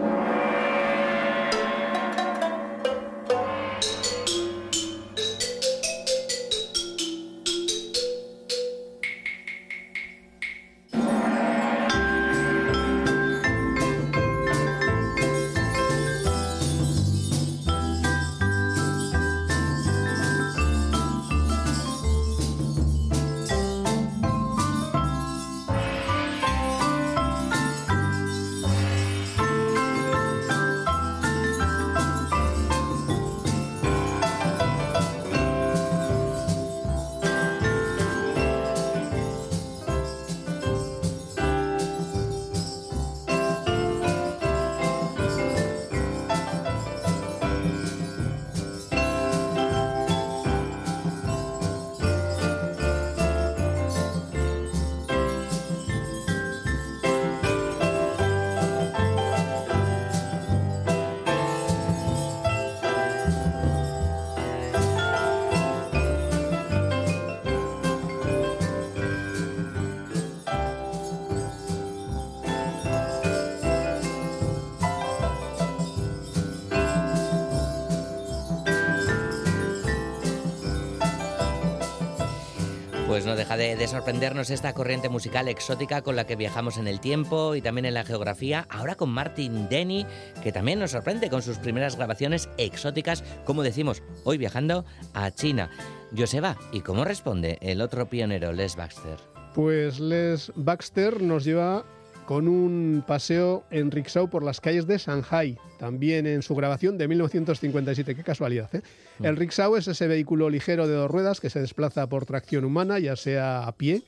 Deja 83.36 83.56
de, 83.56 83.76
de, 83.76 83.88
sorprendernos 83.88 84.50
esta 84.50 84.72
corriente 84.72 85.08
musical 85.08 85.48
exótica 85.48 86.02
con 86.02 86.16
la 86.16 86.26
que 86.26 86.36
viajamos 86.36 86.78
en 86.78 86.88
el 86.88 87.00
tiempo 87.00 87.54
y 87.54 87.62
también 87.62 87.84
en 87.84 87.94
la 87.94 88.04
geografía. 88.04 88.66
Ahora 88.70 88.94
con 88.94 89.10
Martin 89.10 89.68
Denny, 89.68 90.06
que 90.42 90.52
también 90.52 90.78
nos 90.78 90.92
sorprende 90.92 91.30
con 91.30 91.42
sus 91.42 91.58
primeras 91.58 91.96
grabaciones 91.96 92.48
exóticas, 92.58 93.22
como 93.44 93.62
decimos, 93.62 94.02
hoy 94.24 94.38
viajando 94.38 94.84
a 95.14 95.30
China. 95.30 95.70
Joseba, 96.16 96.56
¿y 96.72 96.80
cómo 96.80 97.04
responde 97.04 97.58
el 97.60 97.80
otro 97.80 98.08
pionero, 98.08 98.52
Les 98.52 98.76
Baxter? 98.76 99.18
Pues 99.54 100.00
Les 100.00 100.52
Baxter 100.54 101.22
nos 101.22 101.44
lleva 101.44 101.84
con 102.26 102.48
un 102.48 103.04
paseo 103.06 103.64
en 103.70 103.90
rickshaw 103.90 104.28
por 104.28 104.42
las 104.42 104.60
calles 104.60 104.86
de 104.86 104.98
Shanghai, 104.98 105.56
también 105.78 106.26
en 106.26 106.42
su 106.42 106.54
grabación 106.54 106.98
de 106.98 107.08
1957. 107.08 108.14
Qué 108.14 108.22
casualidad, 108.22 108.74
¿eh? 108.74 108.82
El 109.22 109.36
rickshaw 109.36 109.76
es 109.76 109.88
ese 109.88 110.06
vehículo 110.06 110.50
ligero 110.50 110.86
de 110.86 110.94
dos 110.94 111.10
ruedas 111.10 111.40
que 111.40 111.50
se 111.50 111.60
desplaza 111.60 112.08
por 112.08 112.26
tracción 112.26 112.64
humana, 112.64 112.98
ya 112.98 113.16
sea 113.16 113.66
a 113.66 113.72
pie, 113.72 114.02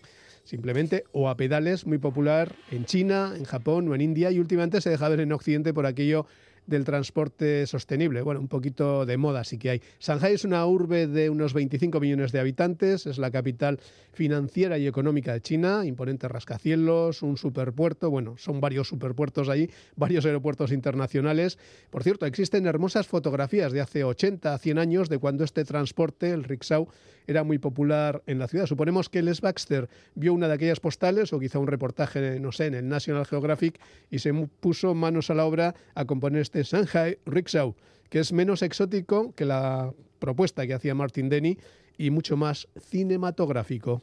simplemente, 0.44 1.04
o 1.12 1.28
a 1.28 1.36
pedales, 1.36 1.86
muy 1.86 1.98
popular 1.98 2.54
en 2.70 2.84
China, 2.84 3.32
en 3.36 3.44
Japón 3.44 3.88
o 3.88 3.94
en 3.94 4.00
India, 4.00 4.30
y 4.30 4.38
últimamente 4.38 4.80
se 4.80 4.90
deja 4.90 5.08
ver 5.08 5.20
en 5.20 5.32
Occidente 5.32 5.72
por 5.72 5.86
aquello 5.86 6.26
del 6.68 6.84
transporte 6.84 7.66
sostenible. 7.66 8.22
Bueno, 8.22 8.40
un 8.40 8.48
poquito 8.48 9.06
de 9.06 9.16
moda 9.16 9.42
sí 9.42 9.58
que 9.58 9.70
hay. 9.70 9.82
Shanghai 9.98 10.34
es 10.34 10.44
una 10.44 10.64
urbe 10.66 11.06
de 11.06 11.30
unos 11.30 11.54
25 11.54 11.98
millones 11.98 12.30
de 12.30 12.40
habitantes, 12.40 13.06
es 13.06 13.18
la 13.18 13.30
capital 13.30 13.80
financiera 14.12 14.78
y 14.78 14.86
económica 14.86 15.32
de 15.32 15.40
China, 15.40 15.84
imponentes 15.86 16.30
rascacielos, 16.30 17.22
un 17.22 17.36
superpuerto, 17.38 18.10
bueno, 18.10 18.36
son 18.36 18.60
varios 18.60 18.88
superpuertos 18.88 19.48
allí, 19.48 19.70
varios 19.96 20.26
aeropuertos 20.26 20.70
internacionales. 20.70 21.58
Por 21.90 22.02
cierto, 22.02 22.26
existen 22.26 22.66
hermosas 22.66 23.06
fotografías 23.06 23.72
de 23.72 23.80
hace 23.80 24.04
80 24.04 24.52
a 24.52 24.58
100 24.58 24.78
años 24.78 25.08
de 25.08 25.18
cuando 25.18 25.44
este 25.44 25.64
transporte, 25.64 26.30
el 26.30 26.44
rickshaw, 26.44 26.86
era 27.28 27.44
muy 27.44 27.58
popular 27.58 28.22
en 28.26 28.38
la 28.38 28.48
ciudad. 28.48 28.66
Suponemos 28.66 29.08
que 29.10 29.22
Les 29.22 29.42
Baxter 29.42 29.88
vio 30.14 30.32
una 30.32 30.48
de 30.48 30.54
aquellas 30.54 30.80
postales 30.80 31.32
o 31.32 31.38
quizá 31.38 31.58
un 31.58 31.66
reportaje, 31.66 32.40
no 32.40 32.52
sé, 32.52 32.66
en 32.66 32.74
el 32.74 32.88
National 32.88 33.26
Geographic 33.26 33.78
y 34.10 34.18
se 34.18 34.32
puso 34.32 34.94
manos 34.94 35.30
a 35.30 35.34
la 35.34 35.44
obra 35.44 35.74
a 35.94 36.06
componer 36.06 36.40
este 36.40 36.57
Shanghai 36.64 37.18
Rickshaw, 37.26 37.74
que 38.08 38.20
es 38.20 38.32
menos 38.32 38.62
exótico 38.62 39.34
que 39.34 39.44
la 39.44 39.92
propuesta 40.18 40.66
que 40.66 40.74
hacía 40.74 40.94
Martin 40.94 41.28
Denny 41.28 41.58
y 41.96 42.10
mucho 42.10 42.36
más 42.36 42.68
cinematográfico. 42.78 44.02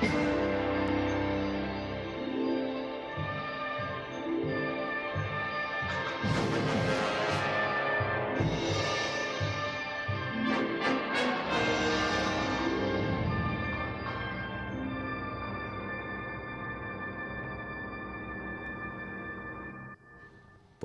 Thank 0.00 0.12
you. 0.12 0.37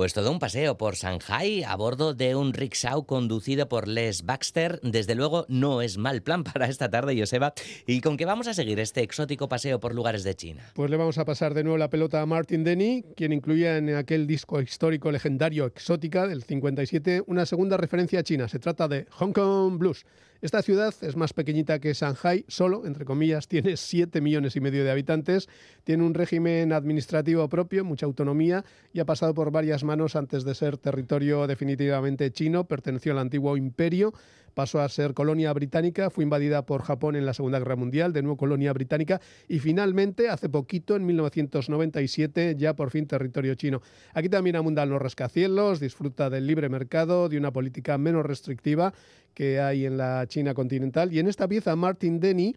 Pues 0.03 0.13
todo 0.13 0.33
un 0.33 0.39
paseo 0.39 0.75
por 0.75 0.95
Shanghai 0.95 1.63
a 1.63 1.77
bordo 1.77 2.13
de 2.13 2.35
un 2.35 2.51
rickshaw 2.51 3.05
conducido 3.05 3.69
por 3.69 3.87
Les 3.87 4.25
Baxter. 4.25 4.81
Desde 4.83 5.15
luego 5.15 5.45
no 5.47 5.81
es 5.81 5.97
mal 5.97 6.21
plan 6.21 6.43
para 6.53 6.67
esta 6.67 6.89
tarde, 6.89 7.17
Joseba. 7.17 7.53
¿Y 7.87 8.01
con 8.01 8.17
qué 8.17 8.25
vamos 8.25 8.49
a 8.49 8.53
seguir 8.53 8.81
este 8.81 9.01
exótico 9.01 9.47
paseo 9.47 9.79
por 9.79 9.95
lugares 9.95 10.25
de 10.25 10.35
China? 10.35 10.61
Pues 10.73 10.91
le 10.91 10.97
vamos 10.97 11.19
a 11.19 11.23
pasar 11.23 11.53
de 11.53 11.63
nuevo 11.63 11.77
la 11.77 11.89
pelota 11.89 12.21
a 12.21 12.25
Martin 12.25 12.65
Denny, 12.65 13.05
quien 13.15 13.31
incluía 13.31 13.77
en 13.77 13.95
aquel 13.95 14.27
disco 14.27 14.59
histórico 14.59 15.09
legendario 15.09 15.65
Exótica 15.67 16.27
del 16.27 16.43
57 16.43 17.23
una 17.27 17.45
segunda 17.45 17.77
referencia 17.77 18.19
a 18.19 18.23
China. 18.23 18.49
Se 18.49 18.59
trata 18.59 18.89
de 18.89 19.05
Hong 19.09 19.31
Kong 19.31 19.77
Blues. 19.77 20.05
Esta 20.43 20.61
ciudad 20.61 20.93
es 20.99 21.15
más 21.15 21.31
pequeñita 21.31 21.79
que 21.79 21.93
Shanghai, 21.93 22.43
solo, 22.49 22.85
entre 22.85 23.05
comillas, 23.05 23.47
tiene 23.47 23.77
7 23.77 24.19
millones 24.19 24.57
y 24.57 24.59
medio 24.59 24.83
de 24.83 24.91
habitantes, 24.91 25.47
tiene 25.85 26.03
un 26.03 26.13
régimen 26.13 26.73
administrativo 26.73 27.47
propio, 27.47 27.85
mucha 27.85 28.05
autonomía 28.05 28.65
y 28.91 28.99
ha 28.99 29.05
pasado 29.05 29.33
por 29.33 29.51
varias 29.51 29.85
antes 30.15 30.43
de 30.43 30.55
ser 30.55 30.77
territorio 30.77 31.47
definitivamente 31.47 32.31
chino, 32.31 32.65
perteneció 32.65 33.11
al 33.11 33.19
antiguo 33.19 33.57
imperio 33.57 34.13
pasó 34.53 34.81
a 34.81 34.89
ser 34.89 35.13
colonia 35.13 35.51
británica, 35.53 36.09
fue 36.09 36.23
invadida 36.23 36.65
por 36.65 36.83
Japón 36.83 37.15
en 37.15 37.25
la 37.25 37.33
Segunda 37.33 37.59
Guerra 37.59 37.75
Mundial, 37.75 38.13
de 38.13 38.21
nuevo 38.21 38.37
colonia 38.37 38.71
británica 38.73 39.19
y 39.47 39.59
finalmente, 39.59 40.29
hace 40.29 40.49
poquito, 40.49 40.95
en 40.95 41.05
1997, 41.05 42.55
ya 42.57 42.75
por 42.75 42.91
fin 42.91 43.07
territorio 43.07 43.55
chino. 43.55 43.81
Aquí 44.13 44.29
también 44.29 44.55
abundan 44.55 44.89
los 44.89 45.01
rascacielos, 45.01 45.79
disfruta 45.79 46.29
del 46.29 46.47
libre 46.47 46.69
mercado, 46.69 47.29
de 47.29 47.37
una 47.37 47.51
política 47.51 47.97
menos 47.97 48.25
restrictiva 48.25 48.93
que 49.33 49.59
hay 49.59 49.85
en 49.85 49.97
la 49.97 50.25
China 50.27 50.53
continental. 50.53 51.11
Y 51.11 51.19
en 51.19 51.27
esta 51.27 51.47
pieza, 51.47 51.75
Martin 51.75 52.19
Denny 52.19 52.55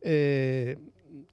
eh, 0.00 0.78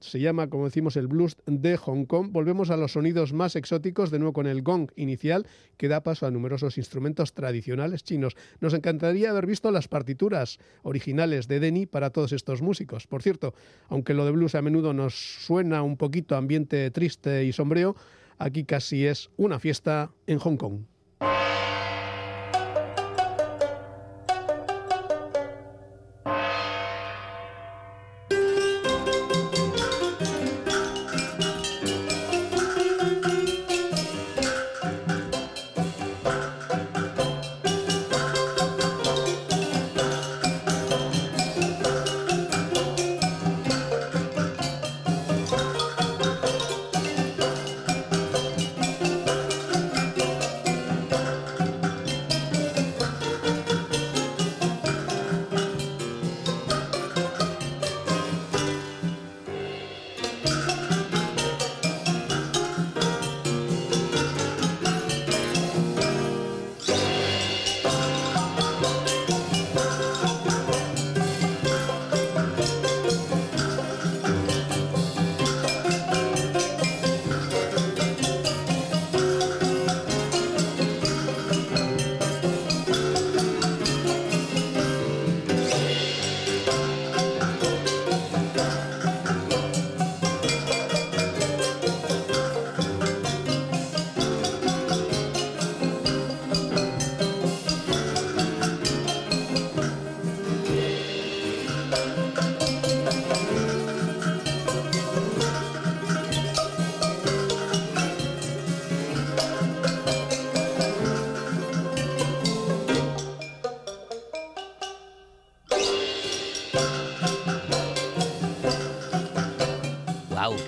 se 0.00 0.20
llama, 0.20 0.48
como 0.48 0.64
decimos, 0.64 0.96
el 0.96 1.06
blues 1.06 1.36
de 1.46 1.76
Hong 1.76 2.04
Kong. 2.04 2.28
Volvemos 2.30 2.70
a 2.70 2.76
los 2.76 2.92
sonidos 2.92 3.32
más 3.32 3.56
exóticos, 3.56 4.10
de 4.10 4.18
nuevo 4.18 4.32
con 4.32 4.46
el 4.46 4.62
gong 4.62 4.90
inicial, 4.96 5.46
que 5.76 5.88
da 5.88 6.02
paso 6.02 6.26
a 6.26 6.30
numerosos 6.30 6.78
instrumentos 6.78 7.34
tradicionales 7.34 8.04
chinos. 8.04 8.36
Nos 8.60 8.74
encantaría 8.74 9.30
haber 9.30 9.46
visto 9.46 9.70
las 9.70 9.88
partituras 9.88 10.58
originales 10.82 11.48
de 11.48 11.60
Denny 11.60 11.86
para 11.86 12.10
todos 12.10 12.32
estos 12.32 12.62
músicos. 12.62 13.06
Por 13.06 13.22
cierto, 13.22 13.54
aunque 13.88 14.14
lo 14.14 14.24
de 14.24 14.32
blues 14.32 14.54
a 14.54 14.62
menudo 14.62 14.92
nos 14.92 15.14
suena 15.14 15.82
un 15.82 15.96
poquito 15.96 16.36
ambiente 16.36 16.90
triste 16.90 17.44
y 17.44 17.52
sombrío, 17.52 17.96
aquí 18.38 18.64
casi 18.64 19.06
es 19.06 19.30
una 19.36 19.58
fiesta 19.58 20.10
en 20.26 20.38
Hong 20.38 20.56
Kong. 20.56 20.80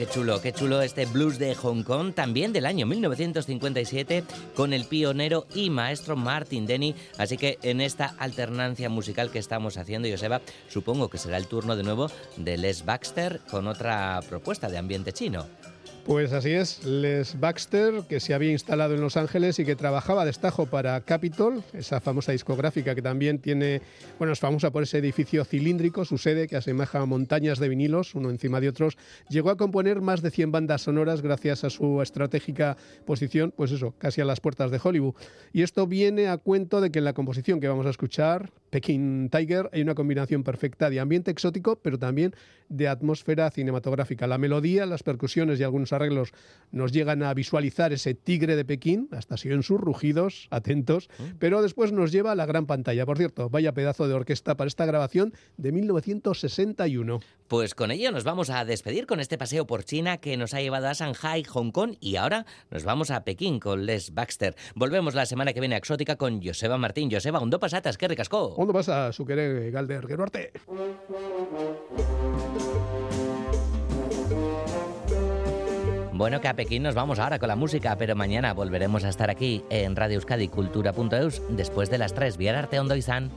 ¡Qué 0.05 0.11
chulo! 0.11 0.43
¡Qué 0.43 0.53
chulo 0.53 0.83
este 0.83 1.07
blues 1.07 1.39
de 1.39 1.55
Hong 1.55 1.83
Kong! 1.83 2.13
También 2.13 2.53
del 2.53 2.67
año 2.67 2.85
1957 2.85 4.23
con 4.55 4.75
el 4.75 4.85
pionero 4.85 5.47
y 5.55 5.71
maestro 5.71 6.15
Martin 6.15 6.67
Denny. 6.67 6.95
Así 7.17 7.39
que 7.39 7.59
en 7.63 7.81
esta 7.81 8.15
alternancia 8.19 8.91
musical 8.91 9.31
que 9.31 9.39
estamos 9.39 9.79
haciendo, 9.79 10.07
Joseba, 10.11 10.43
supongo 10.69 11.09
que 11.09 11.17
será 11.17 11.39
el 11.39 11.47
turno 11.47 11.75
de 11.75 11.85
nuevo 11.85 12.11
de 12.37 12.59
Les 12.59 12.85
Baxter 12.85 13.41
con 13.51 13.67
otra 13.67 14.21
propuesta 14.29 14.69
de 14.69 14.77
ambiente 14.77 15.15
chino. 15.15 15.47
Pues 16.05 16.35
así 16.35 16.51
es, 16.51 16.85
Les 16.85 17.41
Baxter, 17.41 18.03
que 18.07 18.21
se 18.21 18.35
había 18.35 18.53
instalado 18.53 18.95
en 18.95 19.01
Los 19.01 19.17
Ángeles 19.17 19.59
y 19.59 19.65
que 19.65 19.75
trabajaba 19.75 20.27
de 20.27 20.33
estajo 20.33 20.67
para 20.67 21.01
Capitol, 21.01 21.65
esa 21.73 21.99
famosa 21.99 22.33
discográfica 22.33 22.95
que 22.95 23.01
también 23.01 23.39
tiene, 23.39 23.81
bueno, 24.19 24.35
es 24.35 24.39
famosa 24.39 24.71
por 24.71 24.83
ese 24.83 24.99
edificio 24.99 25.47
cilíndrico, 25.47 26.05
su 26.05 26.19
sede, 26.19 26.47
que 26.47 26.57
asemeja 26.57 27.07
montañas 27.07 27.59
de 27.59 27.71
vinilos, 27.71 28.15
uno 28.15 28.29
encima 28.29 28.61
de 28.61 28.69
otros, 28.69 28.99
llegó 29.31 29.49
a 29.49 29.57
componer 29.57 30.03
más 30.03 30.21
de 30.21 30.31
100 30.31 30.53
bandas 30.53 30.83
sonoras 30.83 31.23
gracias 31.23 31.65
a 31.65 31.71
su 31.71 32.03
estratégica 32.03 32.77
posición, 33.07 33.55
pues 33.57 33.73
eso, 33.73 33.95
casi 33.97 34.21
a 34.21 34.27
las 34.27 34.41
puertas 34.41 34.71
de 34.71 34.81
Hollywood. 34.83 35.15
Y 35.55 35.63
esto 35.63 35.87
viene 35.87 36.29
a 36.29 36.37
cuento 36.37 36.83
de 36.83 36.91
que 36.91 36.99
en 36.99 37.07
la 37.07 37.15
composición 37.15 37.61
que 37.61 37.69
vamos 37.69 37.87
a 37.87 37.91
escuchar, 37.91 38.51
Peking 38.75 39.29
Tiger, 39.29 39.71
hay 39.73 39.83
una 39.83 39.95
combinación 39.95 40.43
perfecta 40.43 40.91
de 40.91 40.99
ambiente 40.99 41.31
exótico, 41.31 41.77
pero 41.77 41.97
también 41.97 42.35
de 42.69 42.89
atmósfera 42.89 43.49
cinematográfica. 43.53 44.27
La 44.27 44.37
melodía, 44.37 44.85
las 44.85 45.05
percusiones 45.05 45.61
y 45.61 45.63
algunos 45.63 45.93
arreglos 45.93 46.33
nos 46.73 46.91
llegan 46.91 47.23
a 47.23 47.33
visualizar 47.35 47.93
ese 47.93 48.15
tigre 48.15 48.57
de 48.57 48.65
Pekín, 48.65 49.09
hasta 49.13 49.37
en 49.45 49.63
sus 49.63 49.81
rugidos, 49.81 50.49
atentos, 50.51 51.09
mm. 51.19 51.37
pero 51.39 51.63
después 51.63 51.93
nos 51.93 52.11
lleva 52.11 52.33
a 52.33 52.35
la 52.35 52.47
gran 52.47 52.67
pantalla. 52.67 53.07
Por 53.07 53.17
cierto, 53.17 53.49
vaya 53.49 53.75
pedazo 53.75 54.09
de 54.09 54.15
orquesta 54.15 54.57
para 54.57 54.67
esta 54.67 54.87
grabación 54.87 55.35
de 55.57 55.71
1961. 55.71 57.21
Pues 57.47 57.77
con 57.77 57.93
ello 57.93 58.11
nos 58.11 58.25
vamos 58.25 58.51
a 58.51 58.65
despedir 58.65 59.07
con 59.07 59.21
este 59.21 59.39
paseo 59.39 59.69
por 59.69 59.85
China 59.85 60.17
que 60.17 60.37
nos 60.37 60.53
ha 60.53 60.61
llevado 60.61 60.89
a 60.89 60.95
Shanghai, 60.95 61.45
Hong 61.45 61.71
Kong 61.71 61.95
y 62.01 62.17
ahora 62.17 62.45
nos 62.71 62.83
vamos 62.83 63.13
a 63.13 63.23
Pekín 63.23 63.61
con 63.61 63.87
Les 63.87 64.15
Baxter. 64.15 64.57
Volvemos 64.75 65.15
la 65.15 65.27
semana 65.27 65.53
que 65.53 65.61
viene 65.61 65.77
a 65.77 65.79
Exótica 65.79 66.17
con 66.17 66.43
Joseba 66.43 66.77
Martín. 66.79 67.09
Joseba, 67.13 67.39
¿dónde 67.39 67.61
pasatas? 67.61 67.99
¿Qué 67.99 68.09
recascó? 68.09 68.55
¿Dónde 68.65 68.79
pasa 68.79 69.13
su 69.13 69.27
querer 69.27 69.71
Galder 69.71 70.07
Geruarte? 70.07 70.51
Bueno, 76.15 76.41
que 76.41 76.49
a 76.49 76.57
Pekín 76.57 76.83
nos 76.83 76.95
vamos 76.95 77.19
ahora 77.19 77.39
con 77.39 77.49
la 77.49 77.57
música, 77.57 77.99
pero 77.99 78.17
mañana 78.17 78.55
volveremos 78.55 79.05
a 79.05 79.11
estar 79.11 79.29
aquí 79.29 79.63
en 79.69 79.95
Radio 79.97 80.15
Euskadi 80.15 80.49
Cultura.eus 80.49 81.43
después 81.51 81.91
de 81.91 81.99
las 81.99 82.15
3. 82.15 82.39
Arte 82.57 82.81
Ondo 82.81 82.97
y 82.97 83.03
San. 83.03 83.31